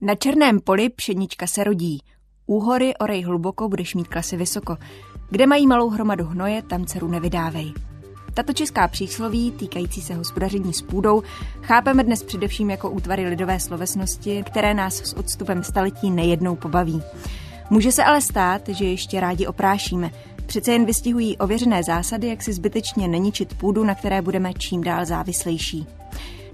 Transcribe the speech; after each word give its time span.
Na 0.00 0.14
černém 0.14 0.60
poli 0.60 0.88
pšenička 0.88 1.46
se 1.46 1.64
rodí. 1.64 2.00
Úhory 2.46 2.96
orej 2.96 3.22
hluboko, 3.22 3.68
budeš 3.68 3.94
mít 3.94 4.08
klasy 4.08 4.36
vysoko. 4.36 4.76
Kde 5.30 5.46
mají 5.46 5.66
malou 5.66 5.88
hromadu 5.90 6.24
hnoje, 6.24 6.62
tam 6.62 6.86
dceru 6.86 7.08
nevydávej. 7.08 7.72
Tato 8.34 8.52
česká 8.52 8.88
přísloví, 8.88 9.50
týkající 9.52 10.00
se 10.00 10.14
hospodaření 10.14 10.72
s 10.74 10.82
půdou, 10.82 11.22
chápeme 11.62 12.04
dnes 12.04 12.22
především 12.22 12.70
jako 12.70 12.90
útvary 12.90 13.28
lidové 13.28 13.60
slovesnosti, 13.60 14.42
které 14.46 14.74
nás 14.74 14.94
s 14.94 15.12
odstupem 15.12 15.62
staletí 15.62 16.10
nejednou 16.10 16.56
pobaví. 16.56 17.02
Může 17.70 17.92
se 17.92 18.04
ale 18.04 18.20
stát, 18.20 18.68
že 18.68 18.84
ještě 18.84 19.20
rádi 19.20 19.46
oprášíme. 19.46 20.10
Přece 20.46 20.72
jen 20.72 20.84
vystihují 20.84 21.38
ověřené 21.38 21.82
zásady, 21.82 22.28
jak 22.28 22.42
si 22.42 22.52
zbytečně 22.52 23.08
neničit 23.08 23.58
půdu, 23.58 23.84
na 23.84 23.94
které 23.94 24.22
budeme 24.22 24.54
čím 24.54 24.84
dál 24.84 25.04
závislejší. 25.04 25.86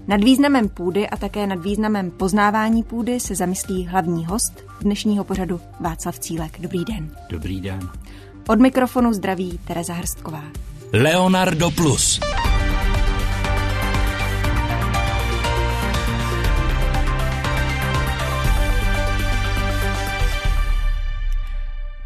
Nad 0.07 0.23
významem 0.23 0.69
půdy 0.69 1.09
a 1.09 1.17
také 1.17 1.47
nad 1.47 1.59
významem 1.59 2.11
poznávání 2.11 2.83
půdy 2.83 3.19
se 3.19 3.35
zamyslí 3.35 3.87
hlavní 3.87 4.25
host 4.25 4.63
dnešního 4.81 5.23
pořadu 5.23 5.61
Václav 5.79 6.19
Cílek. 6.19 6.59
Dobrý 6.59 6.85
den. 6.85 7.15
Dobrý 7.29 7.61
den. 7.61 7.79
Od 8.47 8.59
mikrofonu 8.59 9.13
zdraví 9.13 9.59
Tereza 9.67 9.93
Hrstková. 9.93 10.43
Leonardo 10.93 11.71
Plus. 11.71 12.19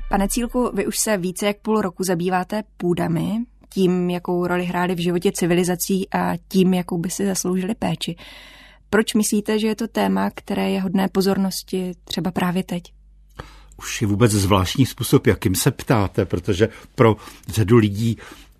Pane 0.09 0.27
Cílku, 0.27 0.71
vy 0.73 0.87
už 0.87 0.99
se 0.99 1.17
více 1.17 1.45
jak 1.45 1.57
půl 1.57 1.81
roku 1.81 2.03
zabýváte 2.03 2.63
půdami, 2.77 3.45
tím, 3.69 4.09
jakou 4.09 4.47
roli 4.47 4.65
hrály 4.65 4.95
v 4.95 4.99
životě 4.99 5.31
civilizací 5.31 6.09
a 6.09 6.33
tím, 6.47 6.73
jakou 6.73 6.97
by 6.97 7.09
si 7.09 7.25
zasloužili 7.25 7.75
péči. 7.75 8.15
Proč 8.89 9.13
myslíte, 9.13 9.59
že 9.59 9.67
je 9.67 9.75
to 9.75 9.87
téma, 9.87 10.29
které 10.35 10.69
je 10.69 10.81
hodné 10.81 11.07
pozornosti 11.07 11.91
třeba 12.03 12.31
právě 12.31 12.63
teď? 12.63 12.83
Už 13.77 14.01
je 14.01 14.07
vůbec 14.07 14.31
zvláštní 14.31 14.85
způsob, 14.85 15.27
jakým 15.27 15.55
se 15.55 15.71
ptáte, 15.71 16.25
protože 16.25 16.69
pro 16.95 17.15
řadu 17.47 17.77
lidí 17.77 18.17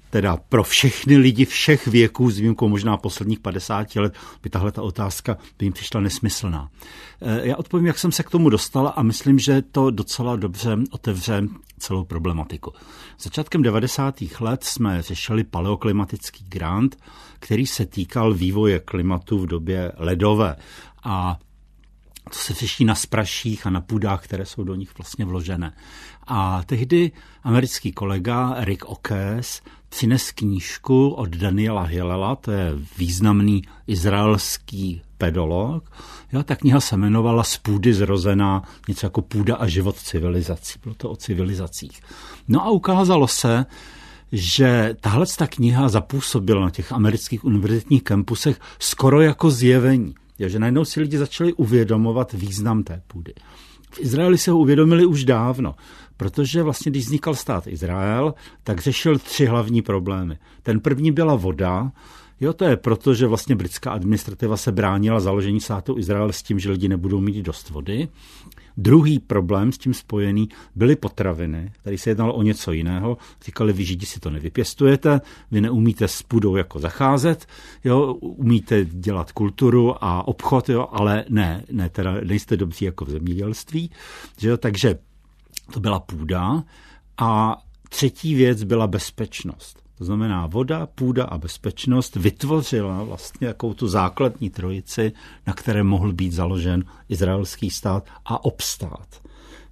teda 0.09 0.37
pro 0.37 0.63
všechny 0.63 1.17
lidi 1.17 1.45
všech 1.45 1.87
věků, 1.87 2.31
s 2.31 2.39
výjimkou 2.39 2.69
možná 2.69 2.97
posledních 2.97 3.39
50 3.39 3.95
let, 3.95 4.13
by 4.43 4.49
tahle 4.49 4.71
ta 4.71 4.81
otázka 4.81 5.37
by 5.59 5.65
jim 5.65 5.73
přišla 5.73 6.01
nesmyslná. 6.01 6.69
Eh, 7.21 7.47
já 7.47 7.55
odpovím, 7.55 7.87
jak 7.87 7.99
jsem 7.99 8.11
se 8.11 8.23
k 8.23 8.29
tomu 8.29 8.49
dostala 8.49 8.89
a 8.89 9.03
myslím, 9.03 9.39
že 9.39 9.61
to 9.61 9.91
docela 9.91 10.35
dobře 10.35 10.77
otevře 10.91 11.43
celou 11.79 12.03
problematiku. 12.03 12.73
Začátkem 13.19 13.61
90. 13.61 14.15
let 14.39 14.63
jsme 14.63 15.01
řešili 15.01 15.43
paleoklimatický 15.43 16.45
grant, 16.49 16.97
který 17.39 17.67
se 17.67 17.85
týkal 17.85 18.33
vývoje 18.33 18.79
klimatu 18.79 19.39
v 19.39 19.47
době 19.47 19.91
ledové. 19.97 20.55
A 21.03 21.39
to 22.29 22.37
se 22.37 22.53
řeší 22.53 22.85
na 22.85 22.95
spraších 22.95 23.67
a 23.67 23.69
na 23.69 23.81
půdách, 23.81 24.23
které 24.23 24.45
jsou 24.45 24.63
do 24.63 24.75
nich 24.75 24.97
vlastně 24.97 25.25
vložené. 25.25 25.73
A 26.27 26.63
tehdy 26.65 27.11
americký 27.43 27.91
kolega 27.91 28.55
Rick 28.57 28.85
Okes 28.85 29.61
přines 29.89 30.31
knížku 30.31 31.09
od 31.09 31.29
Daniela 31.29 31.83
Hillela, 31.83 32.35
to 32.35 32.51
je 32.51 32.73
významný 32.97 33.61
izraelský 33.87 35.01
pedolog. 35.17 35.91
Jo, 36.33 36.43
ta 36.43 36.55
kniha 36.55 36.79
se 36.79 36.95
jmenovala 36.95 37.43
Z 37.43 37.57
půdy 37.57 37.93
zrozená, 37.93 38.63
něco 38.87 39.05
jako 39.05 39.21
půda 39.21 39.55
a 39.55 39.67
život 39.67 39.95
civilizací. 39.95 40.79
Bylo 40.83 40.95
to 40.95 41.09
o 41.09 41.15
civilizacích. 41.15 42.01
No 42.47 42.65
a 42.65 42.69
ukázalo 42.69 43.27
se, 43.27 43.65
že 44.31 44.95
tahle 45.01 45.25
ta 45.37 45.47
kniha 45.47 45.89
zapůsobila 45.89 46.61
na 46.61 46.69
těch 46.69 46.91
amerických 46.91 47.45
univerzitních 47.45 48.03
kampusech 48.03 48.59
skoro 48.79 49.21
jako 49.21 49.51
zjevení. 49.51 50.15
Je, 50.39 50.49
že 50.49 50.59
najednou 50.59 50.85
si 50.85 51.01
lidi 51.01 51.17
začali 51.17 51.53
uvědomovat 51.53 52.33
význam 52.33 52.83
té 52.83 53.01
půdy. 53.07 53.33
V 53.91 53.99
Izraeli 53.99 54.37
se 54.37 54.51
ho 54.51 54.59
uvědomili 54.59 55.05
už 55.05 55.25
dávno, 55.25 55.75
protože 56.17 56.63
vlastně, 56.63 56.91
když 56.91 57.05
vznikal 57.05 57.35
stát 57.35 57.67
Izrael, 57.67 58.33
tak 58.63 58.79
řešil 58.81 59.19
tři 59.19 59.45
hlavní 59.45 59.81
problémy. 59.81 60.37
Ten 60.63 60.79
první 60.79 61.11
byla 61.11 61.35
voda, 61.35 61.91
Jo, 62.41 62.53
to 62.53 62.65
je 62.65 62.77
proto, 62.77 63.13
že 63.13 63.27
vlastně 63.27 63.55
britská 63.55 63.91
administrativa 63.91 64.57
se 64.57 64.71
bránila 64.71 65.19
založení 65.19 65.61
státu 65.61 65.97
Izrael 65.97 66.31
s 66.31 66.43
tím, 66.43 66.59
že 66.59 66.71
lidi 66.71 66.87
nebudou 66.87 67.19
mít 67.19 67.35
dost 67.35 67.69
vody. 67.69 68.07
Druhý 68.81 69.19
problém 69.19 69.71
s 69.71 69.77
tím 69.77 69.93
spojený 69.93 70.49
byly 70.75 70.95
potraviny. 70.95 71.71
Tady 71.83 71.97
se 71.97 72.09
jednalo 72.09 72.33
o 72.33 72.41
něco 72.41 72.71
jiného. 72.71 73.17
Říkali, 73.45 73.73
vy 73.73 73.85
židi 73.85 74.05
si 74.05 74.19
to 74.19 74.29
nevypěstujete, 74.29 75.21
vy 75.51 75.61
neumíte 75.61 76.07
s 76.07 76.23
půdou 76.23 76.55
jako 76.55 76.79
zacházet, 76.79 77.45
jo, 77.83 78.13
umíte 78.13 78.85
dělat 78.85 79.31
kulturu 79.31 80.03
a 80.03 80.27
obchod, 80.27 80.69
jo, 80.69 80.87
ale 80.91 81.25
ne, 81.29 81.63
ne 81.71 81.89
teda 81.89 82.13
nejste 82.23 82.57
dobří 82.57 82.85
jako 82.85 83.05
v 83.05 83.09
zemědělství. 83.09 83.91
Že 84.37 84.49
jo, 84.49 84.57
takže 84.57 84.95
to 85.73 85.79
byla 85.79 85.99
půda. 85.99 86.63
A 87.17 87.57
třetí 87.89 88.35
věc 88.35 88.63
byla 88.63 88.87
bezpečnost. 88.87 89.88
To 89.99 90.05
znamená 90.05 90.47
voda, 90.47 90.87
půda 90.95 91.23
a 91.23 91.37
bezpečnost 91.37 92.15
vytvořila 92.15 93.03
vlastně 93.03 93.47
jakou 93.47 93.73
tu 93.73 93.87
základní 93.87 94.49
trojici, 94.49 95.11
na 95.47 95.53
které 95.53 95.83
mohl 95.83 96.13
být 96.13 96.31
založen 96.31 96.83
izraelský 97.09 97.69
stát 97.69 98.05
a 98.25 98.45
obstát. 98.45 99.07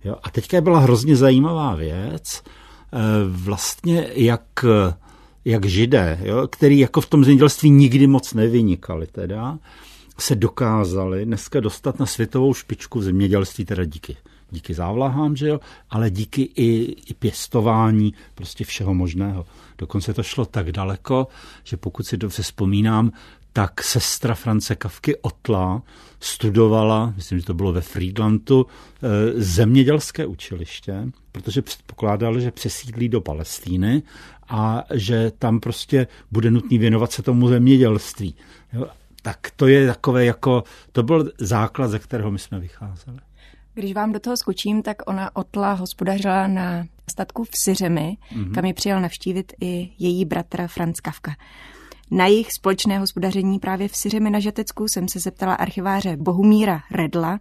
Jo? 0.04 0.16
A 0.24 0.30
teďka 0.30 0.62
byla 0.62 0.80
hrozně 0.80 1.16
zajímavá 1.16 1.76
věc, 1.76 2.44
eh, 2.44 2.98
vlastně 3.28 4.08
jak, 4.14 4.66
jak 5.46 5.66
židé, 5.66 6.20
jo? 6.24 6.48
který 6.48 6.80
jako 6.80 7.02
v 7.02 7.10
tom 7.10 7.24
zemědělství 7.24 7.70
nikdy 7.70 8.08
moc 8.08 8.34
nevynikali 8.34 9.08
teda, 9.08 9.58
se 10.20 10.36
dokázali 10.36 11.26
dneska 11.26 11.60
dostat 11.60 12.00
na 12.00 12.06
světovou 12.06 12.54
špičku 12.54 13.00
v 13.00 13.04
zemědělství, 13.04 13.66
teda 13.66 13.86
díky 13.86 14.18
díky 14.52 14.74
závlahám, 14.74 15.36
že 15.36 15.48
jo, 15.48 15.60
ale 15.90 16.10
díky 16.10 16.42
i, 16.42 16.96
i 17.08 17.14
pěstování 17.14 18.14
prostě 18.36 18.64
všeho 18.64 18.94
možného. 18.94 19.46
Dokonce 19.78 20.14
to 20.14 20.24
šlo 20.24 20.46
tak 20.46 20.72
daleko, 20.72 21.28
že 21.64 21.78
pokud 21.78 22.08
si 22.08 22.18
dobře 22.18 22.44
vzpomínám, 22.44 23.12
tak 23.54 23.84
sestra 23.84 24.36
France 24.36 24.76
Kavky 24.76 25.16
Otla 25.18 25.82
studovala, 26.20 27.14
myslím, 27.16 27.40
že 27.40 27.46
to 27.46 27.54
bylo 27.54 27.74
ve 27.74 27.82
Friedlandu, 27.82 28.66
eh, 28.68 29.08
zemědělské 29.42 30.26
učiliště, 30.26 31.04
protože 31.32 31.62
předpokládali, 31.62 32.42
že 32.42 32.52
přesídlí 32.52 33.10
do 33.10 33.22
Palestíny 33.22 34.04
a 34.50 34.84
že 34.94 35.32
tam 35.40 35.60
prostě 35.60 36.08
bude 36.32 36.52
nutný 36.52 36.78
věnovat 36.78 37.12
se 37.12 37.24
tomu 37.24 37.48
zemědělství. 37.48 38.36
Tak 39.22 39.52
to 39.56 39.68
je 39.68 39.88
takové 39.88 40.26
jako, 40.26 40.64
to 40.92 41.04
byl 41.04 41.32
základ, 41.38 41.88
ze 41.88 42.00
kterého 42.00 42.32
my 42.32 42.40
jsme 42.40 42.60
vycházeli. 42.60 43.18
Když 43.78 43.94
vám 43.94 44.12
do 44.12 44.20
toho 44.20 44.38
skočím, 44.38 44.84
tak 44.84 44.98
ona 45.08 45.30
Otla 45.36 45.74
hospodařila 45.74 46.48
na 46.48 46.84
statku 47.10 47.44
v 47.44 47.58
Syřemi, 47.64 48.10
mm-hmm. 48.12 48.56
kam 48.56 48.66
ji 48.66 48.74
přijel 48.74 49.02
navštívit 49.02 49.54
i 49.62 49.90
její 50.00 50.26
bratr 50.26 50.68
Franz 50.68 51.00
Kafka. 51.00 51.32
Na 52.12 52.26
jejich 52.26 52.52
společné 52.54 53.00
hospodaření 53.00 53.60
právě 53.60 53.88
v 53.88 53.96
Syřemi 53.96 54.30
na 54.30 54.40
Žatecku 54.40 54.88
jsem 54.88 55.08
se 55.08 55.20
zeptala 55.20 55.54
archiváře 55.56 56.10
Bohumíra 56.18 56.78
Redla, 56.96 57.38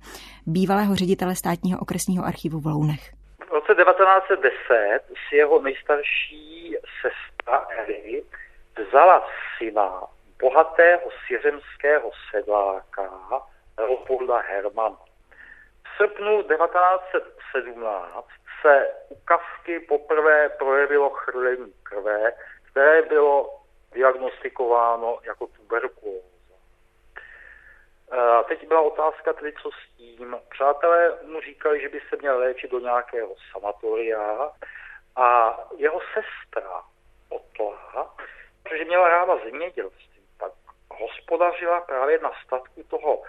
bývalého 0.46 0.94
ředitele 0.96 1.34
státního 1.34 1.78
okresního 1.80 2.24
archivu 2.24 2.60
v 2.60 2.66
Lounech. 2.66 3.04
V 3.48 3.52
roce 3.52 3.74
1910 3.74 5.00
si 5.28 5.36
jeho 5.36 5.62
nejstarší 5.62 6.76
sestra 7.02 7.66
Eri 7.78 8.22
vzala 8.78 9.24
syna 9.58 10.02
bohatého 10.42 11.08
syřemského 11.26 12.10
sedláka 12.30 13.10
Leopolda 13.78 14.38
Hermana 14.38 15.05
srpnu 15.96 16.42
1917 16.42 18.28
se 18.62 18.94
u 19.08 19.14
Kavky 19.24 19.80
poprvé 19.80 20.48
projevilo 20.48 21.10
chrlení 21.10 21.72
krve, 21.82 22.32
které 22.70 23.02
bylo 23.02 23.60
diagnostikováno 23.92 25.18
jako 25.22 25.46
tuberkulóza. 25.46 26.26
A 28.10 28.42
teď 28.42 28.68
byla 28.68 28.80
otázka 28.80 29.32
tedy, 29.32 29.52
co 29.62 29.70
s 29.70 29.96
tím. 29.96 30.36
Přátelé 30.50 31.18
mu 31.22 31.40
říkali, 31.40 31.80
že 31.80 31.88
by 31.88 32.00
se 32.08 32.16
měl 32.16 32.38
léčit 32.38 32.70
do 32.70 32.78
nějakého 32.78 33.34
sanatoria 33.52 34.50
a 35.16 35.58
jeho 35.76 36.00
sestra 36.00 36.82
Otla, 37.28 38.14
protože 38.62 38.84
měla 38.84 39.08
ráda 39.08 39.36
zemědělství, 39.44 40.28
tak 40.38 40.52
hospodařila 40.90 41.80
právě 41.80 42.18
na 42.18 42.30
statku 42.44 42.82
toho 42.82 43.22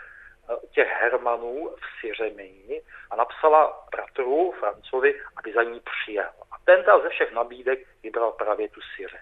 těch 0.72 0.88
Hermanů 0.88 1.76
v 1.76 2.00
Syřemii 2.00 2.82
a 3.12 3.16
napsala 3.16 3.88
bratru 3.92 4.52
Francovi, 4.52 5.22
aby 5.38 5.54
za 5.54 5.64
ní 5.64 5.80
přijel. 5.80 6.30
A 6.52 6.56
ten 6.66 6.84
dal 6.84 7.02
ze 7.02 7.10
všech 7.10 7.32
nabídek 7.32 7.80
vybral 8.04 8.32
právě 8.32 8.70
tu 8.70 8.82
Syřem. 8.96 9.22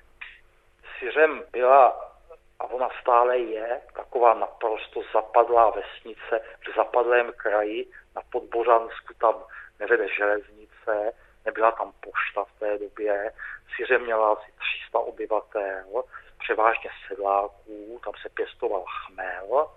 Syřem 0.99 1.43
byla 1.51 2.11
a 2.59 2.63
ona 2.63 2.89
stále 3.01 3.37
je 3.37 3.81
taková 3.93 4.33
naprosto 4.33 5.01
zapadlá 5.13 5.69
vesnice 5.69 6.41
v 6.59 6.75
zapadlém 6.75 7.33
kraji, 7.33 7.91
na 8.15 8.21
Podbořansku 8.31 9.13
tam 9.13 9.43
nevede 9.79 10.07
železnice, 10.09 11.13
nebyla 11.45 11.71
tam 11.71 11.93
pošta 11.99 12.45
v 12.45 12.59
té 12.59 12.77
době, 12.77 13.33
Syře 13.75 13.97
měla 13.97 14.33
asi 14.33 14.51
300 14.81 14.99
obyvatel, 14.99 16.03
převážně 16.39 16.89
sedláků, 17.07 18.01
tam 18.03 18.13
se 18.21 18.29
pěstoval 18.29 18.85
chmel. 18.87 19.69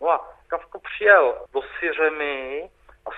No 0.00 0.10
a 0.10 0.35
Kavko 0.48 0.80
přijel 0.80 1.46
do 1.52 1.60
Syřemy 1.78 2.70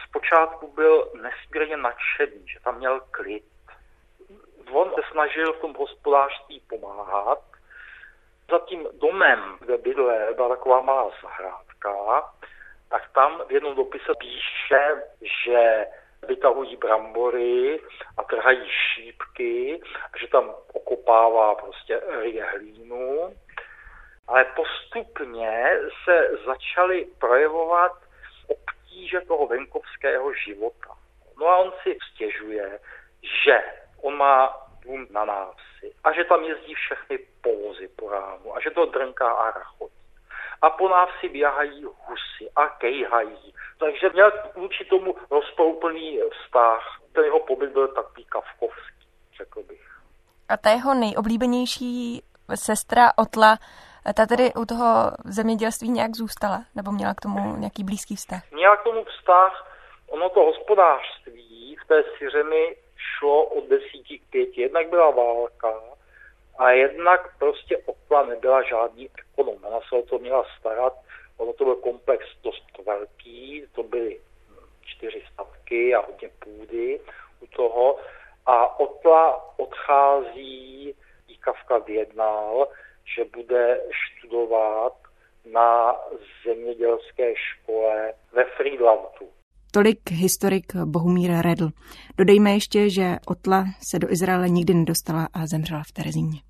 zpočátku 0.09 0.73
byl 0.73 1.13
nesmírně 1.23 1.77
nadšený, 1.77 2.49
že 2.49 2.61
tam 2.61 2.79
měl 2.79 3.01
klid. 3.11 3.45
On 4.73 4.91
se 4.95 5.01
snažil 5.11 5.53
v 5.53 5.61
tom 5.61 5.75
hospodářství 5.79 6.61
pomáhat. 6.61 7.39
Za 8.51 8.59
tím 8.59 8.89
domem, 8.93 9.57
kde 9.61 9.79
bydle, 9.79 10.29
byla 10.35 10.49
taková 10.49 10.81
malá 10.81 11.11
zahrádka, 11.23 12.25
tak 12.91 13.13
tam 13.15 13.43
v 13.49 13.53
jednom 13.53 13.75
dopise 13.75 14.13
píše, 14.19 15.03
že 15.45 15.87
vytahují 16.29 16.77
brambory 16.77 17.81
a 18.17 18.23
trhají 18.23 18.69
šípky, 18.69 19.81
že 20.21 20.29
tam 20.29 20.55
okopává 20.73 21.55
prostě 21.55 22.01
ryje 22.21 22.45
hlínu. 22.45 23.35
Ale 24.29 24.45
postupně 24.45 25.79
se 26.05 26.31
začaly 26.47 27.07
projevovat 27.19 27.93
obtíže 28.47 29.21
toho 29.21 29.47
venkovského 29.47 30.33
života. 30.35 30.95
No 31.39 31.47
a 31.47 31.57
on 31.57 31.73
si 31.83 31.99
stěžuje, 32.13 32.79
že 33.45 33.63
on 34.03 34.17
má 34.17 34.69
dům 34.85 35.07
na 35.11 35.25
návsi 35.25 35.95
a 36.05 36.13
že 36.13 36.25
tam 36.25 36.45
jezdí 36.45 36.75
všechny 36.75 37.19
povozy 37.41 37.89
po 37.89 38.11
ránu 38.11 38.57
a 38.57 38.61
že 38.61 38.71
to 38.71 38.87
drnká 38.87 39.31
a 39.33 39.51
rachotí. 39.51 39.95
A 40.63 40.71
po 40.71 40.89
návsi 40.89 41.29
běhají 41.29 41.85
husy 41.85 42.51
a 42.57 42.69
kejhají. 42.69 43.55
Takže 43.79 44.11
měl 44.11 44.33
vůči 44.57 44.85
tomu 44.85 45.15
rozpouplný 45.31 46.21
vztah. 46.33 47.01
Ten 47.13 47.25
jeho 47.25 47.41
pobyt 47.41 47.71
byl 47.71 47.89
takový 47.89 48.25
kavkovský, 48.25 49.07
řekl 49.37 49.63
bych. 49.63 49.99
A 50.49 50.57
ta 50.57 50.71
jeho 50.71 50.95
nejoblíbenější 50.95 52.23
sestra 52.55 53.13
Otla 53.17 53.59
ta 54.15 54.27
tedy 54.27 54.55
u 54.55 54.65
toho 54.65 55.11
zemědělství 55.25 55.91
nějak 55.91 56.15
zůstala? 56.15 56.65
Nebo 56.75 56.93
měla 56.93 57.15
k 57.15 57.21
tomu 57.21 57.57
nějaký 57.57 57.85
blízký 57.85 58.17
vztah? 58.17 58.43
Měla 58.53 58.77
k 58.77 58.83
tomu 58.83 59.05
vztah. 59.05 59.75
Ono 60.09 60.29
to 60.29 60.41
hospodářství 60.41 61.77
v 61.85 61.89
té 61.89 62.05
Syřemi 62.19 62.77
šlo 62.97 63.45
od 63.45 63.69
desíti 63.69 64.19
k 64.19 64.31
pěti. 64.31 64.61
Jednak 64.61 64.89
byla 64.89 65.11
válka 65.11 65.81
a 66.59 66.71
jednak 66.71 67.39
prostě 67.39 67.79
Otla 67.87 68.27
nebyla 68.27 68.63
žádný 68.63 69.11
ekonom. 69.19 69.57
Ona 69.65 69.81
se 69.89 69.97
o 69.97 70.03
to 70.03 70.19
měla 70.19 70.45
starat. 70.59 70.93
Ono 71.37 71.53
to 71.53 71.65
byl 71.65 71.77
komplex 71.77 72.27
dost 72.45 72.87
velký, 72.87 73.65
to 73.75 73.83
byly 73.83 74.21
čtyři 74.85 75.23
stavky 75.33 75.95
a 75.95 76.07
hodně 76.07 76.31
půdy 76.39 77.01
u 77.41 77.47
toho. 77.47 77.99
A 78.47 78.81
Otla 78.81 79.59
odchází, 79.59 80.95
i 81.29 81.37
Kavka 81.41 81.79
vyjednal, 81.79 82.68
že 83.17 83.25
bude 83.37 83.81
studovat 84.19 84.93
na 85.53 85.95
zemědělské 86.47 87.35
škole 87.37 88.13
ve 88.33 88.45
Friedlandu. 88.57 89.29
Tolik 89.73 90.11
historik 90.11 90.77
Bohumír 90.85 91.31
Redl. 91.41 91.71
Dodejme 92.17 92.51
ještě, 92.51 92.91
že 92.91 93.17
Otla 93.27 93.65
se 93.89 93.99
do 93.99 94.13
Izraele 94.13 94.49
nikdy 94.49 94.75
nedostala 94.75 95.29
a 95.33 95.47
zemřela 95.47 95.83
v 95.89 95.93
Terezíně. 95.93 96.41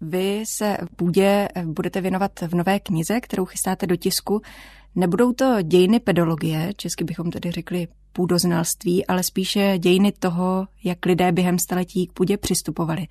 Vy 0.00 0.42
se 0.46 0.76
půdě 0.96 1.48
budete 1.64 2.00
věnovat 2.00 2.40
v 2.40 2.54
nové 2.54 2.80
knize, 2.80 3.20
kterou 3.20 3.44
chystáte 3.44 3.86
do 3.86 3.96
tisku. 3.96 4.40
Nebudou 4.94 5.32
to 5.32 5.62
dějiny 5.62 6.00
pedologie, 6.00 6.72
česky 6.76 7.04
bychom 7.04 7.30
tedy 7.30 7.50
řekli 7.50 7.88
půdoznalství, 8.12 9.06
ale 9.06 9.22
spíše 9.22 9.78
dějiny 9.78 10.12
toho, 10.12 10.66
jak 10.84 11.06
lidé 11.06 11.32
během 11.32 11.58
staletí 11.58 12.06
k 12.06 12.12
půdě 12.12 12.36
přistupovali. 12.36 13.06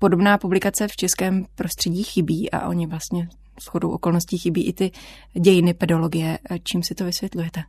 Podobná 0.00 0.38
publikace 0.38 0.88
v 0.88 0.96
českém 0.96 1.46
prostředí 1.54 2.02
chybí 2.02 2.50
a 2.50 2.68
oni 2.68 2.86
vlastně 2.86 3.28
shodou 3.60 3.90
okolností 3.90 4.38
chybí 4.38 4.66
i 4.66 4.72
ty 4.72 4.90
dějiny 5.40 5.74
pedologie. 5.74 6.38
Čím 6.64 6.82
si 6.82 6.94
to 6.94 7.04
vysvětlujete? 7.04 7.62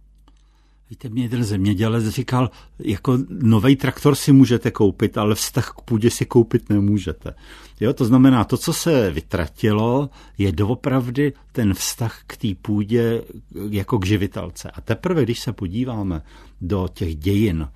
Víte, 0.89 1.09
mě 1.09 1.23
jeden 1.23 1.43
zemědělec 1.43 2.07
říkal, 2.07 2.49
jako 2.79 3.17
nový 3.29 3.75
traktor 3.75 4.15
si 4.15 4.31
můžete 4.31 4.71
koupit, 4.71 5.17
ale 5.17 5.35
vztah 5.35 5.73
k 5.77 5.81
půdě 5.81 6.09
si 6.09 6.25
koupit 6.25 6.69
nemůžete. 6.69 7.33
Jo, 7.79 7.93
to 7.93 8.05
znamená, 8.05 8.43
to, 8.43 8.57
co 8.57 8.73
se 8.73 9.11
vytratilo, 9.11 10.09
je 10.37 10.51
doopravdy 10.51 11.33
ten 11.51 11.73
vztah 11.73 12.21
k 12.27 12.37
té 12.37 12.47
půdě 12.61 13.23
jako 13.69 13.99
k 13.99 14.05
živitelce. 14.05 14.71
A 14.71 14.81
teprve, 14.81 15.23
když 15.23 15.39
se 15.39 15.53
podíváme 15.53 16.21
do 16.61 16.87
těch 16.93 17.15
dějin 17.15 17.67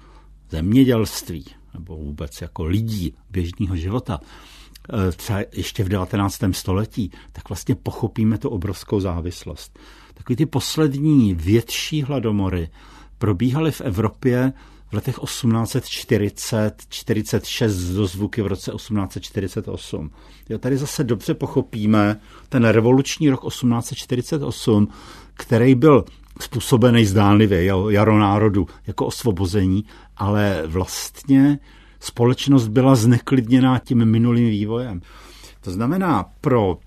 zemědělství, 0.50 1.46
nebo 1.76 1.96
vůbec 1.96 2.42
jako 2.42 2.64
lidí 2.64 3.14
běžného 3.30 3.76
života, 3.76 4.20
eh, 4.20 5.12
třeba 5.12 5.40
ještě 5.52 5.84
v 5.84 5.90
19. 5.90 6.54
století, 6.54 7.12
tak 7.32 7.50
vlastně 7.50 7.76
pochopíme 7.76 8.38
tu 8.38 8.50
obrovskou 8.50 9.00
závislost. 9.00 9.80
Takový 10.14 10.36
ty 10.36 10.46
poslední 10.46 11.34
větší 11.34 12.02
hladomory 12.02 12.70
probíhaly 13.18 13.72
v 13.72 13.82
Evropě 13.82 14.54
v 14.92 14.94
letech 14.94 15.20
1840-46 15.20 17.96
do 17.96 18.08
zvuky 18.08 18.42
v 18.42 18.48
roce 18.48 18.72
1848. 18.72 20.12
Jo, 20.50 20.58
tady 20.58 20.78
zase 20.78 21.04
dobře 21.04 21.34
pochopíme 21.34 22.20
ten 22.50 22.66
revoluční 22.66 23.30
rok 23.30 23.48
1848, 23.48 24.88
který 25.34 25.76
byl 25.76 26.06
způsobený 26.40 27.06
zdánlivě 27.06 27.66
jaro 27.90 28.20
národu 28.20 28.68
jako 28.88 29.06
osvobození, 29.06 29.86
ale 30.18 30.64
vlastně 30.66 31.60
společnost 32.00 32.68
byla 32.68 32.96
zneklidněná 32.96 33.80
tím 33.80 34.06
minulým 34.06 34.50
vývojem. 34.50 35.02
To 35.62 35.72
znamená, 35.72 36.26
pro 36.42 36.78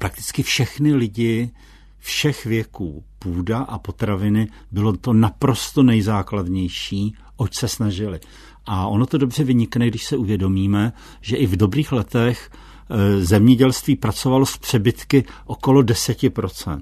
prakticky 0.00 0.42
všechny 0.42 0.94
lidi 0.94 1.50
všech 1.98 2.46
věků 2.46 3.04
půda 3.18 3.58
a 3.58 3.78
potraviny 3.78 4.48
bylo 4.72 4.96
to 4.96 5.12
naprosto 5.12 5.82
nejzákladnější, 5.82 7.14
oč 7.36 7.54
se 7.54 7.68
snažili. 7.68 8.20
A 8.66 8.86
ono 8.86 9.06
to 9.06 9.18
dobře 9.18 9.44
vynikne, 9.44 9.88
když 9.88 10.04
se 10.04 10.16
uvědomíme, 10.16 10.92
že 11.20 11.36
i 11.36 11.46
v 11.46 11.56
dobrých 11.56 11.92
letech 11.92 12.50
e, 12.90 13.24
zemědělství 13.24 13.96
pracovalo 13.96 14.46
s 14.46 14.56
přebytky 14.56 15.24
okolo 15.46 15.82
10%. 15.82 16.80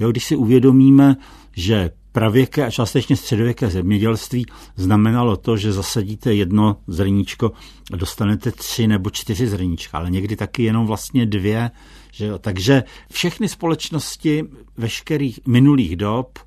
Jo, 0.00 0.10
když 0.10 0.24
si 0.24 0.36
uvědomíme, 0.36 1.16
že 1.56 1.90
pravěké 2.12 2.66
a 2.66 2.70
částečně 2.70 3.16
středověké 3.16 3.70
zemědělství 3.70 4.46
znamenalo 4.76 5.36
to, 5.36 5.56
že 5.56 5.72
zasadíte 5.72 6.34
jedno 6.34 6.76
zrníčko 6.86 7.52
a 7.92 7.96
dostanete 7.96 8.52
tři 8.52 8.86
nebo 8.86 9.10
čtyři 9.10 9.46
zrníčka, 9.46 9.98
ale 9.98 10.10
někdy 10.10 10.36
taky 10.36 10.62
jenom 10.62 10.86
vlastně 10.86 11.26
dvě. 11.26 11.70
Že 12.12 12.26
jo? 12.26 12.38
Takže 12.38 12.82
všechny 13.12 13.48
společnosti 13.48 14.44
veškerých 14.76 15.40
minulých 15.46 15.96
dob, 15.96 16.38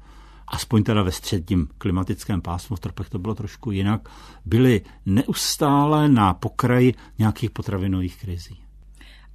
aspoň 0.48 0.84
teda 0.84 1.04
ve 1.04 1.12
středním 1.12 1.68
klimatickém 1.78 2.42
pásmu, 2.42 2.76
v 2.76 2.80
tropech 2.80 3.10
to 3.10 3.20
bylo 3.20 3.36
trošku 3.36 3.72
jinak, 3.72 4.10
byly 4.46 4.82
neustále 5.06 6.10
na 6.10 6.34
pokraji 6.34 6.94
nějakých 7.20 7.52
potravinových 7.52 8.18
krizí. 8.22 8.63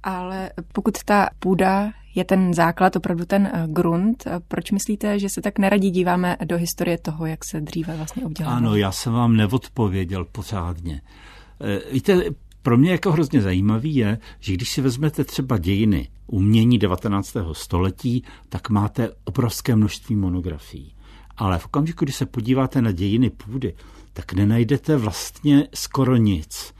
Ale 0.03 0.51
pokud 0.73 1.03
ta 1.05 1.29
půda 1.39 1.91
je 2.15 2.25
ten 2.25 2.53
základ, 2.53 2.95
opravdu 2.95 3.25
ten 3.25 3.49
eh, 3.53 3.67
grunt, 3.67 4.23
eh, 4.27 4.39
proč 4.47 4.71
myslíte, 4.71 5.19
že 5.19 5.29
se 5.29 5.41
tak 5.41 5.59
neradí 5.59 5.91
díváme 5.91 6.37
do 6.45 6.57
historie 6.57 6.97
toho, 6.97 7.25
jak 7.25 7.45
se 7.45 7.61
dříve 7.61 7.97
vlastně 7.97 8.25
obdělávalo? 8.25 8.57
Ano, 8.57 8.75
já 8.75 8.91
jsem 8.91 9.13
vám 9.13 9.35
neodpověděl 9.35 10.25
pořádně. 10.25 11.01
Eh, 11.61 11.93
víte, 11.93 12.23
pro 12.61 12.77
mě 12.77 12.91
jako 12.91 13.11
hrozně 13.11 13.41
zajímavý 13.41 13.95
je, 13.95 14.17
že 14.39 14.53
když 14.53 14.69
si 14.69 14.81
vezmete 14.81 15.23
třeba 15.23 15.57
dějiny 15.57 16.07
umění 16.27 16.79
19. 16.79 17.53
století, 17.53 18.23
tak 18.49 18.69
máte 18.69 19.09
obrovské 19.23 19.75
množství 19.75 20.15
monografií. 20.15 20.93
Ale 21.37 21.59
v 21.59 21.65
okamžiku, 21.65 22.05
kdy 22.05 22.11
se 22.11 22.25
podíváte 22.25 22.81
na 22.81 22.91
dějiny 22.91 23.29
půdy, 23.29 23.73
tak 24.13 24.33
nenajdete 24.33 24.97
vlastně 24.97 25.67
skoro 25.73 26.15
nic. 26.15 26.73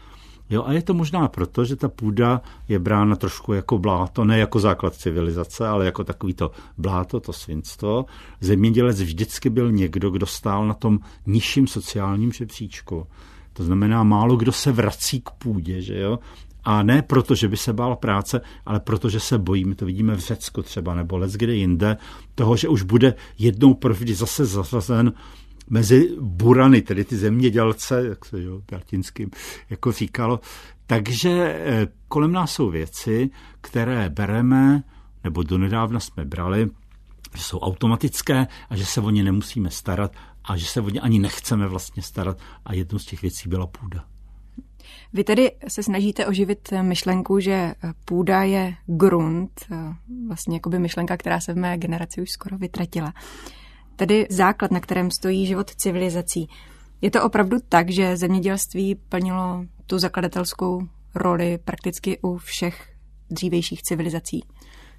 Jo, 0.49 0.63
a 0.65 0.73
je 0.73 0.81
to 0.81 0.93
možná 0.93 1.27
proto, 1.27 1.65
že 1.65 1.75
ta 1.75 1.89
půda 1.89 2.41
je 2.67 2.79
brána 2.79 3.15
trošku 3.15 3.53
jako 3.53 3.77
bláto, 3.77 4.25
ne 4.25 4.39
jako 4.39 4.59
základ 4.59 4.95
civilizace, 4.95 5.67
ale 5.67 5.85
jako 5.85 6.03
takový 6.03 6.33
to 6.33 6.51
bláto, 6.77 7.19
to 7.19 7.33
svinstvo. 7.33 8.05
Zemědělec 8.41 9.01
vždycky 9.01 9.49
byl 9.49 9.71
někdo, 9.71 10.09
kdo 10.09 10.25
stál 10.25 10.67
na 10.67 10.73
tom 10.73 10.99
nižším 11.25 11.67
sociálním 11.67 12.31
žebříčku. 12.31 13.07
To 13.53 13.63
znamená, 13.63 14.03
málo 14.03 14.37
kdo 14.37 14.51
se 14.51 14.71
vrací 14.71 15.21
k 15.21 15.29
půdě, 15.29 15.81
že 15.81 15.99
jo? 15.99 16.19
A 16.63 16.83
ne 16.83 17.01
proto, 17.01 17.35
že 17.35 17.47
by 17.47 17.57
se 17.57 17.73
bál 17.73 17.95
práce, 17.95 18.41
ale 18.65 18.79
proto, 18.79 19.09
že 19.09 19.19
se 19.19 19.37
bojí. 19.37 19.65
My 19.65 19.75
to 19.75 19.85
vidíme 19.85 20.15
v 20.15 20.19
Řecku 20.19 20.61
třeba, 20.61 20.95
nebo 20.95 21.17
let 21.17 21.31
kde 21.31 21.53
jinde, 21.53 21.97
toho, 22.35 22.57
že 22.57 22.67
už 22.67 22.83
bude 22.83 23.13
jednou 23.37 23.73
provždy 23.73 24.13
zase 24.13 24.45
zařazen 24.45 25.13
mezi 25.69 26.09
burany, 26.21 26.81
tedy 26.81 27.03
ty 27.03 27.17
zemědělce, 27.17 28.07
jak 28.07 28.25
se 28.25 28.43
jo, 28.43 28.61
latinským 28.71 29.29
jako 29.69 29.91
říkalo. 29.91 30.39
Takže 30.87 31.31
eh, 31.31 31.87
kolem 32.07 32.31
nás 32.31 32.51
jsou 32.51 32.69
věci, 32.69 33.29
které 33.61 34.09
bereme, 34.09 34.83
nebo 35.23 35.43
donedávna 35.43 35.99
jsme 35.99 36.25
brali, 36.25 36.69
že 37.35 37.43
jsou 37.43 37.59
automatické 37.59 38.47
a 38.69 38.75
že 38.75 38.85
se 38.85 39.01
o 39.01 39.09
ně 39.09 39.23
nemusíme 39.23 39.71
starat 39.71 40.11
a 40.43 40.57
že 40.57 40.65
se 40.65 40.81
o 40.81 40.89
ně 40.89 41.01
ani 41.01 41.19
nechceme 41.19 41.67
vlastně 41.67 42.03
starat 42.03 42.37
a 42.65 42.73
jednou 42.73 42.99
z 42.99 43.05
těch 43.05 43.21
věcí 43.21 43.49
byla 43.49 43.67
půda. 43.67 44.05
Vy 45.13 45.23
tedy 45.23 45.51
se 45.67 45.83
snažíte 45.83 46.27
oživit 46.27 46.73
myšlenku, 46.81 47.39
že 47.39 47.73
půda 48.05 48.43
je 48.43 48.75
grunt, 48.85 49.65
vlastně 50.27 50.55
jako 50.55 50.69
by 50.69 50.79
myšlenka, 50.79 51.17
která 51.17 51.39
se 51.39 51.53
v 51.53 51.57
mé 51.57 51.77
generaci 51.77 52.21
už 52.21 52.29
skoro 52.29 52.57
vytratila. 52.57 53.13
Tedy 53.99 54.27
základ, 54.29 54.71
na 54.71 54.79
kterém 54.79 55.11
stojí 55.11 55.45
život 55.45 55.69
civilizací. 55.75 56.49
Je 57.01 57.11
to 57.11 57.23
opravdu 57.23 57.57
tak, 57.69 57.89
že 57.89 58.17
zemědělství 58.17 58.95
plnilo 58.95 59.65
tu 59.87 59.99
zakladatelskou 59.99 60.81
roli 61.15 61.59
prakticky 61.65 62.19
u 62.21 62.37
všech 62.37 62.89
dřívejších 63.29 63.81
civilizací? 63.81 64.43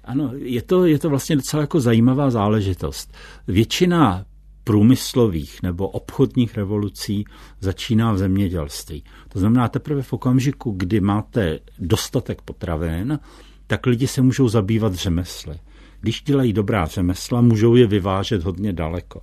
Ano, 0.03 0.31
je 0.35 0.61
to, 0.61 0.85
je 0.85 0.99
to 0.99 1.09
vlastně 1.09 1.35
docela 1.35 1.61
jako 1.61 1.79
zajímavá 1.79 2.29
záležitost. 2.29 3.13
Většina 3.47 4.25
průmyslových 4.63 5.63
nebo 5.63 5.87
obchodních 5.87 6.57
revolucí 6.57 7.25
začíná 7.59 8.11
v 8.11 8.17
zemědělství. 8.17 9.03
To 9.29 9.39
znamená 9.39 9.67
teprve 9.67 10.01
v 10.01 10.13
okamžiku, 10.13 10.71
kdy 10.71 10.99
máte 10.99 11.59
dostatek 11.79 12.41
potravin, 12.41 13.19
tak 13.67 13.85
lidi 13.85 14.07
se 14.07 14.21
můžou 14.21 14.47
zabývat 14.47 14.93
řemesly. 14.93 15.59
Když 16.01 16.21
dělají 16.21 16.53
dobrá 16.53 16.85
řemesla, 16.85 17.41
můžou 17.41 17.75
je 17.75 17.87
vyvážet 17.87 18.43
hodně 18.43 18.73
daleko. 18.73 19.21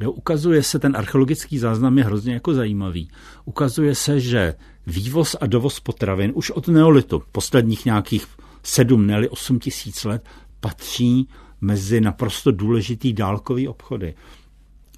Jo, 0.00 0.10
ukazuje 0.10 0.62
se, 0.62 0.78
ten 0.78 0.96
archeologický 0.96 1.58
záznam 1.58 1.98
je 1.98 2.04
hrozně 2.04 2.34
jako 2.34 2.54
zajímavý. 2.54 3.08
Ukazuje 3.44 3.94
se, 3.94 4.20
že 4.20 4.54
vývoz 4.86 5.36
a 5.40 5.46
dovoz 5.46 5.80
potravin 5.80 6.32
už 6.34 6.50
od 6.50 6.68
neolitu, 6.68 7.22
posledních 7.32 7.84
nějakých 7.84 8.26
sedm, 8.62 9.06
ne 9.06 9.28
8 9.28 9.58
tisíc 9.58 10.04
let, 10.04 10.28
patří 10.60 11.28
mezi 11.60 12.00
naprosto 12.00 12.52
důležitý 12.52 13.12
dálkový 13.12 13.68
obchody. 13.68 14.14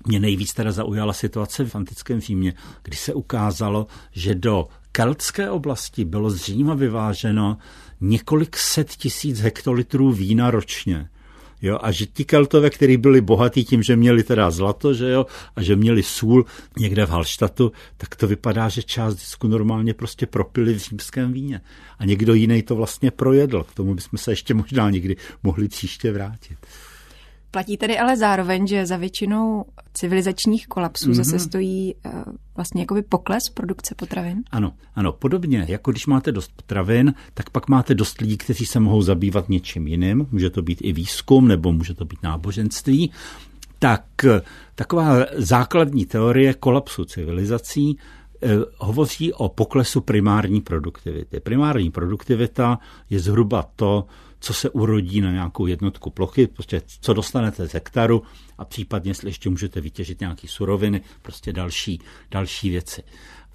Mě 0.06 0.20
nejvíc 0.20 0.54
teda 0.54 0.72
zaujala 0.72 1.12
situace 1.12 1.64
v 1.64 1.74
antickém 1.74 2.20
Římě, 2.20 2.54
kdy 2.82 2.96
se 2.96 3.14
ukázalo, 3.14 3.86
že 4.12 4.34
do 4.34 4.68
keltské 4.92 5.50
oblasti 5.50 6.04
bylo 6.04 6.30
z 6.30 6.36
Říma 6.36 6.74
vyváženo 6.74 7.58
několik 8.00 8.56
set 8.56 8.88
tisíc 8.88 9.40
hektolitrů 9.40 10.12
vína 10.12 10.50
ročně. 10.50 11.08
Jo, 11.62 11.78
a 11.82 11.92
že 11.92 12.06
ti 12.06 12.24
keltové, 12.24 12.70
kteří 12.70 12.96
byli 12.96 13.20
bohatí 13.20 13.64
tím, 13.64 13.82
že 13.82 13.96
měli 13.96 14.22
teda 14.22 14.50
zlato, 14.50 14.94
že 14.94 15.10
jo, 15.10 15.26
a 15.56 15.62
že 15.62 15.76
měli 15.76 16.02
sůl 16.02 16.44
někde 16.78 17.06
v 17.06 17.10
Halštatu, 17.10 17.72
tak 17.96 18.16
to 18.16 18.26
vypadá, 18.26 18.68
že 18.68 18.82
část 18.82 19.14
disku 19.14 19.48
normálně 19.48 19.94
prostě 19.94 20.26
propili 20.26 20.74
v 20.74 20.78
římském 20.78 21.32
víně. 21.32 21.60
A 21.98 22.04
někdo 22.04 22.34
jiný 22.34 22.62
to 22.62 22.76
vlastně 22.76 23.10
projedl. 23.10 23.62
K 23.62 23.74
tomu 23.74 23.94
bychom 23.94 24.18
se 24.18 24.32
ještě 24.32 24.54
možná 24.54 24.90
někdy 24.90 25.16
mohli 25.42 25.68
příště 25.68 26.12
vrátit. 26.12 26.58
Platí 27.50 27.76
tedy 27.76 27.98
ale 27.98 28.16
zároveň, 28.16 28.66
že 28.66 28.86
za 28.86 28.96
většinou 28.96 29.64
civilizačních 29.94 30.66
kolapsů 30.66 31.10
mm-hmm. 31.10 31.14
zase 31.14 31.38
stojí 31.38 31.94
uh, 31.94 32.12
vlastně 32.56 32.82
jakoby 32.82 33.02
pokles 33.02 33.48
produkce 33.48 33.94
potravin? 33.94 34.42
Ano, 34.50 34.72
ano, 34.94 35.12
podobně, 35.12 35.64
jako 35.68 35.90
když 35.90 36.06
máte 36.06 36.32
dost 36.32 36.52
potravin, 36.56 37.14
tak 37.34 37.50
pak 37.50 37.68
máte 37.68 37.94
dost 37.94 38.20
lidí, 38.20 38.36
kteří 38.36 38.66
se 38.66 38.80
mohou 38.80 39.02
zabývat 39.02 39.48
něčím 39.48 39.86
jiným, 39.86 40.26
může 40.30 40.50
to 40.50 40.62
být 40.62 40.78
i 40.82 40.92
výzkum, 40.92 41.48
nebo 41.48 41.72
může 41.72 41.94
to 41.94 42.04
být 42.04 42.22
náboženství, 42.22 43.10
tak 43.78 44.24
eh, 44.24 44.40
taková 44.74 45.16
základní 45.36 46.06
teorie 46.06 46.54
kolapsu 46.54 47.04
civilizací 47.04 47.98
eh, 48.42 48.48
hovoří 48.78 49.32
o 49.32 49.48
poklesu 49.48 50.00
primární 50.00 50.60
produktivity. 50.60 51.40
Primární 51.40 51.90
produktivita 51.90 52.78
je 53.10 53.20
zhruba 53.20 53.70
to, 53.76 54.06
co 54.40 54.54
se 54.54 54.70
urodí 54.70 55.20
na 55.20 55.30
nějakou 55.30 55.66
jednotku 55.66 56.10
plochy, 56.10 56.46
prostě 56.46 56.82
co 57.00 57.14
dostanete 57.14 57.68
z 57.68 57.72
hektaru 57.72 58.22
a 58.58 58.64
případně, 58.64 59.10
jestli 59.10 59.28
ještě 59.28 59.50
můžete 59.50 59.80
vytěžit 59.80 60.20
nějaké 60.20 60.48
suroviny, 60.48 61.00
prostě 61.22 61.52
další, 61.52 62.00
další 62.30 62.70
věci. 62.70 63.02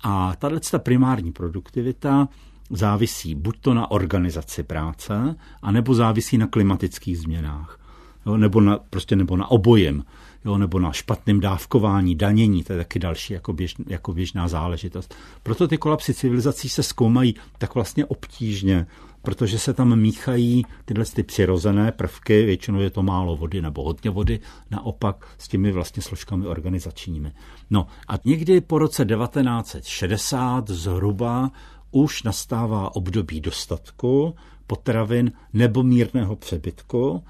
A 0.04 0.36
tahle 0.36 0.60
primární 0.78 1.32
produktivita 1.32 2.28
závisí 2.70 3.36
buď 3.36 3.58
to 3.62 3.74
na 3.74 3.92
organizaci 3.92 4.64
práce, 4.64 5.36
anebo 5.62 5.94
závisí 5.94 6.38
na 6.38 6.48
klimatických 6.48 7.18
změnách, 7.18 7.80
jo, 8.26 8.38
nebo, 8.38 8.62
na, 8.62 8.80
prostě, 8.90 9.16
nebo 9.16 9.38
na 9.38 9.52
obojem, 9.52 10.04
jo, 10.46 10.58
nebo 10.58 10.80
na 10.80 10.92
špatném 10.92 11.40
dávkování, 11.40 12.16
danění, 12.16 12.64
to 12.64 12.74
je 12.74 12.80
taky 12.80 13.00
další 13.00 13.34
jako, 13.34 13.54
běž, 13.54 13.76
jako 13.88 14.14
běžná 14.14 14.48
záležitost. 14.48 15.16
Proto 15.44 15.68
ty 15.68 15.78
kolapsy 15.78 16.14
civilizací 16.14 16.70
se 16.70 16.84
zkoumají 16.84 17.36
tak 17.58 17.76
vlastně 17.76 18.06
obtížně, 18.06 18.88
protože 19.24 19.60
se 19.60 19.74
tam 19.74 20.00
míchají 20.00 20.66
tyhle 20.86 21.06
ty 21.06 21.24
přirozené 21.24 21.92
prvky, 21.92 22.46
většinou 22.46 22.80
je 22.80 22.90
to 22.90 23.04
málo 23.04 23.36
vody 23.36 23.62
nebo 23.62 23.84
hodně 23.84 24.10
vody, 24.10 24.40
naopak 24.72 25.28
s 25.38 25.48
těmi 25.48 25.72
vlastně 25.72 26.02
složkami 26.04 26.48
organizačními. 26.48 27.32
No 27.70 27.88
a 28.08 28.14
někdy 28.26 28.62
po 28.62 28.80
roce 28.80 29.06
1960 29.06 30.70
zhruba 30.70 31.52
už 31.92 32.24
nastává 32.24 32.96
období 32.96 33.42
dostatku 33.42 34.36
potravin 34.68 35.32
nebo 35.54 35.84
mírného 35.84 36.36
přebytku 36.36 37.24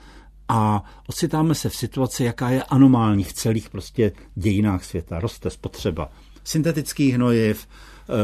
a 0.48 0.84
ocitáme 1.08 1.56
se 1.56 1.70
v 1.70 1.76
situaci, 1.76 2.24
jaká 2.24 2.50
je 2.50 2.64
anomální 2.64 3.24
v 3.24 3.34
celých 3.34 3.70
prostě 3.70 4.12
dějinách 4.36 4.84
světa. 4.84 5.20
Roste 5.20 5.50
spotřeba 5.50 6.10
syntetických 6.44 7.16
hnojiv, 7.16 7.68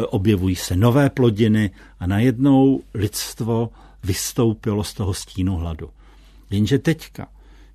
objevují 0.09 0.55
se 0.55 0.75
nové 0.75 1.09
plodiny 1.09 1.71
a 2.00 2.07
najednou 2.07 2.81
lidstvo 2.93 3.69
vystoupilo 4.03 4.83
z 4.83 4.93
toho 4.93 5.13
stínu 5.13 5.55
hladu. 5.55 5.89
Jenže 6.50 6.79
teďka, 6.79 7.27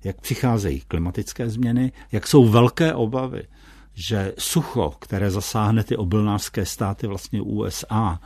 jak 0.03 0.21
přicházejí 0.21 0.81
klimatické 0.87 1.49
změny, 1.49 1.91
jak 2.11 2.27
jsou 2.27 2.45
velké 2.45 2.93
obavy, 2.93 3.43
že 3.93 4.33
sucho, 4.37 4.93
které 4.99 5.31
zasáhne 5.31 5.83
ty 5.83 5.97
obilnářské 5.97 6.65
státy, 6.65 7.07
vlastně 7.07 7.41
USA, 7.41 8.19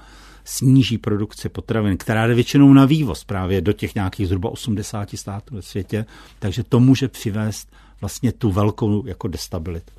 sníží 0.44 0.98
produkci 0.98 1.50
potravin, 1.50 1.98
která 1.98 2.28
jde 2.28 2.34
většinou 2.34 2.74
na 2.74 2.86
vývoz 2.86 3.24
právě 3.24 3.62
do 3.62 3.74
těch 3.74 3.96
nějakých 3.96 4.28
zhruba 4.28 4.50
80 4.50 5.10
států 5.10 5.56
ve 5.56 5.62
světě, 5.62 6.06
takže 6.40 6.64
to 6.64 6.80
může 6.80 7.08
přivést 7.08 7.72
vlastně 8.02 8.32
tu 8.32 8.52
velkou 8.52 9.06
jako 9.06 9.28
destabilitu. 9.28 9.92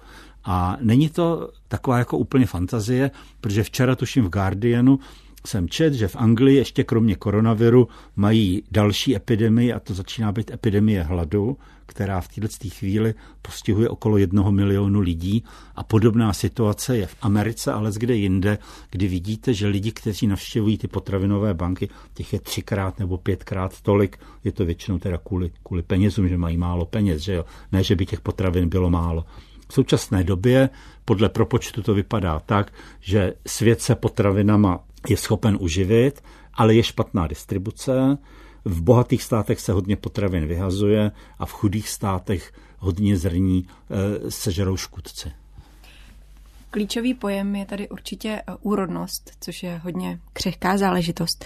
A 0.45 0.77
není 0.81 1.09
to 1.09 1.51
taková 1.69 1.99
jako 1.99 2.19
úplně 2.19 2.47
fantazie, 2.47 3.11
protože 3.41 3.63
včera 3.63 3.97
tuším 3.97 4.25
v 4.25 4.31
Guardianu 4.31 4.99
jsem 5.47 5.69
čet, 5.69 5.95
že 5.95 6.09
v 6.09 6.17
Anglii 6.17 6.57
ještě 6.57 6.85
kromě 6.85 7.17
koronaviru 7.17 7.89
mají 8.17 8.63
další 8.71 9.17
epidemii 9.17 9.73
a 9.73 9.81
to 9.81 9.95
začíná 9.95 10.33
být 10.33 10.51
epidemie 10.51 11.03
hladu, 11.03 11.57
která 11.87 12.21
v 12.21 12.29
této 12.29 12.69
chvíli 12.69 13.15
postihuje 13.43 13.89
okolo 13.89 14.19
jednoho 14.19 14.53
milionu 14.53 15.01
lidí 15.01 15.45
a 15.77 15.83
podobná 15.83 16.33
situace 16.33 16.97
je 16.97 17.07
v 17.07 17.17
Americe, 17.23 17.73
ale 17.73 17.91
kde 17.97 18.15
jinde, 18.15 18.59
kdy 18.91 19.09
vidíte, 19.09 19.55
že 19.55 19.67
lidi, 19.67 19.93
kteří 19.93 20.27
navštěvují 20.27 20.79
ty 20.79 20.89
potravinové 20.89 21.55
banky, 21.55 21.89
těch 22.15 22.33
je 22.33 22.41
třikrát 22.41 22.99
nebo 22.99 23.19
pětkrát 23.19 23.81
tolik, 23.81 24.19
je 24.45 24.53
to 24.53 24.65
většinou 24.65 24.99
teda 24.99 25.19
kvůli, 25.19 25.51
kvůli 25.63 25.83
penězům, 25.83 26.29
že 26.29 26.37
mají 26.37 26.57
málo 26.57 26.85
peněz, 26.85 27.23
že 27.23 27.33
jo? 27.33 27.45
ne, 27.73 27.85
že 27.85 27.97
by 27.97 28.07
těch 28.07 28.21
potravin 28.21 28.69
bylo 28.69 28.91
málo. 28.91 29.25
V 29.71 29.75
současné 29.75 30.25
době 30.25 30.71
podle 31.05 31.29
propočtu 31.29 31.83
to 31.83 31.95
vypadá 31.95 32.41
tak, 32.41 32.73
že 33.01 33.35
svět 33.47 33.81
se 33.81 33.95
potravinama 33.95 34.85
je 35.09 35.17
schopen 35.17 35.59
uživit, 35.61 36.23
ale 36.55 36.75
je 36.75 36.83
špatná 36.83 37.27
distribuce. 37.27 38.19
V 38.65 38.83
bohatých 38.83 39.23
státech 39.23 39.61
se 39.61 39.73
hodně 39.73 39.97
potravin 39.97 40.47
vyhazuje 40.47 41.11
a 41.39 41.47
v 41.47 41.53
chudých 41.53 41.89
státech 41.89 42.53
hodně 42.79 43.17
zrní 43.17 43.67
e, 43.67 44.31
sežerou 44.31 44.77
škůdci. 44.77 45.33
Klíčový 46.71 47.15
pojem 47.15 47.57
je 47.57 47.67
tady 47.67 47.89
určitě 47.89 48.29
eh, 48.29 48.55
úrodnost, 48.61 49.31
což 49.41 49.63
je 49.63 49.81
hodně 49.85 50.21
křehká 50.33 50.79
záležitost. 50.79 51.45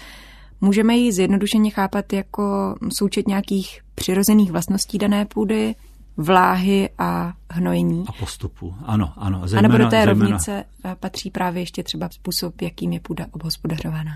Můžeme 0.61 0.97
ji 0.97 1.11
zjednodušeně 1.11 1.69
chápat 1.69 2.13
jako 2.13 2.75
součet 2.97 3.27
nějakých 3.27 3.81
přirozených 3.95 4.51
vlastností 4.51 4.97
dané 4.97 5.25
půdy, 5.25 5.75
vláhy 6.17 6.89
a 6.97 7.33
hnojení. 7.49 8.03
A 8.07 8.11
postupu, 8.11 8.75
ano, 8.85 9.13
ano. 9.17 9.41
A 9.57 9.61
nebo 9.61 9.77
do 9.77 9.83
té 9.83 9.89
zejména... 9.89 10.05
rovnice 10.05 10.63
eh, 10.85 10.95
patří 10.99 11.31
právě 11.31 11.61
ještě 11.61 11.83
třeba 11.83 12.09
způsob, 12.09 12.61
jakým 12.61 12.93
je 12.93 12.99
půda 12.99 13.25
obhospodařovaná. 13.31 14.11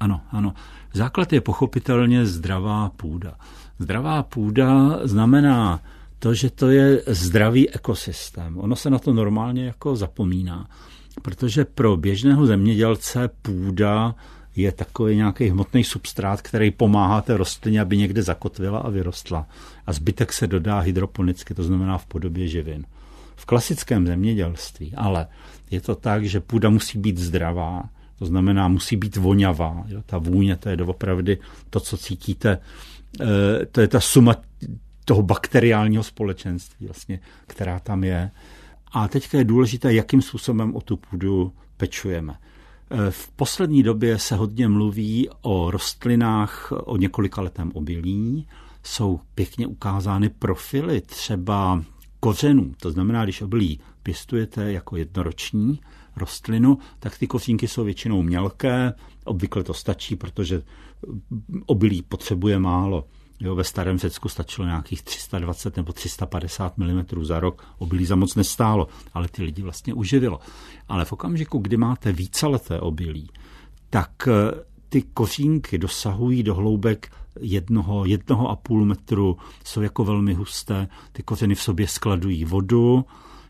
Ano, 0.00 0.20
ano. 0.30 0.54
Základ 0.92 1.32
je 1.32 1.40
pochopitelně 1.40 2.26
zdravá 2.26 2.90
půda. 2.96 3.34
Zdravá 3.78 4.22
půda 4.22 4.98
znamená 5.02 5.80
to, 6.18 6.34
že 6.34 6.50
to 6.50 6.70
je 6.70 7.02
zdravý 7.06 7.70
ekosystém. 7.70 8.58
Ono 8.58 8.76
se 8.76 8.90
na 8.90 8.98
to 8.98 9.12
normálně 9.12 9.64
jako 9.64 9.96
zapomíná, 9.96 10.68
protože 11.22 11.64
pro 11.64 11.96
běžného 11.96 12.46
zemědělce 12.46 13.28
půda 13.42 14.14
je 14.56 14.72
takový 14.72 15.16
nějaký 15.16 15.48
hmotný 15.48 15.84
substrát, 15.84 16.42
který 16.42 16.70
pomáhá 16.70 17.20
té 17.20 17.36
rostlině, 17.36 17.80
aby 17.80 17.96
někde 17.96 18.22
zakotvila 18.22 18.78
a 18.78 18.90
vyrostla. 18.90 19.48
A 19.86 19.92
zbytek 19.92 20.32
se 20.32 20.46
dodá 20.46 20.78
hydroponicky, 20.78 21.54
to 21.54 21.62
znamená 21.62 21.98
v 21.98 22.06
podobě 22.06 22.48
živin. 22.48 22.86
V 23.36 23.44
klasickém 23.44 24.06
zemědělství 24.06 24.94
ale 24.94 25.26
je 25.70 25.80
to 25.80 25.94
tak, 25.94 26.24
že 26.24 26.40
půda 26.40 26.70
musí 26.70 26.98
být 26.98 27.18
zdravá, 27.18 27.82
to 28.18 28.26
znamená 28.26 28.68
musí 28.68 28.96
být 28.96 29.16
voňavá. 29.16 29.84
Jo? 29.88 30.02
Ta 30.06 30.18
vůně, 30.18 30.56
to 30.56 30.68
je 30.68 30.76
doopravdy 30.76 31.38
to, 31.70 31.80
co 31.80 31.96
cítíte, 31.96 32.58
e, 33.20 33.66
to 33.66 33.80
je 33.80 33.88
ta 33.88 34.00
suma 34.00 34.34
toho 35.04 35.22
bakteriálního 35.22 36.02
společenství, 36.02 36.86
vlastně, 36.86 37.20
která 37.46 37.78
tam 37.78 38.04
je. 38.04 38.30
A 38.92 39.08
teďka 39.08 39.38
je 39.38 39.44
důležité, 39.44 39.94
jakým 39.94 40.22
způsobem 40.22 40.76
o 40.76 40.80
tu 40.80 40.96
půdu 40.96 41.52
pečujeme. 41.76 42.34
Eh, 42.90 43.10
v 43.10 43.30
poslední 43.30 43.82
době 43.82 44.18
se 44.18 44.36
hodně 44.36 44.68
mluví 44.68 45.28
o 45.42 45.70
rostlinách 45.70 46.72
o 46.72 46.96
několika 46.96 47.42
letém 47.42 47.72
obilí. 47.74 48.48
Jsou 48.82 49.20
pěkně 49.34 49.66
ukázány 49.66 50.28
profily 50.28 51.00
třeba 51.00 51.82
kořenů. 52.20 52.74
To 52.80 52.90
znamená, 52.90 53.24
když 53.24 53.42
obilí 53.42 53.80
pěstujete 54.02 54.72
jako 54.72 54.96
jednoroční 54.96 55.80
rostlinu, 56.16 56.78
tak 56.98 57.18
ty 57.18 57.26
kořínky 57.26 57.68
jsou 57.68 57.84
většinou 57.84 58.22
mělké, 58.22 58.92
obvykle 59.24 59.62
to 59.62 59.74
stačí, 59.74 60.16
protože 60.16 60.62
obilí 61.66 62.02
potřebuje 62.02 62.58
málo. 62.58 63.04
Jo, 63.40 63.54
ve 63.54 63.64
starém 63.64 63.98
Řecku 63.98 64.28
stačilo 64.28 64.66
nějakých 64.66 65.02
320 65.02 65.76
nebo 65.76 65.92
350 65.92 66.78
mm 66.78 67.04
za 67.22 67.40
rok, 67.40 67.64
obilí 67.78 68.06
za 68.06 68.16
moc 68.16 68.34
nestálo, 68.34 68.88
ale 69.14 69.28
ty 69.28 69.42
lidi 69.42 69.62
vlastně 69.62 69.94
uživilo. 69.94 70.40
Ale 70.88 71.04
v 71.04 71.12
okamžiku, 71.12 71.58
kdy 71.58 71.76
máte 71.76 72.12
víceleté 72.12 72.80
obilí, 72.80 73.30
tak 73.90 74.28
eh, 74.28 74.32
ty 74.88 75.02
kořínky 75.02 75.78
dosahují 75.78 76.42
do 76.42 76.54
hloubek 76.54 77.12
jednoho, 77.40 78.04
jednoho 78.04 78.48
a 78.48 78.56
půl 78.56 78.84
metru, 78.84 79.36
jsou 79.64 79.82
jako 79.82 80.04
velmi 80.04 80.34
husté, 80.34 80.88
ty 81.12 81.22
kořeny 81.22 81.54
v 81.54 81.62
sobě 81.62 81.88
skladují 81.88 82.44
vodu, 82.44 83.04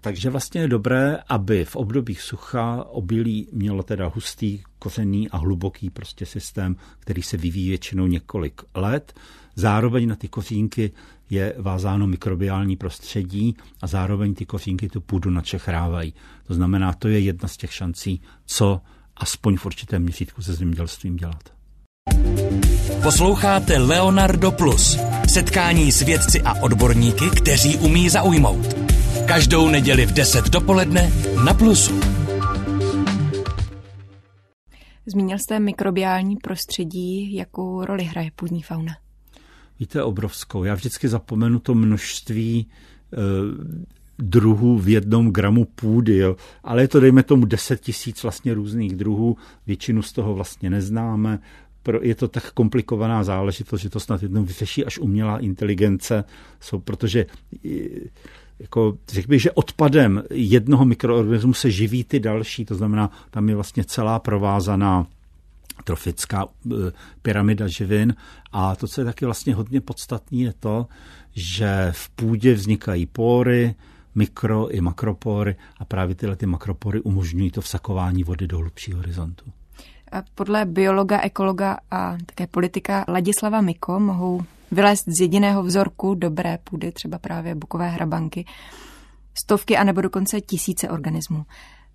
takže 0.07 0.31
vlastně 0.31 0.61
je 0.61 0.69
dobré, 0.69 1.19
aby 1.29 1.65
v 1.65 1.77
obdobích 1.77 2.23
sucha 2.23 2.85
obilí 2.85 3.49
mělo 3.53 3.83
teda 3.83 4.13
hustý, 4.15 4.63
kořený 4.79 5.31
a 5.31 5.37
hluboký 5.37 5.91
prostě 5.91 6.27
systém, 6.27 6.77
který 6.99 7.23
se 7.23 7.37
vyvíjí 7.37 7.69
většinou 7.69 8.07
několik 8.07 8.63
let. 8.75 9.13
Zároveň 9.57 10.09
na 10.09 10.17
ty 10.17 10.29
kořínky 10.29 10.93
je 11.31 11.55
vázáno 11.59 12.07
mikrobiální 12.07 12.77
prostředí 12.77 13.57
a 13.83 13.87
zároveň 13.87 14.35
ty 14.35 14.47
kořínky 14.47 14.89
tu 14.89 15.01
půdu 15.01 15.31
načechrávají. 15.31 16.15
To 16.47 16.55
znamená, 16.55 16.93
to 16.93 17.09
je 17.09 17.21
jedna 17.21 17.49
z 17.49 17.57
těch 17.57 17.73
šancí, 17.73 18.21
co 18.45 18.81
aspoň 19.17 19.57
v 19.57 19.67
určitém 19.67 20.03
měřítku 20.03 20.43
se 20.43 20.55
zemědělstvím 20.55 21.17
dělat. 21.17 21.53
Posloucháte 23.03 23.79
Leonardo 23.79 24.53
Plus. 24.53 24.99
Setkání 25.29 25.93
s 25.93 26.03
vědci 26.03 26.43
a 26.43 26.63
odborníky, 26.63 27.31
kteří 27.31 27.77
umí 27.77 28.09
zaujmout. 28.09 28.86
Každou 29.29 29.69
neděli 29.69 30.07
v 30.07 30.13
10 30.13 30.51
dopoledne 30.51 31.13
na 31.45 31.55
Plusu. 31.55 32.01
Zmínil 35.07 35.39
jste 35.39 35.61
mikrobiální 35.61 36.37
prostředí, 36.37 37.35
jakou 37.35 37.85
roli 37.85 38.05
hraje 38.05 38.31
půdní 38.37 38.63
fauna? 38.63 38.93
Víte, 39.81 40.03
obrovskou. 40.03 40.65
Já 40.65 40.75
vždycky 40.75 41.09
zapomenu 41.09 41.59
to 41.59 41.75
množství 41.75 42.67
e, 42.67 43.17
druhů 44.19 44.79
v 44.79 44.89
jednom 44.89 45.31
gramu 45.31 45.65
půdy, 45.65 46.17
jo. 46.17 46.37
ale 46.65 46.83
je 46.83 46.89
to, 46.89 47.01
dejme 47.01 47.23
tomu, 47.23 47.47
10 47.47 47.81
tisíc 47.81 48.23
vlastně 48.23 48.55
různých 48.55 48.97
druhů, 48.97 49.37
většinu 49.67 50.03
z 50.03 50.13
toho 50.13 50.35
vlastně 50.35 50.71
neznáme, 50.71 51.39
je 52.01 52.15
to 52.15 52.29
tak 52.29 52.53
komplikovaná 52.53 53.25
záležitost, 53.25 53.81
že 53.81 53.91
to 53.91 54.01
snad 54.01 54.23
jednou 54.23 54.45
vyřeší 54.45 54.85
až 54.85 54.99
umělá 54.99 55.39
inteligence, 55.39 56.25
jsou, 56.61 56.81
protože 56.81 57.27
jako 58.59 58.99
řekl 59.09 59.29
bych, 59.29 59.43
že 59.43 59.53
odpadem 59.53 60.23
jednoho 60.31 60.85
mikroorganismu 60.85 61.55
se 61.55 61.71
živí 61.71 62.05
ty 62.05 62.21
další, 62.21 62.65
to 62.65 62.75
znamená, 62.75 63.11
tam 63.31 63.49
je 63.49 63.55
vlastně 63.55 63.85
celá 63.85 64.19
provázaná 64.19 65.07
trofická 65.85 66.47
e, 66.47 66.75
pyramida 67.23 67.69
živin 67.69 68.15
a 68.53 68.77
to, 68.77 68.89
co 68.89 69.01
je 69.01 69.05
taky 69.05 69.25
vlastně 69.25 69.55
hodně 69.55 69.81
podstatné, 69.81 70.39
je 70.39 70.53
to, 70.61 70.87
že 71.33 71.89
v 71.91 72.09
půdě 72.11 72.55
vznikají 72.55 73.07
pory, 73.07 73.75
mikro 74.15 74.69
i 74.69 74.81
makropory 74.81 75.57
a 75.79 75.85
právě 75.85 76.15
tyhle 76.15 76.37
ty 76.37 76.47
makropory 76.47 77.01
umožňují 77.01 77.51
to 77.51 77.61
vsakování 77.61 78.25
vody 78.25 78.47
do 78.47 78.59
hlubšího 78.59 78.99
horizontu. 78.99 79.45
Podle 80.35 80.65
biologa, 80.65 81.21
ekologa 81.21 81.79
a 81.91 82.17
také 82.27 82.47
politika 82.47 83.05
Ladislava 83.09 83.61
Miko 83.61 84.01
mohou 84.01 84.43
vylézt 84.71 85.05
z 85.09 85.21
jediného 85.21 85.63
vzorku 85.63 86.15
dobré 86.15 86.59
půdy, 86.65 86.93
třeba 86.93 87.19
právě 87.19 87.55
bukové 87.55 87.89
hrabanky, 87.89 88.45
stovky 89.35 89.77
anebo 89.77 90.01
dokonce 90.01 90.41
tisíce 90.41 90.89
organismů. 90.89 91.45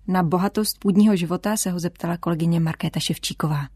Na 0.08 0.22
bohatost 0.22 0.78
půdního 0.78 1.16
života 1.16 1.56
se 1.56 1.70
ho 1.70 1.80
zeptala 1.80 2.16
kolegyně 2.16 2.60
Markéta 2.60 3.00
Ševčíková 3.00 3.66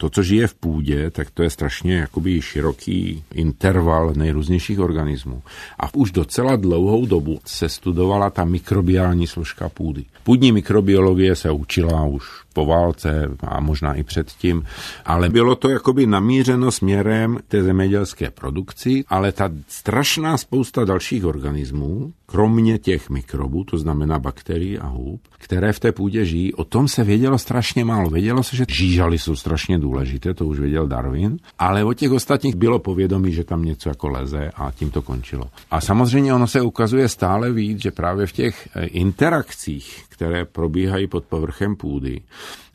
to, 0.00 0.10
co 0.10 0.22
žije 0.22 0.46
v 0.46 0.54
půdě, 0.54 1.10
tak 1.10 1.30
to 1.30 1.42
je 1.42 1.50
strašně 1.50 1.94
jakoby 1.94 2.42
široký 2.42 3.24
interval 3.34 4.12
nejrůznějších 4.16 4.80
organismů. 4.80 5.42
A 5.80 5.94
už 5.94 6.12
docela 6.12 6.56
dlouhou 6.56 7.06
dobu 7.06 7.40
se 7.46 7.68
studovala 7.68 8.30
ta 8.30 8.44
mikrobiální 8.44 9.26
složka 9.26 9.68
půdy. 9.68 10.04
Půdní 10.24 10.52
mikrobiologie 10.52 11.36
se 11.36 11.50
učila 11.50 12.04
už 12.04 12.24
po 12.52 12.66
válce 12.66 13.30
a 13.40 13.60
možná 13.60 13.94
i 13.94 14.02
předtím, 14.02 14.64
ale 15.04 15.28
bylo 15.28 15.54
to 15.54 15.68
jakoby 15.68 16.06
namířeno 16.06 16.70
směrem 16.70 17.38
té 17.48 17.62
zemědělské 17.62 18.30
produkci, 18.30 19.04
ale 19.08 19.32
ta 19.32 19.50
strašná 19.68 20.36
spousta 20.36 20.84
dalších 20.84 21.24
organismů, 21.24 22.12
kromě 22.26 22.78
těch 22.78 23.10
mikrobů, 23.10 23.64
to 23.64 23.78
znamená 23.78 24.18
bakterií 24.18 24.78
a 24.78 24.86
hůb, 24.86 25.20
které 25.38 25.72
v 25.72 25.80
té 25.80 25.92
půdě 25.92 26.24
žijí, 26.24 26.54
o 26.54 26.64
tom 26.64 26.88
se 26.88 27.04
vědělo 27.04 27.38
strašně 27.38 27.84
málo. 27.84 28.10
Vědělo 28.10 28.42
se, 28.42 28.56
že 28.56 28.64
žížaly 28.68 29.18
jsou 29.18 29.36
strašně 29.36 29.78
důležité, 29.78 30.34
to 30.34 30.46
už 30.46 30.58
věděl 30.58 30.86
Darwin, 30.86 31.38
ale 31.58 31.84
o 31.84 31.94
těch 31.94 32.10
ostatních 32.10 32.54
bylo 32.54 32.78
povědomí, 32.78 33.32
že 33.32 33.44
tam 33.44 33.64
něco 33.64 33.88
jako 33.88 34.08
leze 34.08 34.50
a 34.54 34.70
tím 34.70 34.90
to 34.90 35.02
končilo. 35.02 35.44
A 35.70 35.80
samozřejmě 35.80 36.34
ono 36.34 36.46
se 36.46 36.60
ukazuje 36.60 37.08
stále 37.08 37.52
víc, 37.52 37.82
že 37.82 37.90
právě 37.90 38.26
v 38.26 38.32
těch 38.32 38.68
eh, 38.74 38.86
interakcích, 38.86 40.04
které 40.08 40.44
probíhají 40.44 41.06
pod 41.06 41.24
povrchem 41.24 41.76
půdy, 41.76 42.20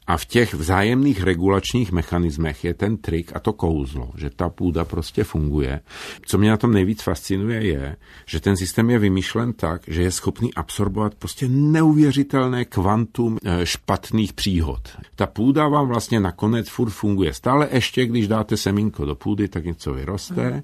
a 0.07 0.17
v 0.17 0.25
těch 0.25 0.53
vzájemných 0.53 1.23
regulačních 1.23 1.91
mechanismech 1.91 2.63
je 2.63 2.73
ten 2.73 2.97
trik 2.97 3.31
a 3.35 3.39
to 3.39 3.53
kouzlo, 3.53 4.11
že 4.17 4.29
ta 4.29 4.49
půda 4.49 4.85
prostě 4.85 5.23
funguje. 5.23 5.81
Co 6.25 6.37
mě 6.37 6.49
na 6.49 6.57
tom 6.57 6.73
nejvíc 6.73 7.01
fascinuje 7.01 7.65
je, 7.65 7.95
že 8.25 8.39
ten 8.39 8.57
systém 8.57 8.89
je 8.89 8.99
vymýšlen 8.99 9.53
tak, 9.53 9.81
že 9.87 10.01
je 10.01 10.11
schopný 10.11 10.53
absorbovat 10.53 11.15
prostě 11.15 11.47
neuvěřitelné 11.47 12.65
kvantum 12.65 13.37
eh, 13.43 13.65
špatných 13.65 14.33
příhod. 14.33 14.81
Ta 15.15 15.27
půda 15.27 15.67
vám 15.67 15.87
vlastně 15.87 16.19
nakonec 16.19 16.69
furt 16.69 16.89
funguje. 16.89 17.33
Stále 17.33 17.69
ještě, 17.71 18.05
když 18.05 18.27
dáte 18.27 18.57
semínko 18.57 19.05
do 19.05 19.15
půdy, 19.15 19.47
tak 19.47 19.65
něco 19.65 19.93
vyroste. 19.93 20.63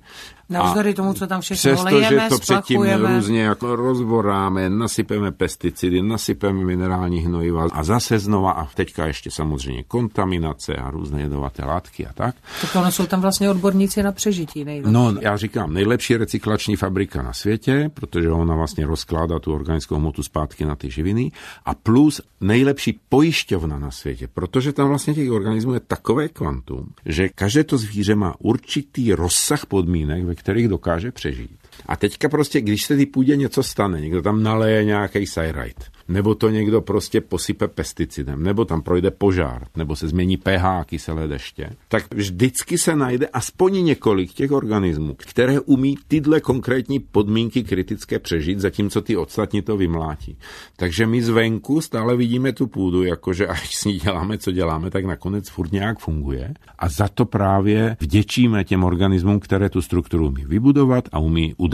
Navzdory 0.52 0.94
tomu, 0.94 1.14
co 1.14 1.28
tam 1.28 1.42
všechno 1.42 1.72
přesto, 1.72 1.86
lejeme, 1.86 2.24
že 2.24 2.30
to 2.30 2.40
předtím 2.40 2.82
různě 2.82 3.42
jako 3.42 3.76
rozboráme, 3.76 4.70
nasypeme 4.70 5.32
pesticidy, 5.32 6.02
nasypeme 6.02 6.66
minerální 6.66 7.20
hnojiva 7.20 7.68
a 7.72 7.84
zase 7.84 8.20
znova 8.20 8.52
a 8.52 8.66
teďka 8.66 9.06
ještě 9.06 9.32
samozřejmě 9.32 9.84
kontaminace 9.84 10.76
a 10.76 10.90
různé 10.90 11.22
jedovaté 11.22 11.66
látky 11.66 12.08
a 12.08 12.14
tak. 12.14 12.36
Tak 12.62 12.76
ono 12.76 12.92
jsou 12.92 13.06
tam 13.06 13.22
vlastně 13.22 13.50
odborníci 13.50 14.04
na 14.04 14.12
přežití 14.12 14.66
nejlepší. 14.66 14.94
No, 14.94 15.14
já 15.22 15.38
říkám, 15.38 15.74
nejlepší 15.74 16.18
recyklační 16.18 16.76
fabrika 16.76 17.22
na 17.22 17.34
světě, 17.34 17.92
protože 17.94 18.30
ona 18.30 18.56
vlastně 18.56 18.86
rozkládá 18.86 19.40
tu 19.40 19.54
organickou 19.54 19.96
hmotu 19.96 20.24
zpátky 20.24 20.66
na 20.66 20.76
ty 20.76 20.92
živiny 20.92 21.32
a 21.66 21.74
plus 21.74 22.22
nejlepší 22.42 23.00
pojišťovna 23.10 23.80
na 23.80 23.92
světě, 23.92 24.28
protože 24.34 24.74
tam 24.74 24.88
vlastně 24.88 25.14
těch 25.14 25.32
organismů 25.32 25.74
je 25.74 25.80
takové 25.80 26.28
kvantum, 26.28 26.94
že 27.06 27.30
každé 27.30 27.64
to 27.64 27.78
zvíře 27.78 28.16
má 28.16 28.36
určitý 28.40 29.14
rozsah 29.14 29.66
podmínek, 29.66 30.24
ve 30.24 30.36
kterých 30.42 30.68
dokáže 30.68 31.12
přežít. 31.12 31.61
A 31.86 31.96
teďka 31.96 32.30
prostě, 32.30 32.62
když 32.62 32.86
se 32.86 32.98
ty 32.98 33.06
půdě 33.06 33.36
něco 33.36 33.64
stane, 33.64 34.02
někdo 34.02 34.22
tam 34.22 34.44
naleje 34.44 34.84
nějaký 34.84 35.26
sajrajt, 35.26 35.84
nebo 36.08 36.36
to 36.36 36.50
někdo 36.50 36.82
prostě 36.82 37.22
posype 37.22 37.68
pesticidem, 37.68 38.44
nebo 38.44 38.66
tam 38.66 38.82
projde 38.82 39.12
požár, 39.12 39.68
nebo 39.76 39.96
se 39.96 40.08
změní 40.08 40.38
pH 40.38 40.86
kyselé 40.86 41.28
deště, 41.28 41.70
tak 41.88 42.14
vždycky 42.14 42.78
se 42.78 42.96
najde 42.96 43.28
aspoň 43.28 43.86
několik 43.86 44.34
těch 44.34 44.52
organismů, 44.52 45.16
které 45.18 45.60
umí 45.60 45.98
tyhle 46.08 46.42
konkrétní 46.42 47.00
podmínky 47.00 47.64
kritické 47.64 48.20
přežít, 48.20 48.60
zatímco 48.60 49.02
ty 49.02 49.18
ostatní 49.18 49.62
to 49.62 49.78
vymlátí. 49.78 50.38
Takže 50.76 51.06
my 51.08 51.24
zvenku 51.24 51.82
stále 51.82 52.18
vidíme 52.18 52.54
tu 52.54 52.68
půdu, 52.68 53.04
jakože 53.04 53.48
až 53.48 53.76
s 53.76 53.86
ní 53.86 54.00
děláme, 54.00 54.38
co 54.38 54.52
děláme, 54.52 54.92
tak 54.92 55.06
nakonec 55.06 55.50
furt 55.50 55.72
nějak 55.72 56.00
funguje. 56.00 56.54
A 56.80 56.90
za 56.90 57.08
to 57.08 57.26
právě 57.26 57.98
vděčíme 58.00 58.64
těm 58.64 58.84
organismům, 58.84 59.40
které 59.40 59.70
tu 59.70 59.82
strukturu 59.82 60.28
umí 60.28 60.46
vybudovat 60.46 61.10
a 61.12 61.20
umí 61.20 61.54
udržet. 61.58 61.71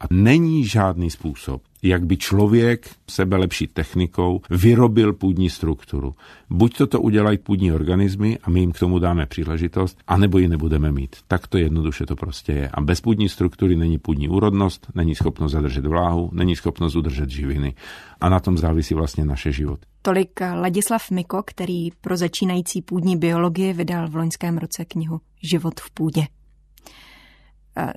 A 0.00 0.04
není 0.10 0.64
žádný 0.64 1.10
způsob, 1.10 1.62
jak 1.82 2.06
by 2.06 2.16
člověk 2.16 2.90
sebe 3.10 3.36
lepší 3.36 3.66
technikou 3.66 4.40
vyrobil 4.50 5.12
půdní 5.12 5.50
strukturu. 5.50 6.14
Buď 6.50 6.76
toto 6.76 7.00
udělají 7.00 7.38
půdní 7.38 7.72
organismy 7.72 8.38
a 8.42 8.50
my 8.50 8.60
jim 8.60 8.72
k 8.72 8.78
tomu 8.78 8.98
dáme 8.98 9.26
příležitost, 9.26 9.98
anebo 10.06 10.38
ji 10.38 10.48
nebudeme 10.48 10.92
mít. 10.92 11.16
Tak 11.28 11.46
to 11.46 11.58
jednoduše 11.58 12.06
to 12.06 12.16
prostě 12.16 12.52
je. 12.52 12.68
A 12.68 12.80
bez 12.80 13.00
půdní 13.00 13.28
struktury 13.28 13.76
není 13.76 13.98
půdní 13.98 14.28
úrodnost, 14.28 14.86
není 14.94 15.14
schopnost 15.14 15.52
zadržet 15.52 15.86
vláhu, 15.86 16.30
není 16.32 16.56
schopnost 16.56 16.96
udržet 16.96 17.30
živiny. 17.30 17.74
A 18.20 18.28
na 18.28 18.40
tom 18.40 18.58
závisí 18.58 18.94
vlastně 18.94 19.24
naše 19.24 19.52
život. 19.52 19.80
Tolik 20.02 20.40
Ladislav 20.40 21.10
Miko, 21.10 21.42
který 21.46 21.90
pro 22.00 22.16
začínající 22.16 22.82
půdní 22.82 23.16
biologii 23.16 23.72
vydal 23.72 24.08
v 24.08 24.16
loňském 24.16 24.58
roce 24.58 24.84
knihu 24.84 25.20
Život 25.42 25.80
v 25.80 25.90
půdě. 25.90 26.26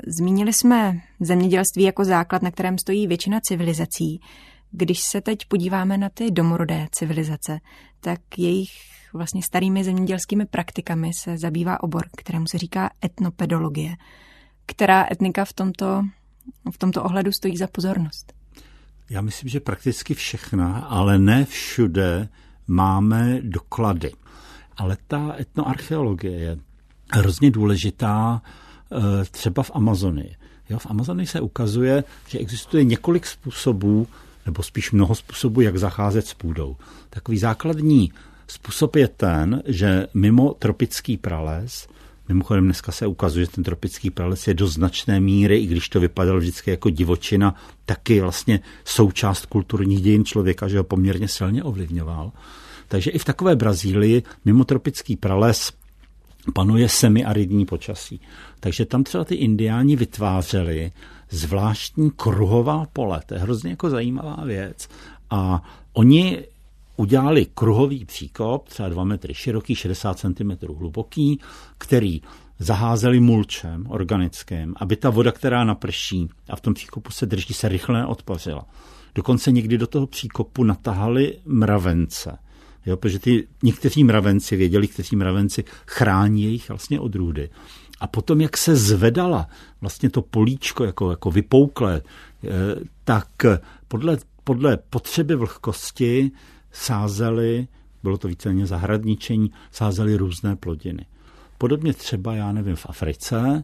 Zmínili 0.08 0.54
jsme 0.54 1.02
zemědělství 1.20 1.84
jako 1.84 2.06
základ, 2.06 2.42
na 2.42 2.52
kterém 2.52 2.78
stojí 2.78 3.08
většina 3.08 3.40
civilizací. 3.40 4.22
Když 4.72 5.00
se 5.02 5.22
teď 5.22 5.46
podíváme 5.48 5.98
na 5.98 6.10
ty 6.10 6.32
domorodé 6.32 6.88
civilizace, 6.92 7.60
tak 8.00 8.20
jejich 8.38 8.70
vlastně 9.14 9.44
starými 9.44 9.84
zemědělskými 9.84 10.46
praktikami 10.46 11.14
se 11.14 11.38
zabývá 11.38 11.84
obor, 11.84 12.06
kterému 12.18 12.48
se 12.48 12.58
říká 12.58 12.90
etnopedologie. 13.06 13.96
Která 14.66 15.08
etnika 15.12 15.46
v 15.46 15.54
tomto 15.54 16.04
v 16.74 16.78
tomto 16.78 17.04
ohledu 17.04 17.32
stojí 17.32 17.58
za 17.58 17.68
pozornost? 17.68 18.34
Já 19.10 19.22
myslím, 19.22 19.50
že 19.50 19.60
prakticky 19.60 20.14
všechna, 20.14 20.80
ale 20.80 21.20
ne 21.20 21.46
všude 21.46 22.30
máme 22.68 23.40
doklady. 23.42 24.12
Ale 24.78 24.98
ta 25.08 25.36
etnoarcheologie 25.40 26.40
je 26.40 26.58
hrozně 27.12 27.52
důležitá 27.52 28.42
třeba 29.32 29.64
v 29.64 29.72
Amazonii. 29.74 30.36
Jo, 30.70 30.80
v 30.80 30.88
Amazonii 30.90 31.28
se 31.28 31.42
ukazuje, 31.42 32.04
že 32.28 32.40
existuje 32.40 32.84
několik 32.84 33.26
způsobů, 33.26 34.08
nebo 34.46 34.64
spíš 34.64 34.92
mnoho 34.92 35.16
způsobů, 35.16 35.62
jak 35.62 35.78
zacházet 35.78 36.28
s 36.28 36.34
půdou. 36.34 36.76
Takový 37.10 37.38
základní 37.38 38.12
způsob 38.48 38.96
je 38.96 39.08
ten, 39.08 39.64
že 39.66 40.08
mimo 40.14 40.54
tropický 40.54 41.18
prales, 41.18 41.88
mimochodem 42.28 42.66
dneska 42.66 42.92
se 42.92 43.08
ukazuje, 43.08 43.46
že 43.46 43.52
ten 43.52 43.64
tropický 43.64 44.10
prales 44.10 44.48
je 44.48 44.54
do 44.54 44.68
značné 44.68 45.20
míry, 45.20 45.60
i 45.60 45.66
když 45.66 45.90
to 45.90 46.00
vypadalo 46.00 46.40
vždycky 46.40 46.72
jako 46.72 46.90
divočina, 46.90 47.56
taky 47.86 48.22
vlastně 48.22 48.60
součást 48.86 49.46
kulturních 49.46 50.02
dějin 50.02 50.26
člověka, 50.26 50.68
že 50.68 50.78
ho 50.78 50.84
poměrně 50.84 51.28
silně 51.28 51.64
ovlivňoval. 51.64 52.32
Takže 52.88 53.12
i 53.12 53.20
v 53.20 53.26
takové 53.26 53.56
Brazílii 53.56 54.24
mimo 54.46 54.64
tropický 54.64 55.16
prales 55.16 55.72
panuje 56.52 56.90
semiaridní 56.90 57.66
počasí. 57.66 58.22
Takže 58.60 58.86
tam 58.86 59.04
třeba 59.04 59.24
ty 59.24 59.36
indiáni 59.36 59.96
vytvářeli 59.96 60.92
zvláštní 61.30 62.12
kruhová 62.16 62.86
pole. 62.94 63.22
To 63.26 63.34
je 63.34 63.40
hrozně 63.40 63.70
jako 63.70 63.90
zajímavá 63.90 64.44
věc. 64.46 64.88
A 65.30 65.64
oni 65.94 66.44
udělali 66.96 67.46
kruhový 67.46 68.06
příkop, 68.06 68.70
třeba 68.70 68.90
2 68.90 69.04
metry 69.04 69.34
široký, 69.34 69.76
60 69.76 70.20
cm 70.20 70.52
hluboký, 70.78 71.40
který 71.78 72.22
zaházeli 72.60 73.20
mulčem 73.20 73.86
organickým, 73.90 74.76
aby 74.78 74.96
ta 74.96 75.10
voda, 75.10 75.32
která 75.32 75.64
naprší 75.64 76.30
a 76.50 76.56
v 76.56 76.62
tom 76.62 76.74
příkopu 76.74 77.12
se 77.12 77.26
drží, 77.26 77.54
se 77.54 77.70
rychle 77.70 78.00
neodpařila. 78.00 78.66
Dokonce 79.16 79.52
někdy 79.52 79.78
do 79.78 79.88
toho 79.88 80.08
příkopu 80.08 80.64
natahali 80.64 81.38
mravence. 81.46 82.38
Jo, 82.90 82.98
protože 82.98 83.20
ty 83.20 83.48
někteří 83.64 84.04
mravenci 84.04 84.56
věděli, 84.56 84.88
kteří 84.88 85.16
mravenci 85.16 85.64
chrání 85.88 86.44
jejich 86.44 86.70
vlastně 86.70 87.00
odrůdy. 87.00 87.50
A 88.00 88.08
potom, 88.08 88.42
jak 88.42 88.58
se 88.58 88.76
zvedala 88.76 89.48
vlastně 89.82 90.10
to 90.10 90.22
políčko 90.22 90.84
jako, 90.84 91.10
jako 91.10 91.32
vypouklé, 91.32 92.02
eh, 92.44 92.50
tak 93.04 93.28
podle, 93.88 94.18
podle 94.44 94.78
potřeby 94.78 95.36
vlhkosti 95.36 96.32
sázeli, 96.72 97.68
bylo 98.04 98.18
to 98.18 98.28
víceméně 98.28 98.66
zahradničení, 98.66 99.52
sázeli 99.72 100.16
různé 100.16 100.56
plodiny. 100.56 101.06
Podobně 101.58 101.94
třeba, 101.94 102.36
já 102.36 102.52
nevím, 102.52 102.76
v 102.76 102.86
Africe 102.90 103.64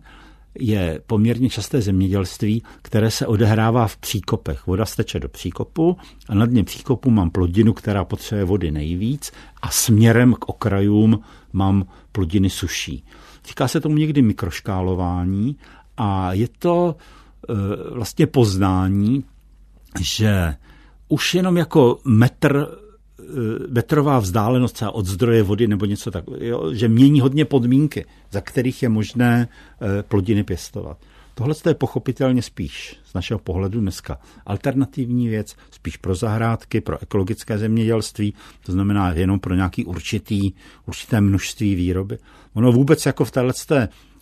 je 0.59 1.01
poměrně 1.07 1.49
časté 1.49 1.81
zemědělství, 1.81 2.63
které 2.81 3.11
se 3.11 3.27
odehrává 3.27 3.87
v 3.87 3.97
příkopech. 3.97 4.67
Voda 4.67 4.85
steče 4.85 5.19
do 5.19 5.29
příkopu 5.29 5.97
a 6.29 6.35
na 6.35 6.45
dně 6.45 6.63
příkopu 6.63 7.09
mám 7.09 7.29
plodinu, 7.29 7.73
která 7.73 8.05
potřebuje 8.05 8.45
vody 8.45 8.71
nejvíc 8.71 9.31
a 9.61 9.69
směrem 9.69 10.33
k 10.33 10.49
okrajům 10.49 11.19
mám 11.53 11.85
plodiny 12.11 12.49
suší. 12.49 13.05
Říká 13.47 13.67
se 13.67 13.81
tomu 13.81 13.97
někdy 13.97 14.21
mikroškálování 14.21 15.57
a 15.97 16.33
je 16.33 16.47
to 16.59 16.95
e, 17.49 17.53
vlastně 17.93 18.27
poznání, 18.27 19.23
že 20.01 20.55
už 21.07 21.33
jenom 21.33 21.57
jako 21.57 21.99
metr 22.05 22.67
metrová 23.69 24.19
vzdálenost 24.19 24.71
třeba 24.71 24.91
od 24.91 25.05
zdroje 25.05 25.43
vody 25.43 25.67
nebo 25.67 25.85
něco 25.85 26.11
takového, 26.11 26.73
že 26.73 26.87
mění 26.87 27.21
hodně 27.21 27.45
podmínky, 27.45 28.05
za 28.31 28.41
kterých 28.41 28.83
je 28.83 28.89
možné 28.89 29.47
e, 29.99 30.03
plodiny 30.03 30.43
pěstovat. 30.43 30.97
Tohle 31.35 31.55
je 31.67 31.73
pochopitelně 31.73 32.41
spíš 32.41 32.97
z 33.05 33.13
našeho 33.13 33.39
pohledu 33.39 33.79
dneska 33.79 34.19
alternativní 34.45 35.27
věc, 35.27 35.55
spíš 35.71 35.97
pro 35.97 36.15
zahrádky, 36.15 36.81
pro 36.81 37.01
ekologické 37.01 37.57
zemědělství, 37.57 38.33
to 38.65 38.71
znamená 38.71 39.11
jenom 39.11 39.39
pro 39.39 39.55
nějaký 39.55 39.85
určitý, 39.85 40.51
určité 40.85 41.21
množství 41.21 41.75
výroby. 41.75 42.17
Ono 42.53 42.71
vůbec 42.71 43.05
jako 43.05 43.25
v 43.25 43.31
této 43.31 43.53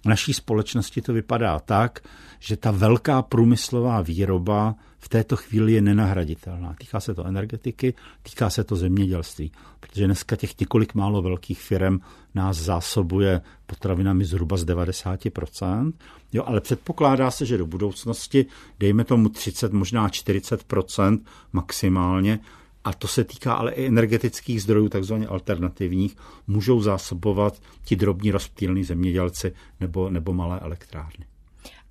naší 0.05 0.33
společnosti 0.33 1.01
to 1.01 1.13
vypadá 1.13 1.59
tak, 1.59 1.99
že 2.39 2.57
ta 2.57 2.71
velká 2.71 3.21
průmyslová 3.21 4.01
výroba 4.01 4.75
v 4.99 5.09
této 5.09 5.35
chvíli 5.35 5.73
je 5.73 5.81
nenahraditelná. 5.81 6.75
Týká 6.79 6.99
se 6.99 7.13
to 7.13 7.25
energetiky, 7.25 7.93
týká 8.23 8.49
se 8.49 8.63
to 8.63 8.75
zemědělství, 8.75 9.51
protože 9.79 10.05
dneska 10.05 10.35
těch 10.35 10.59
několik 10.59 10.93
málo 10.93 11.21
velkých 11.21 11.61
firm 11.61 11.99
nás 12.35 12.57
zásobuje 12.57 13.41
potravinami 13.65 14.25
zhruba 14.25 14.57
z 14.57 14.65
90%, 14.65 15.93
jo, 16.33 16.43
ale 16.45 16.61
předpokládá 16.61 17.31
se, 17.31 17.45
že 17.45 17.57
do 17.57 17.65
budoucnosti, 17.65 18.45
dejme 18.79 19.03
tomu 19.03 19.29
30, 19.29 19.73
možná 19.73 20.07
40% 20.07 21.19
maximálně, 21.53 22.39
a 22.83 22.93
to 22.93 23.07
se 23.07 23.23
týká 23.23 23.53
ale 23.53 23.71
i 23.71 23.87
energetických 23.87 24.63
zdrojů, 24.63 24.89
takzvaně 24.89 25.27
alternativních, 25.27 26.15
můžou 26.47 26.81
zásobovat 26.81 27.61
ti 27.85 27.95
drobní 27.95 28.31
rozptýlní 28.31 28.83
zemědělci 28.83 29.53
nebo, 29.79 30.09
nebo 30.09 30.33
malé 30.33 30.59
elektrárny. 30.59 31.25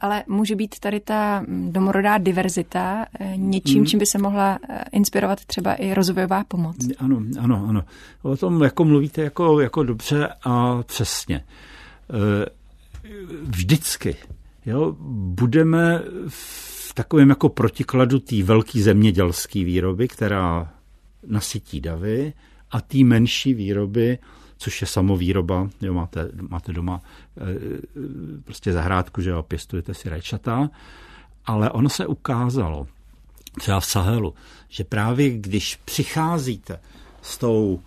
Ale 0.00 0.24
může 0.28 0.56
být 0.56 0.78
tady 0.78 1.00
ta 1.00 1.44
domorodá 1.70 2.18
diverzita 2.18 3.06
eh, 3.20 3.32
něčím, 3.36 3.76
hmm. 3.76 3.86
čím 3.86 3.98
by 3.98 4.06
se 4.06 4.18
mohla 4.18 4.58
eh, 4.68 4.84
inspirovat 4.92 5.44
třeba 5.44 5.74
i 5.74 5.94
rozvojová 5.94 6.44
pomoc? 6.44 6.76
Ano, 6.98 7.22
ano, 7.40 7.66
ano. 7.68 7.84
O 8.22 8.36
tom 8.36 8.62
jako 8.62 8.84
mluvíte 8.84 9.22
jako, 9.22 9.60
jako 9.60 9.82
dobře 9.82 10.28
a 10.44 10.82
přesně. 10.82 11.44
Eh, 12.10 12.46
vždycky 13.42 14.16
jo, 14.66 14.96
budeme 15.34 16.02
v 16.28 16.94
takovém 16.94 17.28
jako 17.28 17.48
protikladu 17.48 18.18
té 18.18 18.42
velké 18.42 18.82
zemědělské 18.82 19.64
výroby, 19.64 20.08
která 20.08 20.72
nasytí 21.26 21.80
davy 21.80 22.32
a 22.70 22.80
té 22.80 22.98
menší 22.98 23.54
výroby, 23.54 24.18
což 24.56 24.80
je 24.80 24.86
samovýroba, 24.86 25.68
jo, 25.80 25.94
máte, 25.94 26.28
máte 26.48 26.72
doma 26.72 27.00
e, 27.00 28.40
prostě 28.44 28.72
zahrádku, 28.72 29.22
že 29.22 29.30
jo, 29.30 29.42
pěstujete 29.42 29.94
si 29.94 30.08
rajčata, 30.08 30.70
ale 31.46 31.70
ono 31.70 31.88
se 31.88 32.06
ukázalo, 32.06 32.86
třeba 33.58 33.80
v 33.80 33.86
Sahelu, 33.86 34.34
že 34.68 34.84
právě 34.84 35.30
když 35.30 35.76
přicházíte 35.76 36.80
s 37.22 37.38
tou 37.38 37.80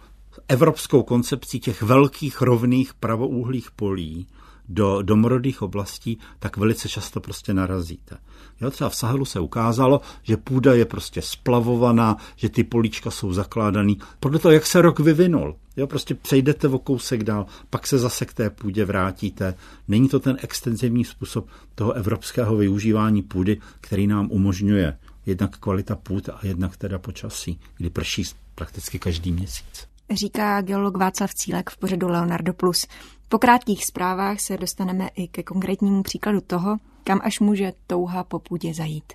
evropskou 0.48 1.04
koncepcí 1.04 1.60
těch 1.60 1.82
velkých 1.82 2.42
rovných 2.42 2.94
pravoúhlých 2.94 3.72
polí 3.72 4.28
do 4.70 5.02
domorodých 5.02 5.62
oblastí, 5.62 6.20
tak 6.40 6.58
velice 6.58 6.90
často 6.90 7.20
prostě 7.20 7.54
narazíte. 7.54 8.18
Jo, 8.62 8.72
třeba 8.72 8.90
v 8.90 8.96
Sahelu 8.96 9.26
se 9.26 9.40
ukázalo, 9.40 10.02
že 10.24 10.38
půda 10.38 10.74
je 10.74 10.86
prostě 10.86 11.22
splavovaná, 11.22 12.18
že 12.36 12.50
ty 12.50 12.64
políčka 12.64 13.12
jsou 13.12 13.34
zakládaný. 13.34 13.98
Podle 14.20 14.40
toho, 14.40 14.52
jak 14.52 14.66
se 14.66 14.82
rok 14.82 15.00
vyvinul. 15.00 15.56
Jo, 15.78 15.88
prostě 15.88 16.16
přejdete 16.16 16.68
o 16.68 16.80
kousek 16.80 17.24
dál, 17.24 17.46
pak 17.70 17.88
se 17.88 18.00
zase 18.00 18.26
k 18.26 18.34
té 18.34 18.50
půdě 18.50 18.86
vrátíte. 18.86 19.56
Není 19.88 20.10
to 20.10 20.20
ten 20.20 20.38
extenzivní 20.42 21.06
způsob 21.06 21.48
toho 21.76 21.94
evropského 21.94 22.56
využívání 22.56 23.22
půdy, 23.22 23.58
který 23.82 24.08
nám 24.08 24.28
umožňuje 24.32 24.98
jednak 25.26 25.58
kvalita 25.58 25.96
půd 25.96 26.30
a 26.30 26.40
jednak 26.44 26.78
teda 26.78 27.00
počasí, 27.00 27.60
kdy 27.78 27.90
prší 27.90 28.24
prakticky 28.56 29.00
každý 29.00 29.32
měsíc. 29.32 29.88
Říká 30.12 30.62
geolog 30.62 30.98
Václav 30.98 31.34
Cílek 31.34 31.70
v 31.70 31.78
pořadu 31.78 32.08
Leonardo 32.08 32.54
Plus. 32.54 32.86
Po 33.30 33.40
krátkých 33.40 33.86
zprávách 33.86 34.40
se 34.40 34.58
dostaneme 34.58 35.10
i 35.16 35.28
ke 35.28 35.44
konkrétnímu 35.44 36.04
příkladu 36.04 36.42
toho, 36.42 36.78
kam 37.04 37.22
až 37.24 37.40
může 37.40 37.74
touha 37.88 38.24
po 38.24 38.40
půdě 38.40 38.74
zajít. 38.74 39.14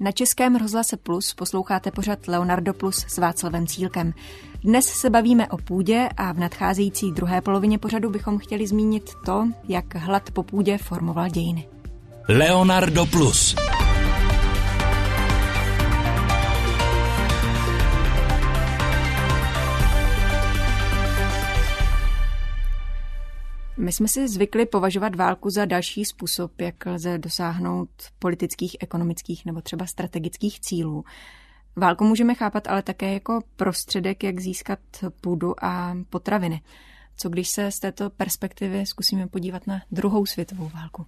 Na 0.00 0.12
Českém 0.12 0.56
rozhlase 0.56 0.96
Plus 0.96 1.34
posloucháte 1.34 1.90
pořad 1.90 2.28
Leonardo 2.28 2.74
Plus 2.74 3.04
s 3.08 3.18
Václavem 3.18 3.66
Cílkem. 3.66 4.12
Dnes 4.64 4.86
se 4.86 5.10
bavíme 5.10 5.48
o 5.48 5.56
půdě 5.56 6.08
a 6.16 6.32
v 6.32 6.38
nadcházející 6.38 7.12
druhé 7.12 7.40
polovině 7.40 7.78
pořadu 7.78 8.10
bychom 8.10 8.38
chtěli 8.38 8.66
zmínit 8.66 9.10
to, 9.26 9.48
jak 9.68 9.94
hlad 9.94 10.30
po 10.30 10.42
půdě 10.42 10.78
formoval 10.78 11.28
dějiny. 11.28 11.68
Leonardo 12.28 13.06
Plus. 13.06 13.56
My 23.78 23.92
jsme 23.92 24.08
si 24.08 24.28
zvykli 24.28 24.66
považovat 24.66 25.14
válku 25.14 25.50
za 25.50 25.64
další 25.64 26.04
způsob, 26.04 26.60
jak 26.60 26.86
lze 26.86 27.18
dosáhnout 27.18 27.88
politických, 28.18 28.76
ekonomických 28.80 29.46
nebo 29.46 29.60
třeba 29.60 29.86
strategických 29.86 30.60
cílů. 30.60 31.04
Válku 31.76 32.04
můžeme 32.04 32.34
chápat 32.34 32.66
ale 32.66 32.82
také 32.82 33.12
jako 33.12 33.40
prostředek, 33.56 34.24
jak 34.24 34.40
získat 34.40 34.78
půdu 35.20 35.64
a 35.64 35.96
potraviny. 36.10 36.62
Co 37.16 37.28
když 37.28 37.48
se 37.48 37.72
z 37.72 37.78
této 37.78 38.10
perspektivy 38.10 38.86
zkusíme 38.86 39.26
podívat 39.26 39.66
na 39.66 39.80
druhou 39.90 40.26
světovou 40.26 40.70
válku? 40.74 41.06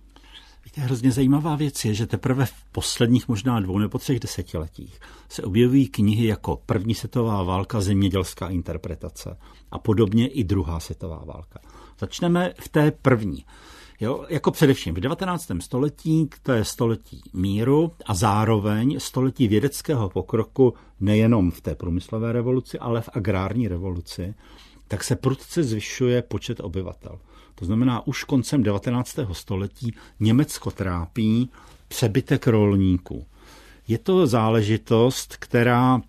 Víte, 0.65 0.81
hrozně 0.81 1.13
zajímavá 1.13 1.57
věc 1.57 1.85
je, 1.85 1.95
že 1.95 2.07
teprve 2.07 2.47
v 2.47 2.65
posledních 2.73 3.29
možná 3.29 3.61
dvou 3.61 3.79
nebo 3.79 3.99
třech 3.99 4.21
desetiletích 4.21 5.01
se 5.29 5.43
objevují 5.43 5.89
knihy 5.89 6.27
jako 6.27 6.57
První 6.67 6.95
světová 6.95 7.43
válka, 7.43 7.81
zemědělská 7.81 8.49
interpretace 8.49 9.37
a 9.71 9.79
podobně 9.79 10.29
i 10.29 10.45
druhá 10.45 10.81
světová 10.81 11.25
válka. 11.25 11.61
Začneme 12.01 12.53
v 12.61 12.69
té 12.69 12.91
první. 12.91 13.45
Jo, 14.01 14.25
jako 14.29 14.51
především 14.51 14.95
v 14.95 15.01
19. 15.01 15.51
století, 15.61 16.31
to 16.43 16.53
je 16.53 16.65
století 16.65 17.23
míru 17.33 17.93
a 18.07 18.15
zároveň 18.15 19.01
století 19.01 19.49
vědeckého 19.49 20.11
pokroku 20.11 20.75
nejenom 21.01 21.51
v 21.51 21.61
té 21.61 21.75
průmyslové 21.75 22.33
revoluci, 22.33 22.79
ale 22.79 23.01
v 23.01 23.09
agrární 23.13 23.69
revoluci, 23.69 24.35
tak 24.89 25.05
se 25.05 25.17
prudce 25.17 25.63
zvyšuje 25.63 26.23
počet 26.23 26.61
obyvatel. 26.61 27.19
To 27.55 27.65
znamená, 27.65 28.07
už 28.07 28.25
koncem 28.25 28.63
19. 28.63 29.19
století 29.33 29.95
Německo 30.21 30.71
trápí 30.71 31.51
přebytek 31.89 32.47
rolníků. 32.47 33.27
Je 33.89 33.99
to 33.99 34.27
záležitost, 34.27 35.37
která 35.37 36.01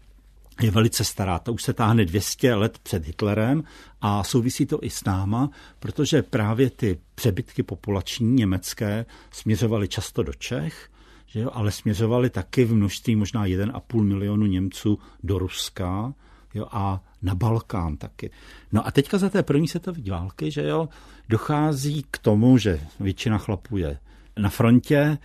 je 0.64 0.72
velice 0.72 1.04
stará. 1.04 1.40
To 1.40 1.54
už 1.54 1.64
se 1.64 1.74
táhne 1.74 2.06
200 2.06 2.56
let 2.56 2.78
před 2.84 3.06
Hitlerem 3.06 3.64
a 4.02 4.24
souvisí 4.24 4.66
to 4.66 4.84
i 4.84 4.90
s 4.90 5.04
náma, 5.04 5.50
protože 5.80 6.24
právě 6.24 6.70
ty 6.70 6.98
přebytky 7.16 7.64
populační 7.64 8.34
německé 8.34 9.06
směřovaly 9.32 9.88
často 9.88 10.24
do 10.24 10.34
Čech, 10.34 10.90
že 11.26 11.40
jo, 11.40 11.50
ale 11.54 11.72
směřovaly 11.72 12.30
taky 12.30 12.66
v 12.66 12.74
množství 12.74 13.16
možná 13.16 13.46
1,5 13.46 14.04
milionu 14.04 14.46
Němců 14.46 15.00
do 15.24 15.40
Ruska 15.40 16.14
jo, 16.54 16.68
a 16.72 17.04
na 17.22 17.36
Balkán 17.36 17.98
taky. 17.98 18.32
No 18.72 18.88
a 18.88 18.92
teďka 18.92 19.18
za 19.18 19.30
té 19.30 19.44
první 19.44 19.68
světové 19.68 20.02
války, 20.10 20.52
že 20.52 20.68
jo, 20.68 20.90
dochází 21.30 22.06
k 22.12 22.18
tomu, 22.18 22.58
že 22.58 22.82
většina 23.00 23.38
chlapů 23.38 23.78
je 23.78 24.00
na 24.38 24.50
frontě 24.50 25.18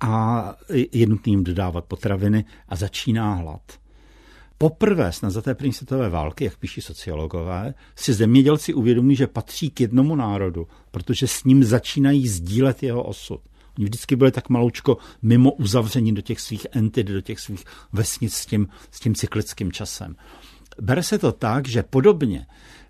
a 0.00 0.44
je 0.92 1.06
nutný 1.06 1.32
jim 1.32 1.44
dodávat 1.44 1.84
potraviny 1.84 2.44
a 2.68 2.76
začíná 2.76 3.34
hlad. 3.34 3.62
Poprvé 4.58 5.12
snad 5.12 5.30
za 5.30 5.42
té 5.42 5.54
první 5.54 5.72
světové 5.72 6.08
války, 6.08 6.44
jak 6.44 6.56
píší 6.56 6.80
sociologové, 6.80 7.74
si 7.96 8.12
zemědělci 8.12 8.74
uvědomí, 8.74 9.16
že 9.16 9.26
patří 9.26 9.70
k 9.70 9.80
jednomu 9.80 10.16
národu, 10.16 10.68
protože 10.90 11.26
s 11.26 11.44
ním 11.44 11.64
začínají 11.64 12.28
sdílet 12.28 12.82
jeho 12.82 13.02
osud. 13.02 13.40
Oni 13.78 13.84
vždycky 13.84 14.16
byli 14.16 14.32
tak 14.32 14.48
maloučko 14.48 14.96
mimo 15.22 15.52
uzavření 15.52 16.14
do 16.14 16.22
těch 16.22 16.40
svých 16.40 16.66
entit, 16.72 17.06
do 17.06 17.20
těch 17.20 17.40
svých 17.40 17.64
vesnic 17.92 18.34
s 18.34 18.46
tím, 18.46 18.68
s 18.90 19.00
tím 19.00 19.14
cyklickým 19.14 19.72
časem. 19.72 20.16
Bere 20.80 21.02
se 21.02 21.18
to 21.18 21.32
tak, 21.32 21.68
že 21.68 21.82
podobně 21.82 22.46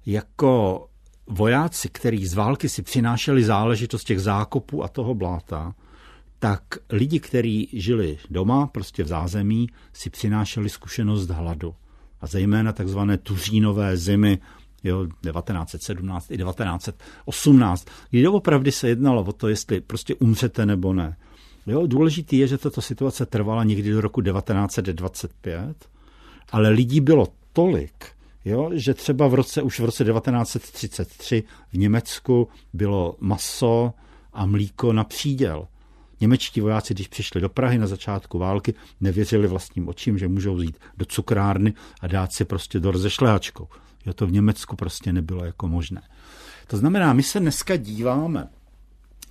jako 0.06 0.84
vojáci, 1.26 1.88
kteří 1.88 2.26
z 2.26 2.34
války 2.34 2.68
si 2.68 2.82
přinášeli 2.82 3.44
záležitost 3.44 4.04
těch 4.04 4.20
zákopů 4.20 4.84
a 4.84 4.88
toho 4.88 5.14
bláta, 5.14 5.74
tak 6.38 6.62
lidi, 6.90 7.20
kteří 7.20 7.68
žili 7.72 8.18
doma, 8.30 8.66
prostě 8.66 9.04
v 9.04 9.06
zázemí, 9.06 9.68
si 9.92 10.10
přinášeli 10.10 10.68
zkušenost 10.68 11.28
hladu. 11.28 11.74
A 12.20 12.26
zejména 12.26 12.72
takzvané 12.72 13.18
tuřínové 13.18 13.96
zimy, 13.96 14.38
jo, 14.84 15.06
1917 15.06 16.30
i 16.30 16.36
1918, 16.36 17.88
kdy 18.10 18.28
opravdu 18.28 18.70
se 18.70 18.88
jednalo 18.88 19.22
o 19.22 19.32
to, 19.32 19.48
jestli 19.48 19.80
prostě 19.80 20.14
umřete 20.14 20.66
nebo 20.66 20.92
ne. 20.92 21.16
Jo, 21.66 21.86
důležitý 21.86 22.38
je, 22.38 22.46
že 22.46 22.58
tato 22.58 22.82
situace 22.82 23.26
trvala 23.26 23.64
někdy 23.64 23.90
do 23.90 24.00
roku 24.00 24.22
1925, 24.22 25.88
ale 26.52 26.68
lidí 26.68 27.00
bylo 27.00 27.28
tolik, 27.52 28.04
jo, 28.44 28.70
že 28.72 28.94
třeba 28.94 29.28
v 29.28 29.34
roce, 29.34 29.62
už 29.62 29.80
v 29.80 29.84
roce 29.84 30.04
1933 30.04 31.42
v 31.72 31.74
Německu 31.74 32.48
bylo 32.72 33.16
maso 33.20 33.92
a 34.32 34.46
mlíko 34.46 34.92
na 34.92 35.04
příděl. 35.04 35.68
Němečtí 36.20 36.60
vojáci, 36.60 36.94
když 36.94 37.08
přišli 37.08 37.40
do 37.40 37.48
Prahy 37.48 37.78
na 37.78 37.86
začátku 37.86 38.38
války, 38.38 38.74
nevěřili 39.00 39.48
vlastním 39.48 39.88
očím, 39.88 40.18
že 40.18 40.28
můžou 40.28 40.60
jít 40.60 40.78
do 40.96 41.04
cukrárny 41.04 41.74
a 42.00 42.06
dát 42.06 42.32
si 42.32 42.44
prostě 42.44 42.80
do 42.80 43.10
šlehačkou. 43.10 43.68
Jo, 44.06 44.12
to 44.12 44.26
v 44.26 44.32
Německu 44.32 44.76
prostě 44.76 45.12
nebylo 45.12 45.44
jako 45.44 45.68
možné. 45.68 46.02
To 46.66 46.76
znamená, 46.76 47.12
my 47.12 47.22
se 47.22 47.40
dneska 47.40 47.76
díváme 47.76 48.48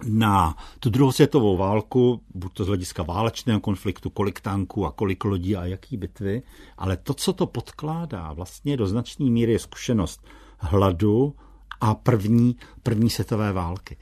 na 0.03 0.57
tu 0.79 0.89
druhou 0.89 1.11
světovou 1.11 1.57
válku, 1.57 2.21
buď 2.35 2.53
to 2.53 2.63
z 2.63 2.67
hlediska 2.67 3.03
válečného 3.03 3.59
konfliktu, 3.59 4.09
kolik 4.09 4.41
tanků 4.41 4.85
a 4.85 4.91
kolik 4.91 5.25
lodí 5.25 5.55
a 5.55 5.65
jaký 5.65 5.97
bitvy, 5.97 6.41
ale 6.77 6.97
to, 6.97 7.13
co 7.13 7.33
to 7.33 7.45
podkládá, 7.45 8.33
vlastně 8.33 8.77
do 8.77 8.87
značné 8.87 9.25
míry 9.25 9.51
je 9.51 9.59
zkušenost 9.59 10.25
hladu 10.59 11.35
a 11.81 11.95
první, 11.95 12.55
první 12.83 13.09
světové 13.09 13.53
války. 13.53 13.97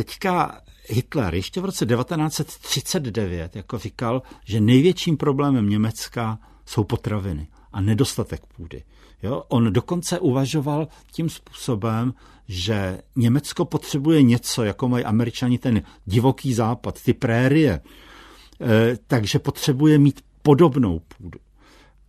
Teďka 0.00 0.60
Hitler 0.88 1.34
ještě 1.34 1.60
v 1.60 1.64
roce 1.64 1.86
1939 1.86 3.56
jako 3.56 3.78
říkal, 3.78 4.22
že 4.44 4.60
největším 4.60 5.16
problémem 5.16 5.68
Německa 5.68 6.38
jsou 6.66 6.84
potraviny 6.84 7.48
a 7.72 7.80
nedostatek 7.80 8.46
půdy. 8.56 8.82
Jo? 9.22 9.42
On 9.48 9.72
dokonce 9.72 10.18
uvažoval 10.18 10.88
tím 11.12 11.30
způsobem, 11.30 12.14
že 12.48 13.02
Německo 13.16 13.64
potřebuje 13.64 14.22
něco, 14.22 14.64
jako 14.64 14.88
mají 14.88 15.04
američani 15.04 15.58
ten 15.58 15.82
divoký 16.04 16.54
západ, 16.54 17.02
ty 17.02 17.12
prérie, 17.12 17.80
e, 18.60 18.98
takže 19.06 19.38
potřebuje 19.38 19.98
mít 19.98 20.20
podobnou 20.42 21.00
půdu. 21.18 21.38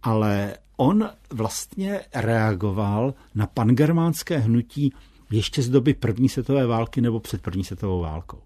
Ale 0.03 0.57
on 0.77 1.09
vlastně 1.29 2.01
reagoval 2.13 3.13
na 3.35 3.47
pangermánské 3.47 4.37
hnutí 4.37 4.93
ještě 5.31 5.61
z 5.61 5.69
doby 5.69 5.93
první 5.93 6.29
světové 6.29 6.67
války 6.67 7.01
nebo 7.01 7.19
před 7.19 7.41
první 7.41 7.63
světovou 7.63 8.01
válkou. 8.01 8.37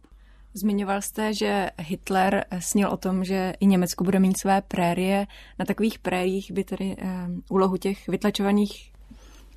Zmiňoval 0.54 1.02
jste, 1.02 1.34
že 1.34 1.70
Hitler 1.78 2.46
snil 2.60 2.90
o 2.90 2.98
tom, 2.98 3.24
že 3.24 3.54
i 3.60 3.66
Německo 3.66 4.04
bude 4.04 4.20
mít 4.20 4.40
své 4.40 4.62
prérie. 4.62 5.28
Na 5.60 5.66
takových 5.66 6.00
prériích 6.00 6.52
by 6.52 6.64
tedy 6.64 6.96
um, 6.96 7.44
úlohu 7.50 7.78
těch 7.78 8.08
vytlačovaných 8.08 8.92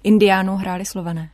indiánů 0.03 0.57
hráli 0.57 0.85
slované. 0.85 1.31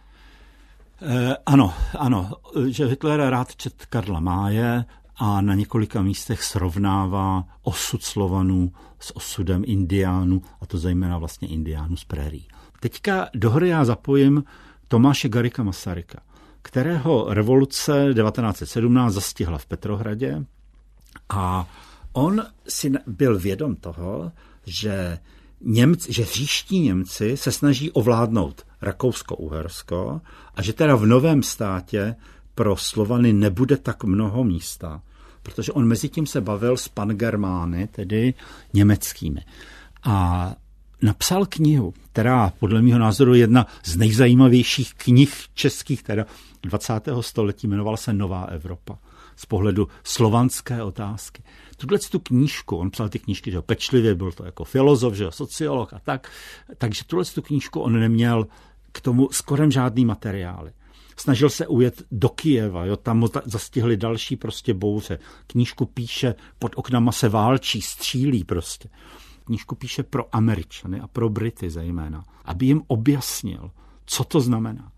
Eh, 1.02 1.37
ano, 1.46 1.74
ano, 1.98 2.30
že 2.68 2.87
Hitler 2.87 3.20
rád 3.20 3.57
čet 3.57 3.87
Karla 3.87 4.20
Máje 4.20 4.85
a 5.16 5.40
na 5.40 5.54
několika 5.54 6.02
místech 6.02 6.42
srovnává 6.42 7.44
osud 7.62 8.02
Slovanů 8.02 8.72
s 9.00 9.16
osudem 9.16 9.62
Indiánů, 9.66 10.42
a 10.61 10.66
to 10.66 10.78
zejména 10.78 11.18
vlastně 11.18 11.48
Indiánů 11.48 11.96
z 11.96 12.04
prérí. 12.04 12.46
Teďka 12.80 13.28
do 13.35 13.50
hry 13.50 13.68
já 13.68 13.85
zapojím 13.85 14.44
Tomáše 14.88 15.29
Garika 15.29 15.62
Masaryka 15.62 16.20
kterého 16.64 17.27
revoluce 17.35 18.14
1917 18.14 19.12
zastihla 19.12 19.59
v 19.59 19.66
Petrohradě 19.66 20.44
a 21.29 21.68
on 22.12 22.42
si 22.68 22.92
byl 23.07 23.38
vědom 23.38 23.77
toho, 23.77 24.33
že 24.66 25.18
Němci, 25.61 26.12
že 26.12 26.25
říští 26.25 26.81
Němci 26.81 27.37
se 27.37 27.53
snaží 27.53 27.90
ovládnout 27.90 28.66
Rakousko-Uhersko 28.83 30.20
a 30.55 30.62
že 30.62 30.73
teda 30.73 30.97
v 30.97 31.07
novém 31.07 31.42
státě 31.42 32.16
pro 32.55 32.77
Slovany 32.77 33.33
nebude 33.33 33.77
tak 33.77 34.05
mnoho 34.05 34.44
místa, 34.44 35.03
protože 35.42 35.73
on 35.73 35.87
mezi 35.87 36.09
tím 36.09 36.27
se 36.27 36.40
bavil 36.40 36.77
s 36.77 36.88
pangermány, 36.88 37.87
tedy 37.87 38.35
německými. 38.73 39.40
A 40.03 40.55
napsal 41.02 41.46
knihu, 41.46 41.94
která 42.12 42.52
podle 42.59 42.83
mého 42.83 42.98
názoru 42.98 43.35
je 43.35 43.40
jedna 43.40 43.66
z 43.85 43.96
nejzajímavějších 43.96 44.94
knih 44.94 45.35
českých, 45.54 46.02
teda 46.02 46.26
20. 46.62 46.92
století, 47.20 47.66
jmenovala 47.66 47.96
se 47.96 48.12
Nová 48.12 48.44
Evropa 48.44 48.98
z 49.37 49.46
pohledu 49.46 49.88
slovanské 50.04 50.83
otázky. 50.83 51.42
Tuhle 51.76 51.98
tu 51.98 52.18
knížku, 52.18 52.76
on 52.76 52.90
psal 52.90 53.09
ty 53.09 53.18
knížky, 53.18 53.50
že 53.50 53.62
pečlivě, 53.62 54.14
byl 54.14 54.33
to 54.33 54.44
jako 54.44 54.64
filozof, 54.64 55.14
že 55.14 55.26
sociolog 55.30 55.92
a 55.92 55.98
tak, 55.98 56.30
takže 56.78 57.04
tuhle 57.04 57.24
tu 57.24 57.42
knížku 57.42 57.80
on 57.80 58.00
neměl 58.00 58.46
k 58.92 59.00
tomu 59.00 59.28
skorem 59.33 59.70
žádný 59.70 60.04
materiály. 60.04 60.72
Snažil 61.16 61.50
se 61.50 61.66
ujet 61.66 62.02
do 62.11 62.28
Kijeva, 62.28 62.85
jo, 62.85 62.96
tam 62.96 63.20
ho 63.20 63.30
zastihli 63.44 63.96
další 63.96 64.37
prostě 64.37 64.74
bouře. 64.74 65.18
Knížku 65.46 65.87
píše, 65.87 66.35
pod 66.59 66.72
oknama 66.76 67.12
se 67.12 67.28
válčí, 67.28 67.83
střílí 67.83 68.44
prostě. 68.44 68.88
Knížku 69.44 69.74
píše 69.74 70.02
pro 70.02 70.37
Američany 70.37 71.00
a 71.00 71.07
pro 71.07 71.28
Brity 71.28 71.70
zejména, 71.70 72.24
aby 72.44 72.66
jim 72.66 72.83
objasnil, 72.87 73.70
co 74.07 74.24
to 74.24 74.40
znamená. 74.40 74.92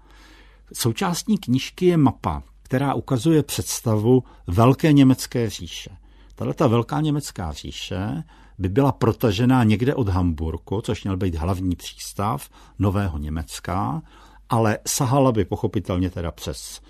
Součástí 0.73 1.39
knížky 1.39 1.87
je 1.87 1.97
mapa, 1.97 2.43
která 2.63 2.95
ukazuje 2.95 3.43
představu 3.43 4.25
Velké 4.47 4.93
německé 4.93 5.51
říše. 5.51 5.91
Tahle 6.35 6.55
ta 6.55 6.67
Velká 6.67 7.01
německá 7.01 7.53
říše 7.53 8.25
by 8.59 8.69
byla 8.69 8.93
protažená 8.93 9.65
někde 9.65 9.95
od 9.95 10.09
Hamburku, 10.09 10.81
což 10.81 11.05
měl 11.05 11.17
být 11.17 11.35
hlavní 11.35 11.77
přístav 11.77 12.51
Nového 12.79 13.19
Německa, 13.19 14.03
ale 14.49 14.79
sahala 14.87 15.33
by 15.33 15.45
pochopitelně 15.45 16.11
teda 16.11 16.33
přes 16.33 16.81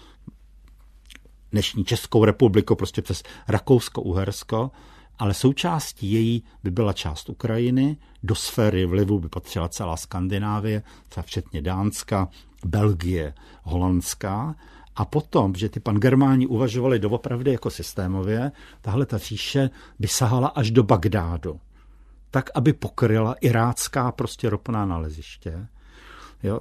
dnešní 1.53 1.85
Českou 1.85 2.25
republiku, 2.25 2.77
prostě 2.77 3.03
přes 3.03 3.23
Rakousko-Uhersko, 3.49 4.71
ale 5.19 5.35
součástí 5.35 6.13
její 6.13 6.43
by 6.65 6.71
byla 6.71 6.93
část 6.93 7.29
Ukrajiny, 7.29 7.97
do 8.23 8.35
sféry 8.35 8.87
vlivu 8.87 9.19
by 9.19 9.29
patřila 9.29 9.69
celá 9.69 9.97
Skandinávie, 9.97 10.83
třeba 11.09 11.23
včetně 11.23 11.63
Dánska, 11.63 12.29
Belgie, 12.65 13.35
Holandská, 13.63 14.55
a 14.97 15.05
potom, 15.05 15.55
že 15.55 15.69
ty 15.69 15.81
pangermáni 15.81 16.47
uvažovali 16.47 16.99
doopravdy 16.99 17.53
jako 17.53 17.71
systémově, 17.71 18.53
tahle 18.81 19.07
ta 19.07 19.19
říše 19.19 19.71
by 19.99 20.09
sahala 20.09 20.49
až 20.49 20.71
do 20.71 20.83
Bagdádu, 20.83 21.61
tak, 22.31 22.51
aby 22.55 22.73
pokryla 22.73 23.35
irácká 23.41 24.13
prostě 24.13 24.51
ropná 24.51 24.87
naleziště. 24.87 25.67
Jo? 26.43 26.61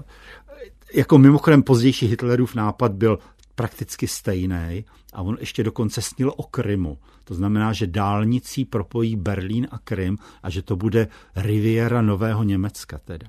Jako 0.94 1.18
mimochodem 1.18 1.64
pozdější 1.64 2.08
Hitlerův 2.08 2.56
nápad 2.56 2.92
byl 2.92 3.20
prakticky 3.56 4.08
stejný 4.08 4.86
a 5.14 5.22
on 5.22 5.38
ještě 5.40 5.64
dokonce 5.64 6.02
snil 6.02 6.34
o 6.38 6.44
Krymu. 6.44 6.98
To 7.24 7.36
znamená, 7.36 7.74
že 7.74 7.88
dálnicí 7.88 8.66
propojí 8.66 9.16
Berlín 9.16 9.68
a 9.72 9.80
Krym 9.80 10.18
a 10.44 10.50
že 10.50 10.62
to 10.62 10.76
bude 10.76 11.08
riviera 11.36 12.02
Nového 12.02 12.44
Německa 12.44 13.00
teda. 13.06 13.28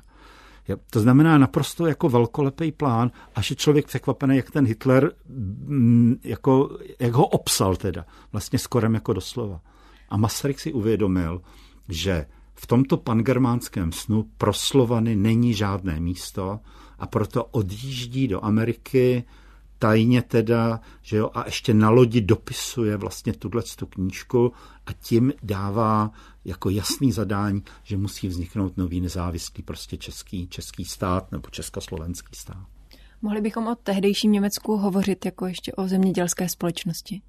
To 0.91 1.01
znamená 1.01 1.39
naprosto 1.39 1.87
jako 1.87 2.09
velkolepý 2.09 2.73
plán, 2.73 3.11
až 3.35 3.51
je 3.51 3.57
člověk 3.57 3.87
překvapený, 3.87 4.37
jak 4.37 4.51
ten 4.51 4.67
Hitler, 4.67 5.13
mm, 5.29 6.17
jako, 6.25 6.79
jak 7.01 7.13
ho 7.13 7.27
obsal 7.27 7.77
teda, 7.77 8.07
vlastně 8.33 8.59
skorem 8.59 8.95
jako 8.95 9.13
doslova. 9.13 9.61
A 10.09 10.17
Masaryk 10.17 10.61
si 10.61 10.73
uvědomil, 10.73 11.43
že 11.89 12.27
v 12.55 12.67
tomto 12.67 12.97
pangermánském 12.97 13.93
snu 13.93 14.27
pro 14.39 14.53
Slovany 14.53 15.17
není 15.17 15.55
žádné 15.55 16.01
místo 16.01 16.61
a 16.99 17.07
proto 17.07 17.45
odjíždí 17.45 18.29
do 18.29 18.45
Ameriky 18.45 19.25
tajně 19.79 20.23
teda, 20.23 20.81
že 21.03 21.17
jo, 21.17 21.31
a 21.35 21.47
ještě 21.47 21.75
na 21.75 21.91
lodi 21.91 22.21
dopisuje 22.21 22.97
vlastně 22.97 23.33
tuhle 23.33 23.63
tu 23.77 23.87
knížku 23.87 24.53
a 24.87 24.93
tím 24.93 25.33
dává 25.43 26.11
jako 26.45 26.71
jasný 26.71 27.13
zadání, 27.13 27.63
že 27.83 27.97
musí 27.97 28.29
vzniknout 28.29 28.77
nový 28.77 29.01
nezávislý 29.01 29.63
prostě 29.63 29.97
český, 29.97 30.49
český 30.49 30.85
stát 30.85 31.33
nebo 31.33 31.49
československý 31.51 32.37
stát. 32.37 32.67
Mohli 33.23 33.41
bychom 33.41 33.67
o 33.67 33.75
tehdejším 33.75 34.33
Německu 34.33 34.77
hovořit 34.77 35.25
jako 35.25 35.47
ještě 35.47 35.73
o 35.73 35.89
zemědělské 35.89 36.49
společnosti? 36.49 37.23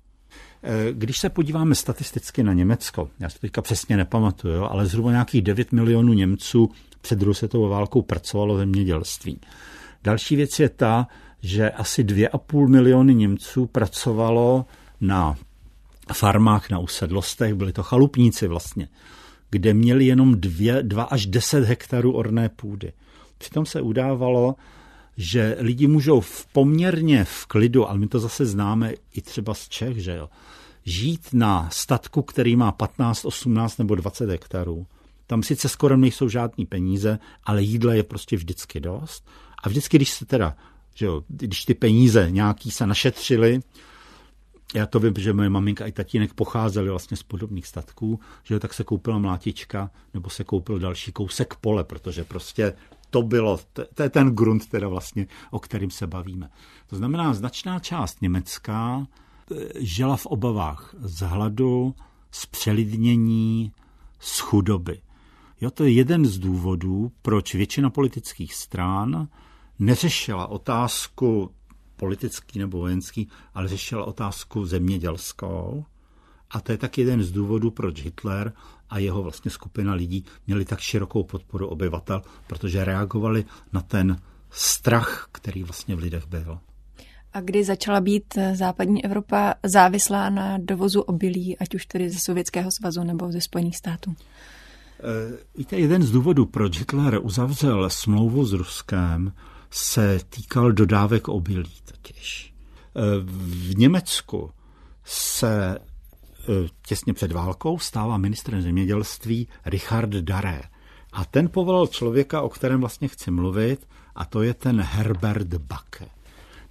Eh, 0.63 0.93
když 0.93 1.17
se 1.17 1.29
podíváme 1.29 1.75
statisticky 1.75 2.43
na 2.43 2.53
Německo, 2.53 3.09
já 3.19 3.29
si 3.29 3.39
teďka 3.39 3.61
přesně 3.61 3.97
nepamatuju, 3.97 4.63
ale 4.63 4.85
zhruba 4.85 5.11
nějakých 5.11 5.41
9 5.41 5.71
milionů 5.71 6.13
Němců 6.13 6.69
před 7.01 7.19
druhou 7.19 7.33
světovou 7.33 7.69
válkou 7.69 8.01
pracovalo 8.01 8.55
v 8.55 8.57
zemědělství. 8.57 9.39
Další 10.03 10.35
věc 10.35 10.59
je 10.59 10.69
ta, 10.69 11.07
že 11.41 11.71
asi 11.71 12.03
2,5 12.03 12.67
miliony 12.67 13.15
Němců 13.15 13.65
pracovalo 13.65 14.65
na 15.01 15.35
farmách, 16.13 16.69
na 16.69 16.79
usedlostech, 16.79 17.53
byli 17.53 17.73
to 17.73 17.83
chalupníci 17.83 18.47
vlastně, 18.47 18.87
kde 19.49 19.73
měli 19.73 20.05
jenom 20.05 20.35
2 20.81 21.03
až 21.03 21.25
10 21.25 21.63
hektarů 21.63 22.13
orné 22.13 22.49
půdy. 22.49 22.93
Přitom 23.37 23.65
se 23.65 23.81
udávalo, 23.81 24.55
že 25.17 25.55
lidi 25.59 25.87
můžou 25.87 26.19
v 26.19 26.45
poměrně 26.45 27.23
v 27.23 27.45
klidu, 27.45 27.89
ale 27.89 27.97
my 27.97 28.07
to 28.07 28.19
zase 28.19 28.45
známe 28.45 28.93
i 29.13 29.21
třeba 29.21 29.53
z 29.53 29.69
Čech, 29.69 29.97
že 29.97 30.15
jo, 30.15 30.29
žít 30.83 31.27
na 31.33 31.69
statku, 31.71 32.21
který 32.21 32.55
má 32.55 32.71
15, 32.71 33.25
18 33.25 33.77
nebo 33.77 33.95
20 33.95 34.29
hektarů. 34.29 34.87
Tam 35.27 35.43
sice 35.43 35.69
skoro 35.69 35.97
nejsou 35.97 36.29
žádný 36.29 36.65
peníze, 36.65 37.19
ale 37.43 37.63
jídla 37.63 37.93
je 37.93 38.03
prostě 38.03 38.35
vždycky 38.35 38.79
dost. 38.79 39.29
A 39.63 39.69
vždycky, 39.69 39.97
když 39.97 40.09
se 40.09 40.25
teda, 40.25 40.55
že 40.97 41.05
jo, 41.05 41.23
když 41.27 41.65
ty 41.65 41.73
peníze 41.73 42.31
nějaký 42.31 42.71
se 42.71 42.87
našetřili, 42.87 43.59
já 44.75 44.85
to 44.85 44.99
vím, 44.99 45.13
že 45.17 45.33
moje 45.33 45.49
maminka 45.49 45.85
i 45.85 45.91
tatínek 45.91 46.33
pocházeli 46.33 46.89
vlastně 46.89 47.17
z 47.17 47.23
podobných 47.23 47.67
statků, 47.67 48.19
že 48.43 48.59
tak 48.59 48.73
se 48.73 48.83
koupila 48.83 49.17
mlátička 49.17 49.91
nebo 50.13 50.29
se 50.29 50.43
koupil 50.43 50.79
další 50.79 51.11
kousek 51.11 51.55
pole, 51.55 51.83
protože 51.83 52.23
prostě 52.23 52.73
to 53.09 53.21
bylo, 53.21 53.59
to 53.93 54.03
je 54.03 54.09
ten 54.09 54.35
grunt 54.35 54.69
teda 54.69 54.87
vlastně, 54.87 55.27
o 55.51 55.59
kterým 55.59 55.91
se 55.91 56.07
bavíme. 56.07 56.49
To 56.87 56.95
znamená, 56.95 57.33
značná 57.33 57.79
část 57.79 58.21
Německa 58.21 59.07
eh, 59.51 59.55
žila 59.75 60.17
v 60.17 60.25
obavách 60.25 60.95
z 60.99 61.19
hladu, 61.19 61.95
z 62.31 62.45
přelidnění, 62.45 63.71
z 64.19 64.39
chudoby. 64.39 65.01
Jo, 65.61 65.71
to 65.71 65.83
je 65.83 65.91
jeden 65.91 66.25
z 66.25 66.39
důvodů, 66.39 67.11
proč 67.21 67.55
většina 67.55 67.89
politických 67.89 68.53
stran 68.53 69.27
neřešila 69.79 70.47
otázku 70.47 71.51
politický 71.95 72.59
nebo 72.59 72.77
vojenský, 72.77 73.27
ale 73.53 73.67
řešila 73.67 74.05
otázku 74.05 74.65
zemědělskou. 74.65 75.85
A 76.49 76.61
to 76.61 76.71
je 76.71 76.77
tak 76.77 76.97
jeden 76.97 77.23
z 77.23 77.31
důvodů, 77.31 77.71
proč 77.71 78.01
Hitler 78.01 78.53
a 78.89 78.99
jeho 78.99 79.23
vlastně 79.23 79.51
skupina 79.51 79.93
lidí 79.93 80.25
měli 80.47 80.65
tak 80.65 80.79
širokou 80.79 81.23
podporu 81.23 81.67
obyvatel, 81.67 82.21
protože 82.47 82.85
reagovali 82.85 83.45
na 83.73 83.81
ten 83.81 84.17
strach, 84.49 85.29
který 85.31 85.63
vlastně 85.63 85.95
v 85.95 85.99
lidech 85.99 86.27
byl. 86.27 86.59
A 87.33 87.41
kdy 87.41 87.63
začala 87.63 88.01
být 88.01 88.37
západní 88.53 89.05
Evropa 89.05 89.53
závislá 89.63 90.29
na 90.29 90.57
dovozu 90.57 91.01
obilí, 91.01 91.57
ať 91.57 91.75
už 91.75 91.85
tedy 91.85 92.09
ze 92.09 92.19
Sovětského 92.19 92.71
svazu 92.71 93.03
nebo 93.03 93.31
ze 93.31 93.41
Spojených 93.41 93.77
států? 93.77 94.15
Eh, 94.99 95.37
víte, 95.55 95.77
jeden 95.77 96.03
z 96.03 96.11
důvodů, 96.11 96.45
proč 96.45 96.79
Hitler 96.79 97.19
uzavřel 97.23 97.89
smlouvu 97.89 98.45
s 98.45 98.53
Ruskem, 98.53 99.33
se 99.77 100.19
týkal 100.29 100.71
dodávek 100.71 101.27
obilí 101.27 101.73
totiž. 101.85 102.53
Eh, 102.95 103.01
v 103.25 103.77
Německu 103.77 104.51
se 105.03 105.77
eh, 105.77 106.69
těsně 106.87 107.13
před 107.13 107.31
válkou 107.31 107.79
stává 107.79 108.17
ministrem 108.17 108.61
zemědělství 108.61 109.47
Richard 109.65 110.09
Daré. 110.09 110.61
A 111.13 111.25
ten 111.25 111.49
povolal 111.49 111.87
člověka, 111.87 112.41
o 112.41 112.49
kterém 112.49 112.79
vlastně 112.79 113.07
chci 113.07 113.31
mluvit, 113.31 113.87
a 114.15 114.25
to 114.25 114.41
je 114.41 114.53
ten 114.53 114.81
Herbert 114.81 115.47
Backe. 115.47 116.05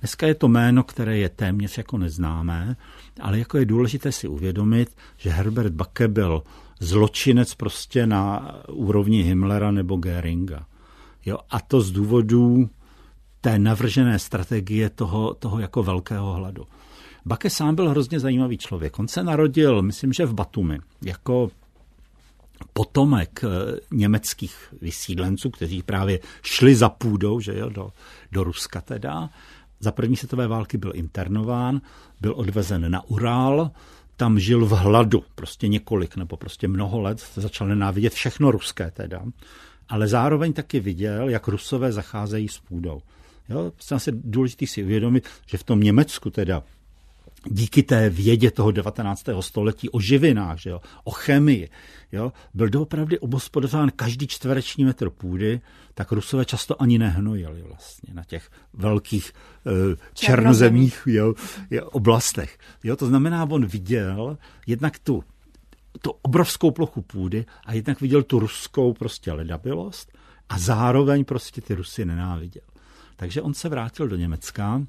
Dneska 0.00 0.26
je 0.26 0.34
to 0.34 0.48
jméno, 0.48 0.82
které 0.82 1.18
je 1.18 1.28
téměř 1.28 1.78
jako 1.78 1.98
neznámé, 1.98 2.76
ale 3.20 3.38
jako 3.38 3.58
je 3.58 3.64
důležité 3.64 4.12
si 4.12 4.28
uvědomit, 4.28 4.96
že 5.16 5.30
Herbert 5.30 5.72
Backe 5.72 6.08
byl 6.08 6.42
zločinec 6.80 7.54
prostě 7.54 8.06
na 8.06 8.54
úrovni 8.68 9.22
Himmlera 9.22 9.70
nebo 9.70 9.96
Geringa. 9.96 10.66
Jo, 11.26 11.38
a 11.50 11.60
to 11.60 11.80
z 11.80 11.90
důvodů 11.90 12.70
té 13.46 13.58
navržené 13.58 14.18
strategie 14.18 14.90
toho, 14.90 15.34
toho 15.34 15.58
jako 15.58 15.82
velkého 15.82 16.32
hladu. 16.32 16.66
Bake 17.24 17.50
sám 17.50 17.74
byl 17.74 17.90
hrozně 17.90 18.20
zajímavý 18.20 18.58
člověk. 18.58 18.98
On 18.98 19.08
se 19.08 19.22
narodil, 19.22 19.82
myslím, 19.82 20.12
že 20.12 20.26
v 20.26 20.34
Batumi, 20.34 20.78
jako 21.02 21.50
potomek 22.72 23.40
eh, 23.44 23.80
německých 23.90 24.74
vysídlenců, 24.82 25.50
kteří 25.50 25.82
právě 25.82 26.20
šli 26.42 26.74
za 26.74 26.88
půdou, 26.88 27.40
že 27.40 27.58
jo, 27.58 27.68
do, 27.68 27.90
do 28.32 28.44
Ruska 28.44 28.80
teda. 28.80 29.30
Za 29.80 29.92
první 29.92 30.16
světové 30.16 30.48
války 30.48 30.78
byl 30.78 30.92
internován, 30.94 31.80
byl 32.20 32.34
odvezen 32.36 32.90
na 32.90 33.04
Urál, 33.04 33.70
tam 34.16 34.38
žil 34.38 34.66
v 34.66 34.72
hladu, 34.72 35.24
prostě 35.34 35.68
několik 35.68 36.16
nebo 36.16 36.36
prostě 36.36 36.68
mnoho 36.68 37.00
let, 37.00 37.26
začal 37.34 37.66
nenávidět 37.66 38.12
všechno 38.12 38.50
ruské 38.50 38.90
teda, 38.90 39.22
ale 39.88 40.08
zároveň 40.08 40.52
taky 40.52 40.80
viděl, 40.80 41.28
jak 41.28 41.48
rusové 41.48 41.92
zacházejí 41.92 42.48
s 42.48 42.58
půdou. 42.58 43.02
Jo, 43.48 43.72
se 43.98 44.12
důležité 44.12 44.66
si 44.66 44.82
uvědomit, 44.82 45.28
že 45.46 45.58
v 45.58 45.64
tom 45.64 45.80
Německu 45.80 46.30
teda 46.30 46.62
díky 47.50 47.82
té 47.82 48.10
vědě 48.10 48.50
toho 48.50 48.70
19. 48.70 49.24
století 49.40 49.90
o 49.90 50.00
živinách, 50.00 50.58
že 50.58 50.70
jo, 50.70 50.80
o 51.04 51.10
chemii, 51.10 51.68
jo, 52.12 52.32
byl 52.54 52.68
doopravdy 52.68 53.18
obospodován 53.18 53.90
každý 53.96 54.26
čtvereční 54.26 54.84
metr 54.84 55.10
půdy, 55.10 55.60
tak 55.94 56.12
Rusové 56.12 56.44
často 56.44 56.82
ani 56.82 56.98
nehnojili 56.98 57.62
vlastně 57.62 58.14
na 58.14 58.24
těch 58.24 58.50
velkých 58.74 59.32
uh, 59.64 59.72
černozemních 60.14 61.02
jo, 61.06 61.34
jo, 61.70 61.86
oblastech. 61.86 62.58
Jo, 62.84 62.96
to 62.96 63.06
znamená, 63.06 63.44
on 63.50 63.66
viděl 63.66 64.38
jednak 64.66 64.98
tu, 64.98 65.24
tu 66.02 66.14
obrovskou 66.22 66.70
plochu 66.70 67.02
půdy 67.02 67.44
a 67.64 67.72
jednak 67.72 68.00
viděl 68.00 68.22
tu 68.22 68.38
ruskou 68.38 68.92
prostě 68.92 69.32
ledabilost 69.32 70.12
a 70.48 70.58
zároveň 70.58 71.24
prostě 71.24 71.60
ty 71.60 71.74
Rusy 71.74 72.04
nenáviděl. 72.04 72.62
Takže 73.16 73.42
on 73.42 73.54
se 73.54 73.68
vrátil 73.68 74.08
do 74.08 74.16
Německa 74.16 74.82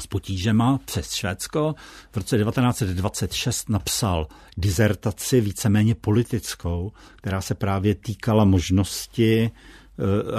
s 0.00 0.06
potížema 0.06 0.78
přes 0.84 1.12
Švédsko. 1.12 1.74
V 2.12 2.16
roce 2.16 2.38
1926 2.38 3.68
napsal 3.68 4.26
dizertaci 4.56 5.40
víceméně 5.40 5.94
politickou, 5.94 6.92
která 7.16 7.40
se 7.40 7.54
právě 7.54 7.94
týkala 7.94 8.44
možnosti 8.44 9.44
e, 9.44 9.50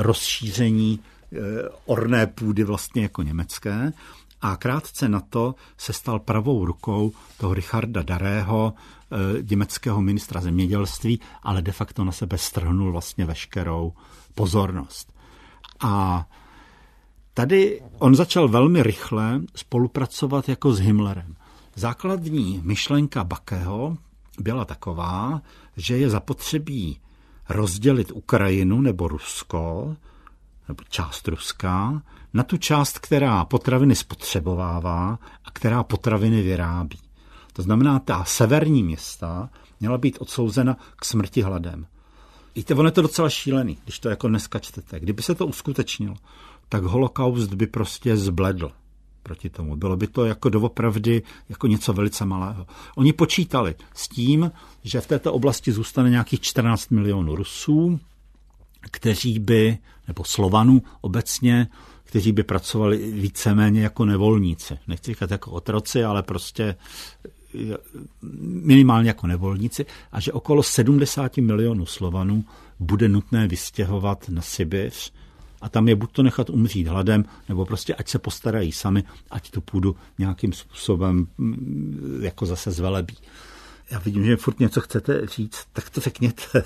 rozšíření 0.01 0.99
e, 0.99 1.37
orné 1.85 2.27
půdy 2.27 2.63
vlastně 2.63 3.01
jako 3.01 3.23
německé. 3.23 3.93
A 4.41 4.55
krátce 4.55 5.09
na 5.09 5.19
to 5.19 5.55
se 5.77 5.93
stal 5.93 6.19
pravou 6.19 6.65
rukou 6.65 7.11
toho 7.37 7.53
Richarda 7.53 8.03
Darého, 8.03 8.73
e, 9.11 9.43
německého 9.49 10.01
ministra 10.01 10.41
zemědělství, 10.41 11.19
ale 11.43 11.61
de 11.61 11.71
facto 11.71 12.03
na 12.03 12.11
sebe 12.11 12.37
strhnul 12.37 12.91
vlastně 12.91 13.25
veškerou 13.25 13.93
pozornost. 14.35 15.13
A 15.79 16.25
Tady 17.39 17.81
on 17.99 18.15
začal 18.15 18.47
velmi 18.47 18.83
rychle 18.83 19.41
spolupracovat 19.55 20.49
jako 20.49 20.73
s 20.73 20.79
Himmlerem. 20.79 21.35
Základní 21.75 22.61
myšlenka 22.63 23.23
Bakého 23.23 23.97
byla 24.39 24.65
taková, 24.65 25.41
že 25.77 25.97
je 25.97 26.09
zapotřebí 26.09 26.99
rozdělit 27.49 28.11
Ukrajinu 28.11 28.81
nebo 28.81 29.07
Rusko, 29.07 29.95
nebo 30.67 30.83
část 30.89 31.27
Ruska, 31.27 32.01
na 32.33 32.43
tu 32.43 32.57
část, 32.57 32.99
která 32.99 33.45
potraviny 33.45 33.95
spotřebovává 33.95 35.19
a 35.45 35.51
která 35.51 35.83
potraviny 35.83 36.41
vyrábí. 36.41 36.99
To 37.53 37.61
znamená, 37.61 37.99
ta 37.99 38.23
severní 38.23 38.83
města 38.83 39.49
měla 39.79 39.97
být 39.97 40.17
odsouzena 40.19 40.77
k 40.95 41.05
smrti 41.05 41.41
hladem. 41.41 41.87
Víte, 42.55 42.73
ono 42.73 42.87
je 42.87 42.91
to 42.91 43.01
docela 43.01 43.29
šílený, 43.29 43.77
když 43.83 43.99
to 43.99 44.09
jako 44.09 44.27
dneska 44.27 44.59
čtete. 44.59 44.99
Kdyby 44.99 45.21
se 45.21 45.35
to 45.35 45.47
uskutečnilo, 45.47 46.15
tak 46.69 46.83
holokaust 46.83 47.53
by 47.53 47.67
prostě 47.67 48.17
zbledl. 48.17 48.71
proti 49.23 49.49
tomu. 49.49 49.75
Bylo 49.75 49.97
by 49.97 50.07
to 50.07 50.25
jako 50.25 50.49
doopravdy 50.49 51.21
jako 51.49 51.67
něco 51.67 51.93
velice 51.93 52.25
malého. 52.25 52.67
Oni 52.95 53.13
počítali 53.13 53.75
s 53.93 54.07
tím, 54.07 54.51
že 54.83 55.01
v 55.01 55.07
této 55.07 55.33
oblasti 55.33 55.71
zůstane 55.71 56.09
nějakých 56.09 56.41
14 56.41 56.89
milionů 56.89 57.35
Rusů, 57.35 57.99
kteří 58.91 59.39
by, 59.39 59.77
nebo 60.07 60.23
Slovanů 60.23 60.81
obecně, 61.01 61.67
kteří 62.03 62.31
by 62.31 62.43
pracovali 62.43 63.11
víceméně 63.11 63.81
jako 63.81 64.05
nevolníci. 64.05 64.77
Nechci 64.87 65.11
říkat 65.11 65.31
jako 65.31 65.51
otroci, 65.51 66.03
ale 66.03 66.23
prostě 66.23 66.75
minimálně 68.41 69.09
jako 69.09 69.27
nevolníci 69.27 69.85
a 70.11 70.19
že 70.19 70.31
okolo 70.31 70.63
70 70.63 71.37
milionů 71.37 71.85
Slovanů 71.85 72.45
bude 72.79 73.09
nutné 73.09 73.47
vystěhovat 73.47 74.29
na 74.29 74.41
Sibiř 74.41 75.13
a 75.61 75.69
tam 75.69 75.87
je 75.87 75.95
buď 75.95 76.11
to 76.11 76.23
nechat 76.23 76.49
umřít 76.49 76.87
hladem, 76.87 77.25
nebo 77.49 77.65
prostě 77.65 77.95
ať 77.95 78.09
se 78.09 78.19
postarají 78.19 78.71
sami, 78.71 79.03
ať 79.31 79.51
tu 79.51 79.61
půdu 79.61 79.95
nějakým 80.19 80.53
způsobem 80.53 81.27
mm, 81.37 82.19
jako 82.23 82.45
zase 82.45 82.71
zvelebí. 82.71 83.17
Já 83.91 83.99
vidím, 83.99 84.25
že 84.25 84.37
furt 84.37 84.59
něco 84.59 84.81
chcete 84.81 85.27
říct, 85.27 85.65
tak 85.73 85.89
to 85.89 86.01
řekněte. 86.01 86.63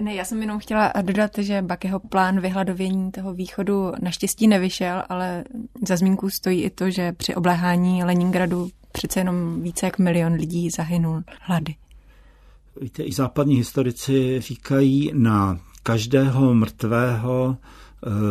Ne, 0.00 0.14
já 0.14 0.24
jsem 0.24 0.40
jenom 0.40 0.58
chtěla 0.58 0.92
dodat, 1.02 1.38
že 1.38 1.62
Bakeho 1.62 2.00
plán 2.00 2.40
vyhladovění 2.40 3.12
toho 3.12 3.34
východu 3.34 3.92
naštěstí 4.02 4.48
nevyšel, 4.48 5.02
ale 5.08 5.44
za 5.88 5.96
zmínku 5.96 6.30
stojí 6.30 6.62
i 6.62 6.70
to, 6.70 6.90
že 6.90 7.12
při 7.12 7.34
obléhání 7.34 8.04
Leningradu 8.04 8.70
přece 8.92 9.20
jenom 9.20 9.62
více 9.62 9.86
jak 9.86 9.98
milion 9.98 10.32
lidí 10.32 10.70
zahynul 10.70 11.22
hlady. 11.40 11.74
Víte, 12.80 13.02
i 13.02 13.12
západní 13.12 13.56
historici 13.56 14.40
říkají 14.40 15.10
na 15.14 15.60
každého 15.82 16.54
mrtvého 16.54 17.56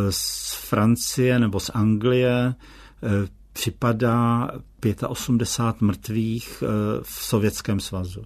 z 0.10 0.54
Francie 0.54 1.40
nebo 1.40 1.60
z 1.60 1.70
Anglie 1.70 2.56
eh, 2.56 3.10
připadá 3.54 4.52
85 5.08 5.82
mrtvých 5.82 6.64
eh, 6.64 6.68
v 7.04 7.10
Sovětském 7.10 7.80
svazu. 7.80 8.24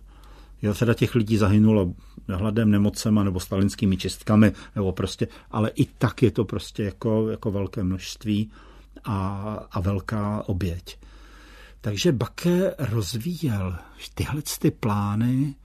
Jo, 0.61 0.73
řada 0.73 0.93
těch 0.93 1.15
lidí 1.15 1.37
zahynulo 1.37 1.93
hladem, 2.29 2.71
nemocema 2.71 3.23
nebo 3.23 3.39
stalinskými 3.39 3.97
čistkami, 3.97 4.51
nebo 4.75 4.91
prostě, 4.91 5.27
ale 5.51 5.69
i 5.69 5.85
tak 5.85 6.23
je 6.23 6.31
to 6.31 6.45
prostě 6.45 6.83
jako, 6.83 7.29
jako 7.29 7.51
velké 7.51 7.83
množství 7.83 8.51
a, 9.03 9.41
a 9.71 9.79
velká 9.79 10.43
oběť. 10.45 10.97
Takže 11.81 12.11
Bake 12.11 12.75
rozvíjel 12.77 13.77
tyhle 14.15 14.41
ty 14.59 14.71
plány, 14.71 15.55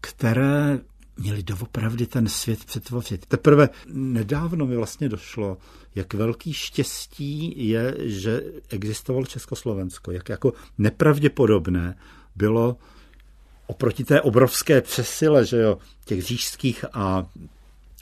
které 0.00 0.78
měli 1.20 1.42
doopravdy 1.42 2.06
ten 2.06 2.28
svět 2.28 2.64
přetvořit. 2.64 3.26
Teprve 3.26 3.68
nedávno 3.92 4.66
mi 4.66 4.76
vlastně 4.76 5.08
došlo, 5.08 5.58
jak 5.94 6.14
velký 6.14 6.52
štěstí 6.52 7.68
je, 7.68 7.94
že 7.98 8.42
existovalo 8.68 9.26
Československo, 9.26 10.10
jak 10.10 10.28
jako 10.28 10.52
nepravděpodobné 10.78 11.98
bylo 12.36 12.76
oproti 13.66 14.04
té 14.04 14.20
obrovské 14.20 14.80
přesile, 14.80 15.46
že 15.46 15.56
jo, 15.56 15.78
těch 16.04 16.22
říšských 16.22 16.84
a, 16.92 17.26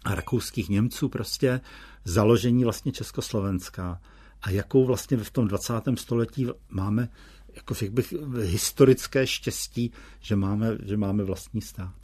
a 0.04 0.14
rakouských 0.14 0.68
Němců 0.68 1.08
prostě 1.08 1.60
založení 2.04 2.64
vlastně 2.64 2.92
Československa 2.92 4.00
a 4.42 4.50
jakou 4.50 4.86
vlastně 4.86 5.16
v 5.16 5.30
tom 5.30 5.48
20. 5.48 5.74
století 5.94 6.46
máme, 6.70 7.08
jako 7.54 7.74
řekl 7.74 7.92
bych, 7.92 8.14
historické 8.42 9.26
štěstí, 9.26 9.92
že 10.20 10.36
máme, 10.36 10.78
že 10.82 10.96
máme 10.96 11.24
vlastní 11.24 11.60
stát. 11.60 11.94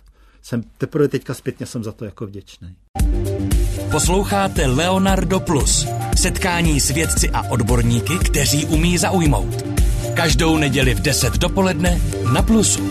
Jsem 0.47 0.63
teprve 0.79 1.09
teďka 1.09 1.35
zpětně 1.35 1.67
jsem 1.67 1.85
za 1.85 1.93
to 1.93 2.05
jako 2.05 2.27
vděčný. 2.27 2.77
Posloucháte 3.91 4.67
Leonardo 4.67 5.41
Plus. 5.41 5.87
Setkání 6.17 6.81
s 6.81 6.91
vědci 6.91 7.31
a 7.31 7.51
odborníky, 7.51 8.13
kteří 8.25 8.67
umí 8.67 8.99
zaujmout. 8.99 9.63
Každou 10.17 10.59
neděli 10.59 10.95
v 10.95 11.01
10 11.01 11.39
dopoledne 11.39 12.01
na 12.35 12.43
Plusu. 12.43 12.89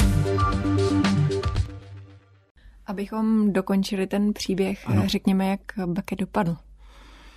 Abychom 2.85 3.53
dokončili 3.53 4.07
ten 4.07 4.33
příběh, 4.33 4.89
ano. 4.89 5.03
řekněme, 5.07 5.47
jak 5.47 5.61
Beke 5.85 6.15
dopadl. 6.15 6.57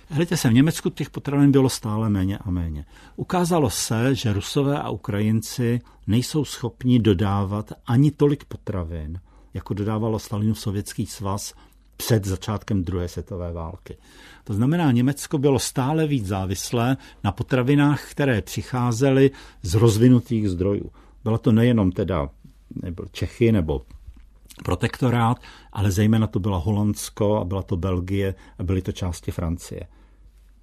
Hledajte 0.09 0.37
se, 0.37 0.49
v 0.49 0.53
Německu 0.53 0.89
těch 0.89 1.09
potravin 1.09 1.51
bylo 1.51 1.69
stále 1.69 2.09
méně 2.09 2.37
a 2.37 2.51
méně. 2.51 2.85
Ukázalo 3.15 3.69
se, 3.69 4.15
že 4.15 4.33
Rusové 4.33 4.79
a 4.79 4.89
Ukrajinci 4.89 5.81
nejsou 6.07 6.45
schopni 6.45 6.99
dodávat 6.99 7.71
ani 7.87 8.11
tolik 8.11 8.45
potravin, 8.45 9.19
jako 9.57 9.73
dodávalo 9.73 10.19
Stalinův 10.19 10.59
sovětský 10.59 11.05
svaz 11.05 11.53
před 11.97 12.25
začátkem 12.25 12.83
druhé 12.83 13.07
světové 13.07 13.53
války. 13.53 13.97
To 14.43 14.53
znamená, 14.53 14.91
Německo 14.91 15.37
bylo 15.37 15.59
stále 15.59 16.07
víc 16.07 16.25
závislé 16.25 16.97
na 17.23 17.31
potravinách, 17.31 18.11
které 18.11 18.41
přicházely 18.41 19.31
z 19.61 19.73
rozvinutých 19.73 20.49
zdrojů. 20.49 20.91
Bylo 21.23 21.37
to 21.37 21.51
nejenom 21.51 21.91
teda 21.91 22.29
nebo 22.83 23.03
Čechy 23.11 23.51
nebo 23.51 23.81
protektorát, 24.65 25.37
ale 25.73 25.91
zejména 25.91 26.27
to 26.27 26.39
bylo 26.39 26.59
Holandsko 26.59 27.37
a 27.37 27.43
byla 27.43 27.63
to 27.63 27.77
Belgie 27.77 28.35
a 28.59 28.63
byly 28.63 28.81
to 28.81 28.91
části 28.91 29.31
Francie. 29.31 29.81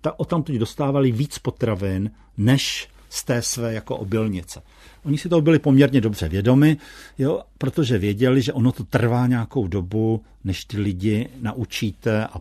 Ta, 0.00 0.18
o 0.20 0.24
tam 0.24 0.42
teď 0.42 0.56
dostávali 0.56 1.12
víc 1.12 1.38
potravin, 1.38 2.10
než 2.36 2.88
z 3.14 3.24
té 3.24 3.42
své 3.42 3.74
jako 3.74 3.96
obilnice. 3.96 4.62
Oni 5.04 5.18
si 5.18 5.28
to 5.28 5.40
byli 5.40 5.58
poměrně 5.58 6.00
dobře 6.00 6.28
vědomi, 6.28 6.76
jo, 7.18 7.42
protože 7.58 7.98
věděli, 7.98 8.42
že 8.42 8.52
ono 8.52 8.72
to 8.72 8.84
trvá 8.84 9.26
nějakou 9.26 9.68
dobu, 9.68 10.22
než 10.44 10.64
ty 10.64 10.80
lidi 10.80 11.28
naučíte 11.40 12.26
a 12.26 12.40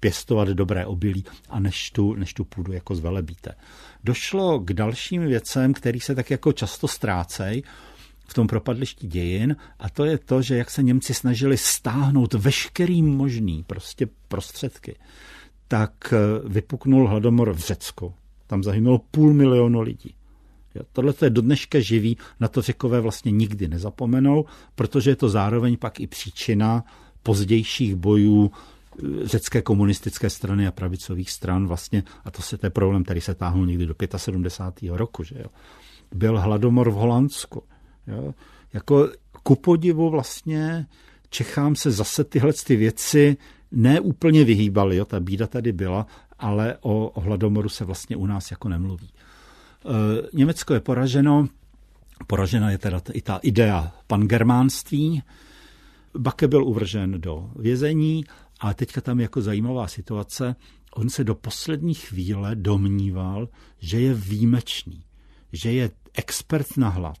pěstovat 0.00 0.48
dobré 0.48 0.86
obilí 0.86 1.24
a 1.50 1.60
než 1.60 1.90
tu, 1.90 2.14
než 2.14 2.34
tu 2.34 2.44
půdu 2.44 2.72
jako 2.72 2.94
zvelebíte. 2.94 3.54
Došlo 4.04 4.60
k 4.60 4.72
dalším 4.72 5.26
věcem, 5.26 5.72
které 5.72 6.00
se 6.00 6.14
tak 6.14 6.30
jako 6.30 6.52
často 6.52 6.88
ztrácejí, 6.88 7.64
v 8.26 8.34
tom 8.34 8.46
propadlišti 8.46 9.06
dějin 9.06 9.56
a 9.78 9.90
to 9.90 10.04
je 10.04 10.18
to, 10.18 10.42
že 10.42 10.56
jak 10.56 10.70
se 10.70 10.82
Němci 10.82 11.14
snažili 11.14 11.56
stáhnout 11.56 12.34
veškerý 12.34 13.02
možný 13.02 13.64
prostě 13.66 14.08
prostředky, 14.28 14.96
tak 15.68 16.12
eh, 16.12 16.48
vypuknul 16.48 17.08
hladomor 17.08 17.52
v 17.52 17.58
Řecku. 17.58 18.14
Tam 18.54 18.62
zahynulo 18.62 18.98
půl 19.10 19.34
milionu 19.34 19.80
lidí. 19.80 20.14
Tohle 20.92 21.14
je 21.22 21.30
do 21.30 21.42
dneška 21.42 21.80
živý, 21.80 22.16
na 22.40 22.48
to 22.48 22.62
řekové 22.62 23.00
vlastně 23.00 23.32
nikdy 23.32 23.68
nezapomenou, 23.68 24.44
protože 24.74 25.10
je 25.10 25.16
to 25.16 25.28
zároveň 25.28 25.76
pak 25.76 26.00
i 26.00 26.06
příčina 26.06 26.84
pozdějších 27.22 27.94
bojů 27.94 28.50
eh, 28.50 29.26
řecké 29.26 29.62
komunistické 29.62 30.30
strany 30.30 30.66
a 30.66 30.72
pravicových 30.72 31.30
stran 31.30 31.66
vlastně, 31.66 32.02
a 32.24 32.30
to 32.30 32.42
se 32.42 32.58
to 32.58 32.66
je 32.66 32.70
problém, 32.70 33.04
který 33.04 33.20
se 33.20 33.34
táhnul 33.34 33.66
někdy 33.66 33.86
do 33.86 33.94
75. 34.16 34.90
roku, 34.90 35.24
že 35.24 35.34
jo. 35.38 35.48
Byl 36.14 36.38
hladomor 36.38 36.90
v 36.90 36.94
Holandsku. 36.94 37.62
Jo. 38.06 38.34
Jako 38.72 39.08
ku 39.42 39.56
podivu 39.56 40.10
vlastně 40.10 40.86
Čechám 41.34 41.76
se 41.76 41.90
zase 41.90 42.24
tyhle 42.24 42.52
ty 42.52 42.76
věci 42.76 43.36
neúplně 43.72 44.44
vyhýbaly, 44.44 44.96
jo, 44.96 45.04
ta 45.04 45.20
bída 45.20 45.46
tady 45.46 45.72
byla, 45.72 46.06
ale 46.38 46.76
o, 46.80 47.08
o 47.08 47.20
hladomoru 47.20 47.68
se 47.68 47.84
vlastně 47.84 48.16
u 48.16 48.26
nás 48.26 48.50
jako 48.50 48.68
nemluví. 48.68 49.08
E, 49.08 50.28
Německo 50.32 50.74
je 50.74 50.80
poraženo, 50.80 51.48
poražena 52.26 52.70
je 52.70 52.78
teda 52.78 53.00
i 53.12 53.22
ta 53.22 53.36
idea 53.36 53.92
pangermánství, 54.06 55.22
Bake 56.18 56.48
byl 56.48 56.64
uvržen 56.64 57.20
do 57.20 57.50
vězení 57.56 58.24
a 58.60 58.74
teďka 58.74 59.00
tam 59.00 59.20
jako 59.20 59.42
zajímavá 59.42 59.88
situace, 59.88 60.56
on 60.94 61.08
se 61.08 61.24
do 61.24 61.34
poslední 61.34 61.94
chvíle 61.94 62.56
domníval, 62.56 63.48
že 63.78 64.00
je 64.00 64.14
výjimečný, 64.14 65.04
že 65.52 65.72
je 65.72 65.90
expert 66.14 66.76
na 66.76 66.88
hlad, 66.88 67.18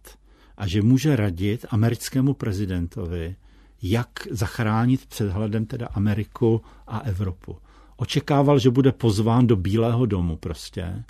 a 0.56 0.66
že 0.66 0.82
může 0.82 1.16
radit 1.16 1.66
americkému 1.70 2.34
prezidentovi, 2.34 3.36
jak 3.82 4.08
zachránit 4.30 5.06
před 5.06 5.30
hledem 5.30 5.66
teda 5.66 5.86
Ameriku 5.86 6.62
a 6.86 6.98
Evropu. 6.98 7.58
Očekával, 7.96 8.58
že 8.58 8.70
bude 8.70 8.92
pozván 8.92 9.46
do 9.46 9.56
Bílého 9.56 10.06
domu 10.06 10.36
prostě. 10.36 11.04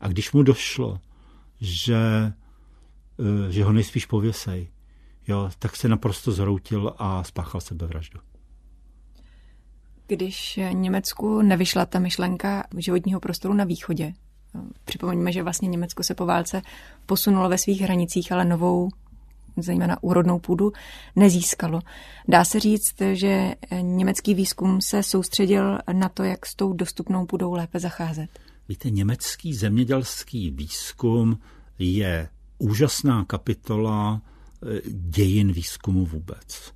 A 0.00 0.08
když 0.08 0.32
mu 0.32 0.42
došlo, 0.42 1.00
že, 1.60 2.32
eh, 3.20 3.52
že 3.52 3.64
ho 3.64 3.72
nejspíš 3.72 4.06
pověsej, 4.06 4.68
jo, 5.28 5.50
tak 5.58 5.76
se 5.76 5.88
naprosto 5.88 6.32
zroutil 6.32 6.94
a 6.98 7.24
spáchal 7.24 7.60
sebevraždu. 7.60 8.20
Když 10.06 10.60
Německu 10.72 11.42
nevyšla 11.42 11.86
ta 11.86 11.98
myšlenka 11.98 12.64
životního 12.78 13.20
prostoru 13.20 13.54
na 13.54 13.64
východě, 13.64 14.14
Připomeňme, 14.84 15.32
že 15.32 15.42
vlastně 15.42 15.68
Německo 15.68 16.02
se 16.02 16.14
po 16.14 16.26
válce 16.26 16.62
posunulo 17.06 17.48
ve 17.48 17.58
svých 17.58 17.80
hranicích, 17.80 18.32
ale 18.32 18.44
novou 18.44 18.88
zejména 19.56 20.02
úrodnou 20.02 20.38
půdu, 20.38 20.72
nezískalo. 21.16 21.80
Dá 22.28 22.44
se 22.44 22.60
říct, 22.60 22.94
že 23.12 23.54
německý 23.80 24.34
výzkum 24.34 24.80
se 24.80 25.02
soustředil 25.02 25.78
na 25.92 26.08
to, 26.08 26.24
jak 26.24 26.46
s 26.46 26.54
tou 26.54 26.72
dostupnou 26.72 27.26
půdou 27.26 27.52
lépe 27.52 27.80
zacházet. 27.80 28.30
Víte, 28.68 28.90
německý 28.90 29.54
zemědělský 29.54 30.50
výzkum 30.50 31.38
je 31.78 32.28
úžasná 32.58 33.24
kapitola 33.24 34.22
eh, 34.22 34.80
dějin 34.88 35.52
výzkumu 35.52 36.06
vůbec. 36.06 36.72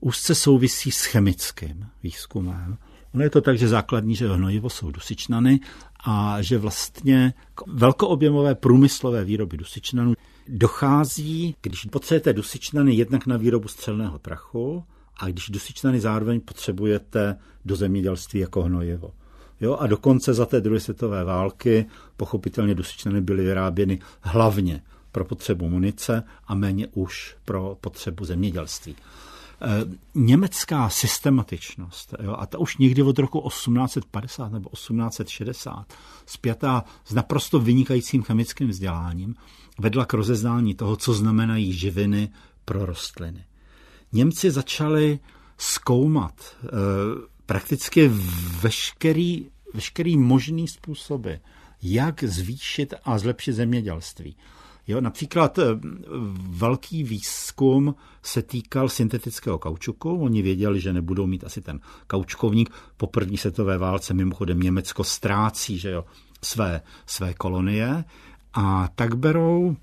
úzce 0.00 0.34
souvisí 0.34 0.90
s 0.90 1.04
chemickým 1.04 1.86
výzkumem. 2.02 2.78
Ono 3.14 3.24
je 3.24 3.30
to 3.30 3.40
tak, 3.40 3.58
že 3.58 3.68
základní 3.68 4.14
že 4.14 4.28
hnojivo 4.28 4.70
jsou 4.70 4.90
dusičnany 4.90 5.60
a 6.04 6.42
že 6.42 6.58
vlastně 6.58 7.34
velkoobjemové 7.66 8.54
průmyslové 8.54 9.24
výroby 9.24 9.56
dusičnanů 9.56 10.14
dochází, 10.48 11.56
když 11.60 11.84
potřebujete 11.84 12.32
dusičnany 12.32 12.94
jednak 12.94 13.26
na 13.26 13.36
výrobu 13.36 13.68
střelného 13.68 14.18
prachu 14.18 14.84
a 15.16 15.28
když 15.28 15.50
dusičnany 15.50 16.00
zároveň 16.00 16.40
potřebujete 16.40 17.38
do 17.64 17.76
zemědělství 17.76 18.40
jako 18.40 18.62
hnojivo. 18.62 19.12
Jo, 19.60 19.76
a 19.76 19.86
dokonce 19.86 20.34
za 20.34 20.46
té 20.46 20.60
druhé 20.60 20.80
světové 20.80 21.24
války 21.24 21.86
pochopitelně 22.16 22.74
dusičnany 22.74 23.20
byly 23.20 23.44
vyráběny 23.44 23.98
hlavně 24.20 24.82
pro 25.12 25.24
potřebu 25.24 25.68
munice 25.68 26.22
a 26.46 26.54
méně 26.54 26.86
už 26.86 27.36
pro 27.44 27.76
potřebu 27.80 28.24
zemědělství. 28.24 28.96
E, 29.60 29.84
německá 30.14 30.88
systematičnost, 30.88 32.14
jo, 32.22 32.36
a 32.38 32.46
ta 32.46 32.58
už 32.58 32.76
někdy 32.76 33.02
od 33.02 33.18
roku 33.18 33.48
1850 33.48 34.52
nebo 34.52 34.70
1860, 34.70 35.92
spjatá 36.26 36.84
s 37.04 37.14
naprosto 37.14 37.58
vynikajícím 37.60 38.22
chemickým 38.22 38.68
vzděláním, 38.68 39.34
vedla 39.78 40.06
k 40.06 40.14
rozeznání 40.14 40.74
toho, 40.74 40.96
co 40.96 41.14
znamenají 41.14 41.72
živiny 41.72 42.28
pro 42.64 42.86
rostliny. 42.86 43.44
Němci 44.12 44.50
začali 44.50 45.18
zkoumat 45.58 46.34
e, 46.40 46.68
prakticky 47.46 48.10
veškerý, 48.62 49.46
veškerý 49.74 50.16
možný 50.16 50.68
způsoby, 50.68 51.32
jak 51.82 52.24
zvýšit 52.24 52.94
a 53.04 53.18
zlepšit 53.18 53.52
zemědělství. 53.52 54.36
Jo, 54.88 55.00
například 55.00 55.58
eh, 55.58 55.64
velký 56.50 57.04
výzkum 57.04 57.94
se 58.22 58.42
týkal 58.42 58.88
syntetického 58.88 59.58
kaučuku. 59.58 60.18
Oni 60.18 60.42
věděli, 60.42 60.80
že 60.80 60.92
nebudou 60.92 61.26
mít 61.26 61.44
asi 61.44 61.60
ten 61.60 61.80
kaučkovník. 62.06 62.70
Po 62.96 63.06
první 63.06 63.36
světové 63.36 63.78
válce 63.78 64.14
mimochodem 64.14 64.60
Německo 64.60 65.04
ztrácí 65.04 65.78
že 65.78 65.90
jo, 65.90 66.04
své, 66.42 66.80
své 67.06 67.34
kolonie 67.34 68.04
a 68.54 68.88
tak 68.94 69.14
berou 69.14 69.76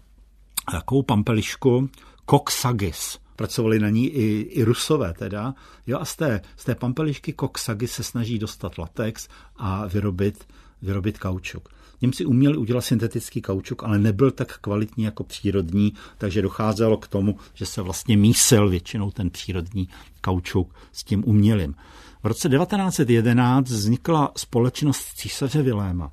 takovou 0.72 1.04
pampelišku 1.04 1.90
Coxagis. 2.30 3.20
Pracovali 3.36 3.80
na 3.80 3.90
ní 3.90 4.08
i, 4.08 4.42
i 4.42 4.64
rusové 4.64 5.14
teda. 5.14 5.54
Jo, 5.88 6.00
a 6.00 6.06
z 6.06 6.16
té, 6.16 6.42
z 6.58 6.64
té 6.64 6.76
pampelišky 6.76 7.34
Coxagis 7.40 7.92
se 7.92 8.04
snaží 8.04 8.40
dostat 8.40 8.78
latex 8.78 9.28
a 9.58 9.88
vyrobit, 9.88 10.48
vyrobit 10.82 11.18
kaučuk. 11.18 11.70
Němci 12.02 12.26
uměli 12.26 12.58
udělat 12.58 12.82
syntetický 12.82 13.42
kaučuk, 13.42 13.84
ale 13.84 14.00
nebyl 14.00 14.32
tak 14.32 14.58
kvalitní 14.58 15.04
jako 15.04 15.24
přírodní, 15.24 15.94
takže 16.18 16.42
docházelo 16.42 16.98
k 16.98 17.08
tomu, 17.08 17.38
že 17.54 17.66
se 17.66 17.82
vlastně 17.82 18.18
mísil 18.18 18.70
většinou 18.70 19.12
ten 19.12 19.30
přírodní 19.30 19.90
kaučuk 20.22 20.74
s 20.92 21.04
tím 21.04 21.24
umělým. 21.26 21.76
V 22.24 22.28
roce 22.28 22.50
1911 22.50 23.70
vznikla 23.70 24.32
společnost 24.36 25.06
císaře 25.16 25.62
Viléma 25.62 26.12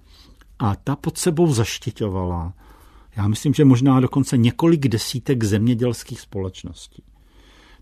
a 0.63 0.75
ta 0.75 0.97
pod 0.97 1.19
sebou 1.19 1.53
zaštiťovala, 1.53 2.53
já 3.17 3.29
myslím, 3.29 3.55
že 3.55 3.65
možná 3.65 4.01
dokonce 4.01 4.37
několik 4.37 4.89
desítek 4.89 5.45
zemědělských 5.45 6.21
společností. 6.21 7.03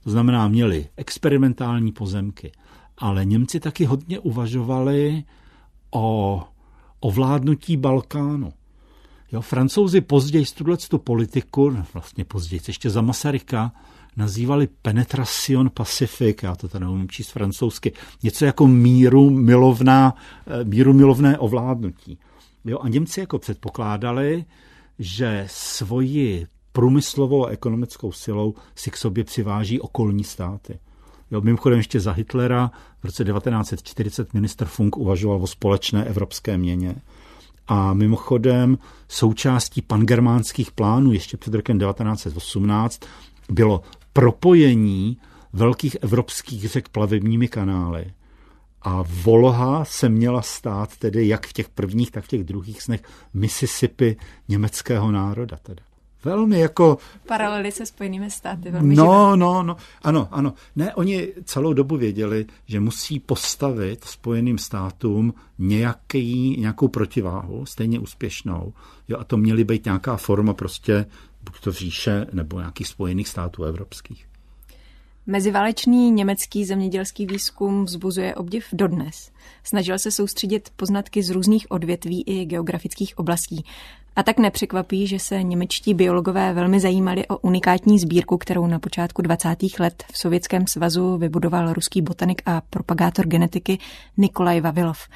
To 0.05 0.11
znamená, 0.11 0.49
měli 0.49 0.89
experimentální 0.97 1.93
pozemky, 1.93 2.53
ale 2.99 3.24
Němci 3.24 3.61
taky 3.61 3.85
hodně 3.85 4.18
uvažovali 4.18 5.24
o 5.91 6.43
ovládnutí 7.01 7.76
Balkánu. 7.76 8.53
Jo, 9.33 9.41
francouzi 9.41 10.01
později 10.01 10.45
tu 10.91 10.99
politiku, 10.99 11.76
vlastně 11.95 12.24
později, 12.24 12.61
ještě 12.66 12.91
za 12.91 13.03
Masaryka, 13.03 13.72
nazývali 14.16 14.68
penetration 14.83 15.70
pacific, 15.74 16.37
já 16.43 16.57
to 16.57 16.68
tady 16.68 16.85
neumím 16.85 17.09
číst 17.09 17.31
francouzsky, 17.31 17.93
něco 18.22 18.45
jako 18.45 18.66
míru, 18.66 19.31
milovná, 19.31 20.14
eh, 20.47 20.64
míru 20.64 20.93
milovné 20.93 21.39
ovládnutí. 21.39 22.18
Jo, 22.64 22.78
a 22.78 22.88
Němci 22.88 23.20
jako 23.20 23.38
předpokládali, 23.38 24.44
že 24.98 25.44
svoji 25.50 26.46
průmyslovou 26.72 27.46
a 27.46 27.50
ekonomickou 27.50 28.12
silou 28.12 28.54
si 28.74 28.90
k 28.90 28.96
sobě 28.96 29.24
přiváží 29.24 29.80
okolní 29.80 30.24
státy. 30.24 30.78
Jo, 31.30 31.40
mimochodem 31.40 31.78
ještě 31.78 32.00
za 32.00 32.12
Hitlera 32.12 32.70
v 33.00 33.04
roce 33.04 33.24
1940 33.24 34.34
minister 34.34 34.68
Funk 34.68 34.96
uvažoval 34.96 35.42
o 35.42 35.46
společné 35.46 36.04
evropské 36.04 36.58
měně. 36.58 36.96
A 37.66 37.94
mimochodem 37.94 38.78
součástí 39.08 39.82
pangermánských 39.82 40.72
plánů 40.72 41.12
ještě 41.12 41.36
před 41.36 41.54
rokem 41.54 41.78
1918 41.78 43.00
bylo 43.50 43.82
propojení 44.12 45.18
velkých 45.52 45.96
evropských 46.00 46.68
řek 46.68 46.88
plavebními 46.88 47.48
kanály. 47.48 48.12
A 48.83 49.05
Volha 49.22 49.85
se 49.85 50.09
měla 50.09 50.43
stát 50.43 50.97
tedy 50.97 51.28
jak 51.28 51.47
v 51.47 51.53
těch 51.53 51.68
prvních, 51.68 52.11
tak 52.11 52.24
v 52.24 52.28
těch 52.28 52.45
druhých 52.45 52.83
snech 52.83 53.03
Mississippi 53.35 54.16
německého 54.49 55.12
národa. 55.12 55.57
Teda. 55.62 55.83
Velmi 56.24 56.61
jako... 56.61 56.99
Paralely 57.26 57.72
se 57.72 57.87
spojenými 57.87 58.31
státy. 58.31 58.70
Velmi 58.70 58.95
no, 58.95 59.05
živé. 59.05 59.37
no, 59.37 59.62
no, 59.62 59.76
ano, 60.03 60.28
ano. 60.31 60.55
Ne, 60.76 60.95
oni 60.95 61.28
celou 61.45 61.72
dobu 61.72 61.97
věděli, 61.97 62.47
že 62.66 62.81
musí 62.81 63.20
postavit 63.20 64.05
spojeným 64.05 64.59
státům 64.59 65.35
nějaký, 65.59 66.57
nějakou 66.61 66.89
protiváhu, 66.89 67.66
stejně 67.66 67.99
úspěšnou. 67.99 68.72
Jo, 69.09 69.18
a 69.18 69.24
to 69.24 69.37
měly 69.37 69.64
být 69.64 69.85
nějaká 69.85 70.16
forma 70.16 70.55
prostě 70.55 71.07
buď 71.43 71.61
to 71.61 71.72
říše 71.72 72.26
nebo 72.33 72.59
nějakých 72.59 72.89
spojených 72.89 73.28
států 73.28 73.64
evropských. 73.64 74.30
Meziválečný 75.27 76.11
německý 76.11 76.64
zemědělský 76.64 77.27
výzkum 77.27 77.85
vzbuzuje 77.85 78.35
obdiv 78.35 78.66
dodnes. 78.73 79.31
Snažil 79.64 79.99
se 79.99 80.11
soustředit 80.11 80.71
poznatky 80.77 81.23
z 81.23 81.31
různých 81.31 81.71
odvětví 81.71 82.25
i 82.27 82.45
geografických 82.45 83.18
oblastí. 83.18 83.64
A 84.16 84.23
tak 84.23 84.39
nepřekvapí, 84.39 85.07
že 85.07 85.18
se 85.18 85.43
němečtí 85.43 85.95
biologové 85.95 86.53
velmi 86.53 86.81
zajímali 86.81 87.29
o 87.29 87.39
unikátní 87.39 87.99
sbírku, 87.99 88.39
kterou 88.39 88.66
na 88.66 88.79
počátku 88.79 89.23
20. 89.23 89.57
let 89.79 90.05
v 90.12 90.18
Sovětském 90.18 90.66
svazu 90.66 91.16
vybudoval 91.16 91.73
ruský 91.73 92.03
botanik 92.03 92.43
a 92.47 92.61
propagátor 92.71 93.27
genetiky 93.27 93.79
Nikolaj 94.16 94.61
Vavilov. 94.61 95.09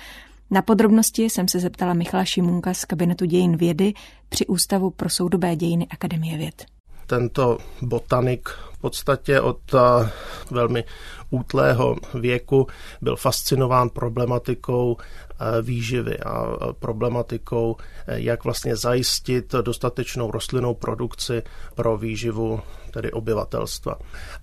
Na 0.51 0.63
podrobnosti 0.63 1.23
jsem 1.23 1.49
se 1.49 1.61
zeptala 1.61 1.95
Michala 1.95 2.25
Šimunka 2.25 2.75
z 2.75 2.85
kabinetu 2.85 3.25
dějin 3.25 3.57
vědy 3.57 3.93
při 4.29 4.47
Ústavu 4.47 4.91
pro 4.91 5.11
soudobé 5.11 5.57
dějiny 5.57 5.87
Akademie 5.91 6.39
věd. 6.39 6.67
Tento 7.07 7.59
botanik 7.83 8.49
v 8.49 8.79
podstatě 8.79 9.41
od 9.41 9.75
eh, 9.75 10.11
velmi 10.51 10.85
útlého 11.31 11.97
věku 12.15 12.67
byl 13.01 13.17
fascinován 13.17 13.89
problematikou 13.89 14.97
eh, 14.99 15.63
výživy 15.63 16.19
a 16.21 16.57
problematikou, 16.79 17.77
eh, 18.07 18.21
jak 18.21 18.45
vlastně 18.45 18.77
zajistit 18.77 19.55
dostatečnou 19.63 20.31
rostlinnou 20.31 20.75
produkci 20.75 21.43
pro 21.75 21.97
výživu 21.97 22.61
tedy 22.91 23.13
obyvatelstva. 23.13 23.99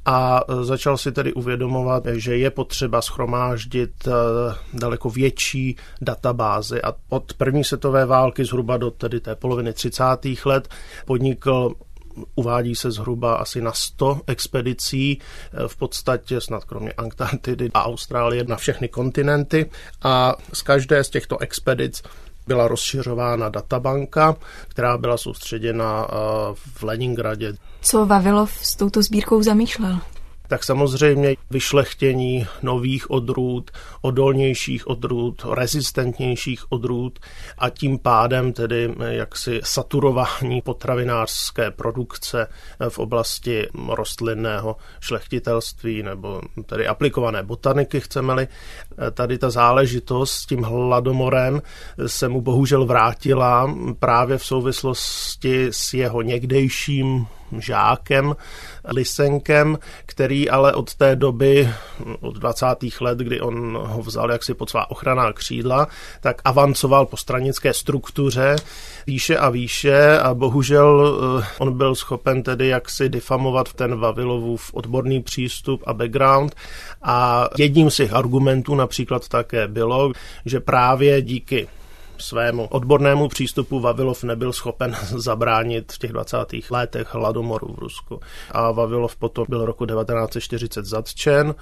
A 0.05 0.41
začal 0.61 0.97
si 0.97 1.11
tedy 1.11 1.33
uvědomovat, 1.33 2.03
že 2.11 2.37
je 2.37 2.51
potřeba 2.51 3.01
schromáždit 3.01 4.07
daleko 4.73 5.09
větší 5.09 5.75
databázy 6.01 6.81
a 6.81 6.93
od 7.09 7.33
první 7.33 7.63
světové 7.63 8.05
války 8.05 8.45
zhruba 8.45 8.77
do 8.77 8.91
tedy 8.91 9.19
té 9.19 9.35
poloviny 9.35 9.73
30. 9.73 10.03
let 10.45 10.67
podnikl 11.05 11.75
uvádí 12.35 12.75
se 12.75 12.91
zhruba 12.91 13.35
asi 13.35 13.61
na 13.61 13.71
100 13.71 14.21
expedicí, 14.27 15.19
eh, 15.19 15.67
v 15.67 15.75
podstatě 15.75 16.41
snad 16.41 16.65
kromě 16.65 16.91
Antarktidy 16.91 17.69
a 17.73 17.85
Austrálie 17.85 18.43
na 18.43 18.55
všechny 18.55 18.87
kontinenty 18.87 19.69
a 20.01 20.35
z 20.53 20.61
každé 20.61 21.03
z 21.03 21.09
těchto 21.09 21.37
expedic 21.37 22.03
byla 22.47 22.67
rozšiřována 22.67 23.49
databanka, 23.49 24.35
která 24.67 24.97
byla 24.97 25.17
soustředěna 25.17 26.07
eh, 26.09 26.15
v 26.53 26.83
Leningradě. 26.83 27.53
Co 27.81 28.05
Vavilov 28.05 28.51
s 28.61 28.75
touto 28.75 29.01
sbírkou 29.01 29.43
zamýšlel? 29.43 29.99
Tak 30.51 30.63
samozřejmě 30.63 31.35
vyšlechtění 31.49 32.47
nových 32.61 33.11
odrůd, 33.11 33.71
odolnějších 34.01 34.87
odrůd, 34.87 35.45
rezistentnějších 35.51 36.71
odrůd 36.71 37.19
a 37.57 37.69
tím 37.69 37.99
pádem 37.99 38.53
tedy 38.53 38.95
jaksi 38.99 39.61
saturování 39.63 40.61
potravinářské 40.61 41.71
produkce 41.71 42.47
v 42.89 42.99
oblasti 42.99 43.67
rostlinného 43.89 44.75
šlechtitelství 44.99 46.03
nebo 46.03 46.41
tedy 46.65 46.87
aplikované 46.87 47.43
botaniky, 47.43 47.99
chceme-li. 47.99 48.47
Tady 49.11 49.37
ta 49.37 49.49
záležitost 49.49 50.31
s 50.31 50.45
tím 50.45 50.63
hladomorem 50.63 51.61
se 52.07 52.29
mu 52.29 52.41
bohužel 52.41 52.85
vrátila 52.85 53.75
právě 53.99 54.37
v 54.37 54.45
souvislosti 54.45 55.67
s 55.71 55.93
jeho 55.93 56.21
někdejším 56.21 57.27
žákem 57.59 58.35
Lisenkem, 58.87 59.77
který 60.05 60.49
ale 60.49 60.73
od 60.73 60.95
té 60.95 61.15
doby, 61.15 61.69
od 62.19 62.37
20. 62.37 62.65
let, 63.01 63.17
kdy 63.17 63.41
on 63.41 63.77
ho 63.81 64.01
vzal 64.01 64.31
jaksi 64.31 64.53
pod 64.53 64.69
svá 64.69 64.91
ochranná 64.91 65.33
křídla, 65.33 65.87
tak 66.21 66.41
avancoval 66.45 67.05
po 67.05 67.17
stranické 67.17 67.73
struktuře 67.73 68.55
výše 69.07 69.37
a 69.37 69.49
výše 69.49 70.19
a 70.19 70.33
bohužel 70.33 71.19
eh, 71.41 71.45
on 71.57 71.77
byl 71.77 71.95
schopen 71.95 72.43
tedy 72.43 72.67
jaksi 72.67 73.09
difamovat 73.09 73.73
ten 73.73 73.95
Vavilovův 73.95 74.73
odborný 74.73 75.21
přístup 75.21 75.83
a 75.87 75.93
background 75.93 76.55
a 77.01 77.47
jedním 77.57 77.89
z 77.89 77.95
těch 77.95 78.13
argumentů 78.13 78.75
například 78.75 79.27
také 79.27 79.67
bylo, 79.67 80.11
že 80.45 80.59
právě 80.59 81.21
díky 81.21 81.67
svému 82.21 82.67
odbornému 82.67 83.27
přístupu 83.27 83.79
Vavilov 83.79 84.23
nebyl 84.23 84.53
schopen 84.53 84.95
zabránit 85.05 85.91
v 85.91 85.97
těch 85.97 86.11
20. 86.11 86.37
letech 86.71 87.13
hladomoru 87.13 87.73
v 87.73 87.79
Rusku. 87.79 88.19
A 88.51 88.71
Vavilov 88.71 89.15
potom 89.15 89.45
byl 89.49 89.65
roku 89.65 89.85
1940 89.85 90.85
zatčen 90.85 91.55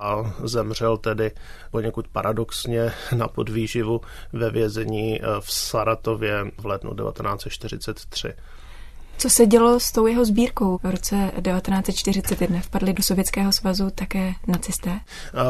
a 0.00 0.34
zemřel 0.44 0.96
tedy 0.96 1.30
poněkud 1.70 2.08
paradoxně 2.08 2.92
na 3.16 3.28
podvýživu 3.28 4.00
ve 4.32 4.50
vězení 4.50 5.20
v 5.40 5.52
Saratově 5.52 6.44
v 6.58 6.66
lednu 6.66 6.94
1943. 6.94 8.32
Co 9.18 9.30
se 9.30 9.46
dělo 9.46 9.80
s 9.80 9.92
tou 9.92 10.06
jeho 10.06 10.24
sbírkou? 10.24 10.78
V 10.82 10.90
roce 10.90 11.32
1941 11.42 12.60
vpadli 12.60 12.92
do 12.92 13.02
Sovětského 13.02 13.52
svazu 13.52 13.90
také 13.90 14.32
nacisté? 14.46 15.00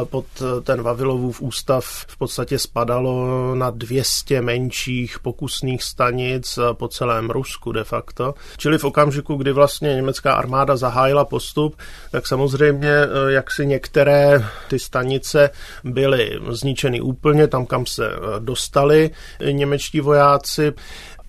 Pod 0.03 0.25
ten 0.63 0.81
Vavilovův 0.81 1.41
ústav 1.41 1.85
v 2.07 2.17
podstatě 2.17 2.59
spadalo 2.59 3.55
na 3.55 3.69
200 3.69 4.41
menších 4.41 5.19
pokusných 5.19 5.83
stanic 5.83 6.59
po 6.73 6.87
celém 6.87 7.29
Rusku 7.29 7.71
de 7.71 7.83
facto. 7.83 8.33
Čili 8.57 8.77
v 8.77 8.83
okamžiku, 8.83 9.35
kdy 9.35 9.51
vlastně 9.51 9.95
německá 9.95 10.33
armáda 10.33 10.77
zahájila 10.77 11.25
postup, 11.25 11.77
tak 12.11 12.27
samozřejmě 12.27 12.91
jak 13.27 13.51
si 13.51 13.65
některé 13.65 14.45
ty 14.69 14.79
stanice 14.79 15.49
byly 15.83 16.39
zničeny 16.49 17.01
úplně, 17.01 17.47
tam 17.47 17.65
kam 17.65 17.85
se 17.85 18.09
dostali 18.39 19.09
němečtí 19.51 19.99
vojáci. 19.99 20.73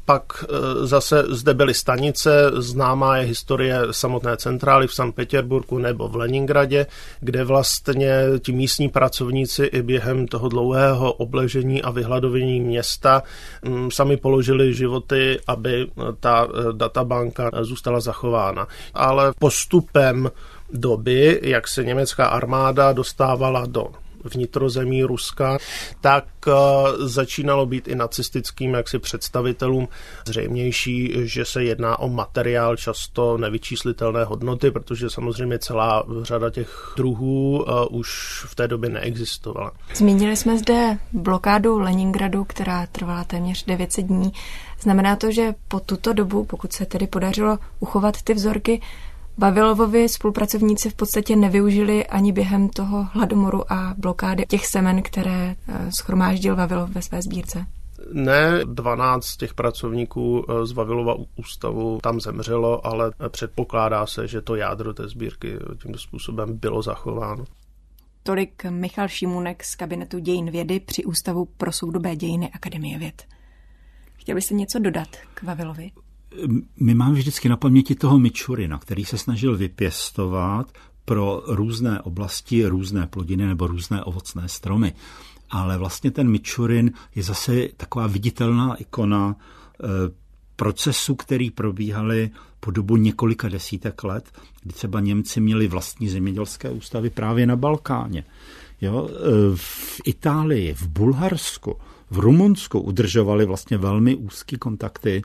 Pak 0.05 0.45
e, 0.45 0.87
zase 0.87 1.25
zde 1.29 1.55
byly 1.55 1.75
stanice, 1.75 2.51
známá 2.55 3.17
je 3.17 3.25
historie 3.25 3.79
samotné 3.91 4.37
centrály 4.37 4.87
v 4.87 4.95
St. 4.95 5.15
Petěrburgu 5.15 5.79
nebo 5.79 6.09
v 6.09 6.17
Leningradě, 6.17 6.87
kde 7.21 7.45
vlastně 7.45 8.21
ti 8.43 8.53
místní 8.53 8.89
pracovníci 8.89 9.65
i 9.65 9.83
během 9.83 10.27
toho 10.27 10.49
dlouhého 10.49 11.13
obležení 11.13 11.83
a 11.83 11.91
vyhladovění 11.91 12.61
města 12.61 13.23
sami 13.89 14.17
položili 14.17 14.75
životy, 14.75 15.41
aby 15.47 15.87
ta 16.21 16.47
e, 16.49 16.73
databanka 16.73 17.51
zůstala 17.61 18.01
zachována. 18.01 18.69
Ale 18.95 19.33
postupem 19.39 20.31
doby, 20.73 21.41
jak 21.43 21.69
se 21.69 21.85
německá 21.85 22.27
armáda 22.27 22.93
dostávala 22.93 23.67
do 23.67 24.04
vnitrozemí 24.25 25.03
Ruska, 25.03 25.59
tak 26.01 26.25
eh, 26.49 26.53
začínalo 26.99 27.67
být 27.67 27.89
i 27.89 27.95
nacistickým 27.95 28.75
jaksi 28.75 28.99
představitelům 28.99 29.89
zřejmější, 30.27 31.13
že 31.17 31.45
se 31.45 31.65
jedná 31.65 31.99
o 31.99 32.09
materiál 32.09 32.77
často 32.77 33.39
nevyčíslitelné 33.39 34.25
hodnoty, 34.25 34.71
protože 34.71 35.11
samozřejmě 35.11 35.59
celá 35.59 36.05
řada 36.23 36.51
těch 36.51 36.93
druhů 36.97 37.65
eh, 37.69 37.87
už 37.91 38.09
v 38.49 38.55
té 38.55 38.69
době 38.69 38.91
neexistovala. 38.91 39.73
Zmínili 39.95 40.37
jsme 40.37 40.59
zde 40.59 40.99
blokádu 41.13 41.79
Leningradu, 41.79 42.45
která 42.45 42.87
trvala 42.87 43.25
téměř 43.25 43.65
900 43.65 44.05
dní. 44.07 44.33
Znamená 44.81 45.17
to, 45.17 45.33
že 45.33 45.55
po 45.69 45.81
tuto 45.81 46.13
dobu, 46.13 46.45
pokud 46.45 46.73
se 46.73 46.87
tedy 46.87 47.07
podařilo 47.07 47.59
uchovat 47.81 48.23
ty 48.23 48.35
vzorky, 48.35 48.81
Vavilovovi 49.39 50.09
spolupracovníci 50.09 50.91
v 50.91 50.95
podstatě 50.95 51.37
nevyužili 51.37 52.07
ani 52.07 52.33
během 52.33 52.69
toho 52.69 53.09
hladomoru 53.13 53.73
a 53.73 53.95
blokády 53.99 54.45
těch 54.49 54.67
semen, 54.67 55.03
které 55.03 55.57
eh, 55.69 55.93
schromáždil 55.93 56.57
Vavilov 56.57 56.91
ve 56.91 57.03
své 57.03 57.23
sbírce. 57.23 57.67
Ne, 58.13 58.61
12 58.65 59.37
těch 59.37 59.55
pracovníků 59.55 60.45
eh, 60.49 60.67
z 60.67 60.73
Vavilova 60.73 61.15
ústavu 61.37 61.99
tam 62.03 62.21
zemřelo, 62.21 62.87
ale 62.87 63.13
předpokládá 63.29 64.07
se, 64.07 64.29
že 64.29 64.41
to 64.41 64.57
jádro 64.57 64.95
té 64.95 65.09
sbírky 65.09 65.59
tímto 65.83 65.99
způsobem 65.99 66.59
bylo 66.59 66.83
zachováno. 66.83 67.45
Tolik 68.23 68.65
Michal 68.65 69.09
Šimunek 69.09 69.65
z 69.65 69.75
kabinetu 69.75 70.19
dějin 70.19 70.51
vědy 70.51 70.81
při 70.81 71.05
Ústavu 71.05 71.45
pro 71.45 71.73
soudobé 71.73 72.17
dějiny 72.17 72.51
Akademie 72.53 72.99
věd. 72.99 73.23
Chtěl 74.17 74.35
byste 74.35 74.55
něco 74.55 74.79
dodat 74.79 75.09
k 75.35 75.43
Vavilovi? 75.43 75.91
My 76.81 76.95
máme 76.95 77.15
vždycky 77.15 77.49
na 77.49 77.57
paměti 77.57 77.95
toho 77.95 78.19
Mičurina, 78.19 78.79
který 78.79 79.05
se 79.05 79.19
snažil 79.19 79.57
vypěstovat 79.57 80.73
pro 81.05 81.43
různé 81.47 82.01
oblasti, 82.01 82.67
různé 82.67 83.07
plodiny 83.07 83.47
nebo 83.47 83.67
různé 83.67 84.05
ovocné 84.05 84.49
stromy. 84.49 84.93
Ale 85.51 85.79
vlastně 85.79 86.11
ten 86.11 86.29
Mičurin 86.29 86.93
je 87.15 87.23
zase 87.23 87.69
taková 87.77 88.07
viditelná 88.07 88.75
ikona 88.75 89.37
eh, 89.37 89.87
procesu, 90.57 91.15
který 91.15 91.51
probíhaly 91.51 92.31
po 92.61 92.71
dobu 92.71 92.97
několika 92.97 93.49
desítek 93.49 94.05
let, 94.05 94.33
kdy 94.63 94.73
třeba 94.73 95.01
Němci 95.01 95.41
měli 95.41 95.69
vlastní 95.69 96.09
zemědělské 96.09 96.71
ústavy 96.71 97.11
právě 97.11 97.47
na 97.47 97.57
Balkáně. 97.57 98.25
Jo, 98.81 99.09
eh, 99.11 99.17
v 99.57 100.01
Itálii, 100.05 100.75
v 100.75 100.89
Bulharsku, 100.89 101.77
v 102.11 102.19
Rumunsku 102.19 102.81
udržovali 102.81 103.47
vlastně 103.47 103.79
velmi 103.79 104.15
úzký 104.15 104.57
kontakty 104.57 105.23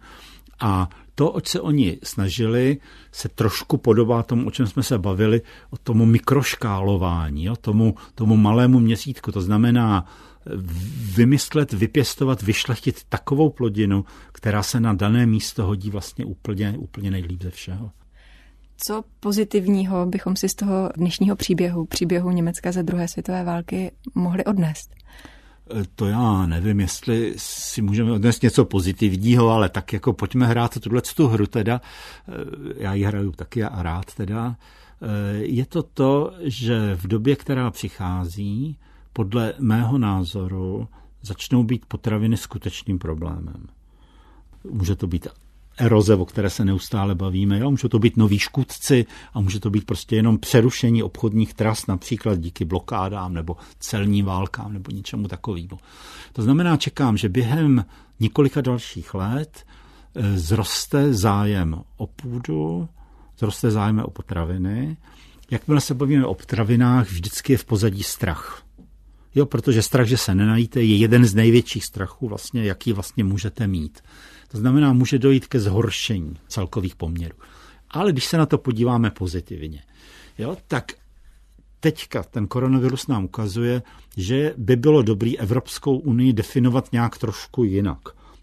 a 0.59 0.89
to, 1.15 1.31
oč 1.31 1.47
se 1.47 1.61
oni 1.61 1.99
snažili, 2.03 2.77
se 3.11 3.29
trošku 3.29 3.77
podobá 3.77 4.23
tomu, 4.23 4.47
o 4.47 4.51
čem 4.51 4.67
jsme 4.67 4.83
se 4.83 4.97
bavili, 4.97 5.41
o 5.69 5.77
tomu 5.77 6.05
mikroškálování, 6.05 7.49
o 7.49 7.55
tomu, 7.55 7.95
tomu 8.15 8.37
malému 8.37 8.79
měsítku. 8.79 9.31
To 9.31 9.41
znamená 9.41 10.05
vymyslet, 11.15 11.73
vypěstovat, 11.73 12.41
vyšlechtit 12.41 13.03
takovou 13.09 13.49
plodinu, 13.49 14.05
která 14.31 14.63
se 14.63 14.79
na 14.79 14.93
dané 14.93 15.25
místo 15.25 15.65
hodí 15.65 15.89
vlastně 15.89 16.25
úplně, 16.25 16.75
úplně 16.77 17.11
nejlíp 17.11 17.43
ze 17.43 17.49
všeho. 17.49 17.91
Co 18.77 19.03
pozitivního 19.19 20.05
bychom 20.05 20.35
si 20.35 20.49
z 20.49 20.55
toho 20.55 20.89
dnešního 20.97 21.35
příběhu, 21.35 21.85
příběhu 21.85 22.31
Německa 22.31 22.71
ze 22.71 22.83
druhé 22.83 23.07
světové 23.07 23.43
války 23.43 23.91
mohli 24.15 24.45
odnést? 24.45 24.98
To 25.95 26.05
já 26.05 26.45
nevím, 26.45 26.79
jestli 26.79 27.33
si 27.37 27.81
můžeme 27.81 28.11
odnést 28.11 28.43
něco 28.43 28.65
pozitivního, 28.65 29.49
ale 29.49 29.69
tak 29.69 29.93
jako 29.93 30.13
pojďme 30.13 30.47
hrát 30.47 30.79
tuhle 30.79 31.01
tu 31.15 31.27
hru 31.27 31.47
teda. 31.47 31.81
Eh, 32.27 32.33
já 32.77 32.93
ji 32.93 33.03
hraju 33.03 33.31
taky 33.31 33.63
a 33.63 33.83
rád 33.83 34.15
teda. 34.15 34.55
Eh, 35.01 35.37
je 35.37 35.65
to 35.65 35.83
to, 35.83 36.33
že 36.39 36.95
v 36.95 37.07
době, 37.07 37.35
která 37.35 37.71
přichází, 37.71 38.77
podle 39.13 39.53
mého 39.59 39.97
názoru 39.97 40.87
začnou 41.21 41.63
být 41.63 41.85
potraviny 41.85 42.37
skutečným 42.37 42.99
problémem. 42.99 43.67
Může 44.63 44.95
to 44.95 45.07
být 45.07 45.27
eroze, 45.79 46.15
o 46.15 46.25
které 46.25 46.49
se 46.49 46.65
neustále 46.65 47.15
bavíme. 47.15 47.59
Jo? 47.59 47.71
Může 47.71 47.89
to 47.89 47.99
být 47.99 48.17
noví 48.17 48.39
škůdci 48.39 49.05
a 49.33 49.41
může 49.41 49.59
to 49.59 49.69
být 49.69 49.85
prostě 49.85 50.15
jenom 50.15 50.37
přerušení 50.37 51.03
obchodních 51.03 51.53
tras, 51.53 51.87
například 51.87 52.39
díky 52.39 52.65
blokádám 52.65 53.33
nebo 53.33 53.57
celním 53.79 54.25
válkám 54.25 54.73
nebo 54.73 54.91
něčemu 54.91 55.27
takovému. 55.27 55.79
To 56.33 56.41
znamená, 56.41 56.77
čekám, 56.77 57.17
že 57.17 57.29
během 57.29 57.85
několika 58.19 58.61
dalších 58.61 59.13
let 59.13 59.65
eh, 60.15 60.39
zroste 60.39 61.13
zájem 61.13 61.81
o 61.97 62.07
půdu, 62.07 62.89
zroste 63.39 63.71
zájem 63.71 63.99
o 63.99 64.09
potraviny. 64.09 64.97
Jakmile 65.51 65.81
se 65.81 65.93
bavíme 65.93 66.25
o 66.25 66.33
potravinách, 66.33 67.11
vždycky 67.11 67.53
je 67.53 67.57
v 67.57 67.65
pozadí 67.65 68.03
strach. 68.03 68.63
Jo, 69.35 69.45
protože 69.45 69.81
strach, 69.81 70.07
že 70.07 70.17
se 70.17 70.35
nenajíte, 70.35 70.81
je 70.81 70.95
jeden 70.95 71.25
z 71.25 71.35
největších 71.35 71.85
strachů, 71.85 72.27
vlastně, 72.27 72.63
jaký 72.63 72.93
vlastně 72.93 73.23
můžete 73.23 73.67
mít. 73.67 74.01
To 74.51 74.57
znamená, 74.57 74.93
může 74.93 75.19
dojít 75.19 75.47
ke 75.47 75.59
zhoršení 75.59 76.37
celkových 76.47 76.95
poměrů. 76.95 77.35
Ale 77.89 78.11
když 78.11 78.25
se 78.25 78.37
na 78.37 78.45
to 78.45 78.57
podíváme 78.57 79.11
pozitivně, 79.11 79.83
jo, 80.37 80.57
tak 80.67 80.91
teďka 81.79 82.23
ten 82.23 82.47
koronavirus 82.47 83.07
nám 83.07 83.25
ukazuje, 83.25 83.81
že 84.17 84.53
by 84.57 84.75
bylo 84.75 85.01
dobré 85.01 85.31
Evropskou 85.37 85.97
unii 85.97 86.33
definovat 86.33 86.91
nějak 86.91 87.17
trošku 87.17 87.63
jinak. 87.63 87.99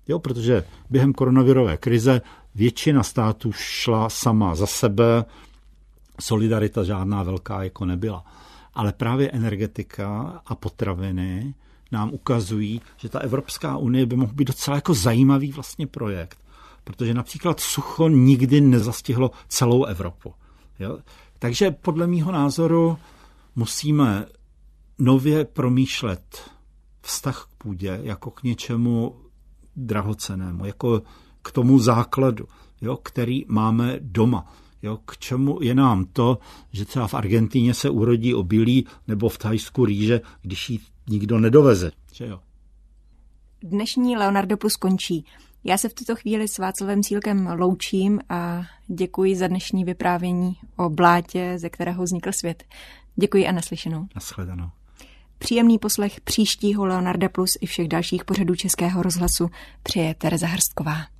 Jo, 0.08 0.18
protože 0.18 0.64
během 0.90 1.12
koronavirové 1.12 1.76
krize 1.76 2.20
většina 2.54 3.02
států 3.02 3.52
šla 3.52 4.08
sama 4.08 4.54
za 4.54 4.66
sebe, 4.66 5.24
solidarita 6.20 6.84
žádná 6.84 7.22
velká 7.22 7.62
jako 7.62 7.84
nebyla. 7.84 8.24
Ale 8.74 8.92
právě 8.92 9.30
energetika 9.30 10.40
a 10.46 10.54
potraviny 10.54 11.54
nám 11.96 12.10
ukazují, 12.12 12.80
že 12.96 13.08
ta 13.08 13.18
Evropská 13.18 13.76
unie 13.76 14.06
by 14.06 14.16
mohl 14.16 14.32
být 14.32 14.48
docela 14.48 14.74
jako 14.74 14.94
zajímavý 14.94 15.52
vlastně 15.52 15.86
projekt, 15.86 16.38
protože 16.84 17.14
například 17.14 17.60
sucho 17.60 18.08
nikdy 18.08 18.60
nezastihlo 18.60 19.30
celou 19.48 19.84
Evropu. 19.84 20.34
Jo? 20.78 20.98
Takže 21.38 21.70
podle 21.70 22.06
mýho 22.06 22.32
názoru 22.32 22.98
musíme 23.56 24.26
nově 24.98 25.44
promýšlet 25.44 26.50
vztah 27.02 27.48
k 27.52 27.56
půdě 27.62 28.00
jako 28.02 28.30
k 28.30 28.42
něčemu 28.42 29.16
drahocenému, 29.76 30.64
jako 30.64 31.02
k 31.42 31.52
tomu 31.52 31.78
základu, 31.78 32.44
jo, 32.80 32.96
který 32.96 33.44
máme 33.48 33.98
doma. 34.00 34.52
Jo, 34.82 34.98
k 35.04 35.18
čemu 35.18 35.58
je 35.62 35.74
nám 35.74 36.04
to, 36.04 36.38
že 36.72 36.84
třeba 36.84 37.06
v 37.06 37.14
Argentíně 37.14 37.74
se 37.74 37.90
urodí 37.90 38.34
obilí 38.34 38.86
nebo 39.08 39.28
v 39.28 39.38
Thajsku 39.38 39.84
rýže, 39.84 40.20
když 40.42 40.70
ji 40.70 40.78
nikdo 41.08 41.38
nedoveze. 41.38 41.90
Že 42.12 42.26
jo? 42.26 42.40
Dnešní 43.62 44.16
Leonardo 44.16 44.56
Plus 44.56 44.76
končí. 44.76 45.24
Já 45.64 45.78
se 45.78 45.88
v 45.88 45.94
tuto 45.94 46.16
chvíli 46.16 46.48
s 46.48 46.58
Václavem 46.58 47.02
Cílkem 47.02 47.46
loučím 47.46 48.20
a 48.28 48.62
děkuji 48.86 49.36
za 49.36 49.46
dnešní 49.46 49.84
vyprávění 49.84 50.56
o 50.76 50.90
blátě, 50.90 51.54
ze 51.56 51.70
kterého 51.70 52.04
vznikl 52.04 52.32
svět. 52.32 52.64
Děkuji 53.16 53.46
a 53.46 53.52
naslyšenou. 53.52 54.06
Naschledanou. 54.14 54.70
Příjemný 55.38 55.78
poslech 55.78 56.20
příštího 56.20 56.86
Leonarda 56.86 57.28
Plus 57.28 57.56
i 57.60 57.66
všech 57.66 57.88
dalších 57.88 58.24
pořadů 58.24 58.54
Českého 58.54 59.02
rozhlasu 59.02 59.50
přeje 59.82 60.14
Tereza 60.14 60.46
Hrstková. 60.46 61.15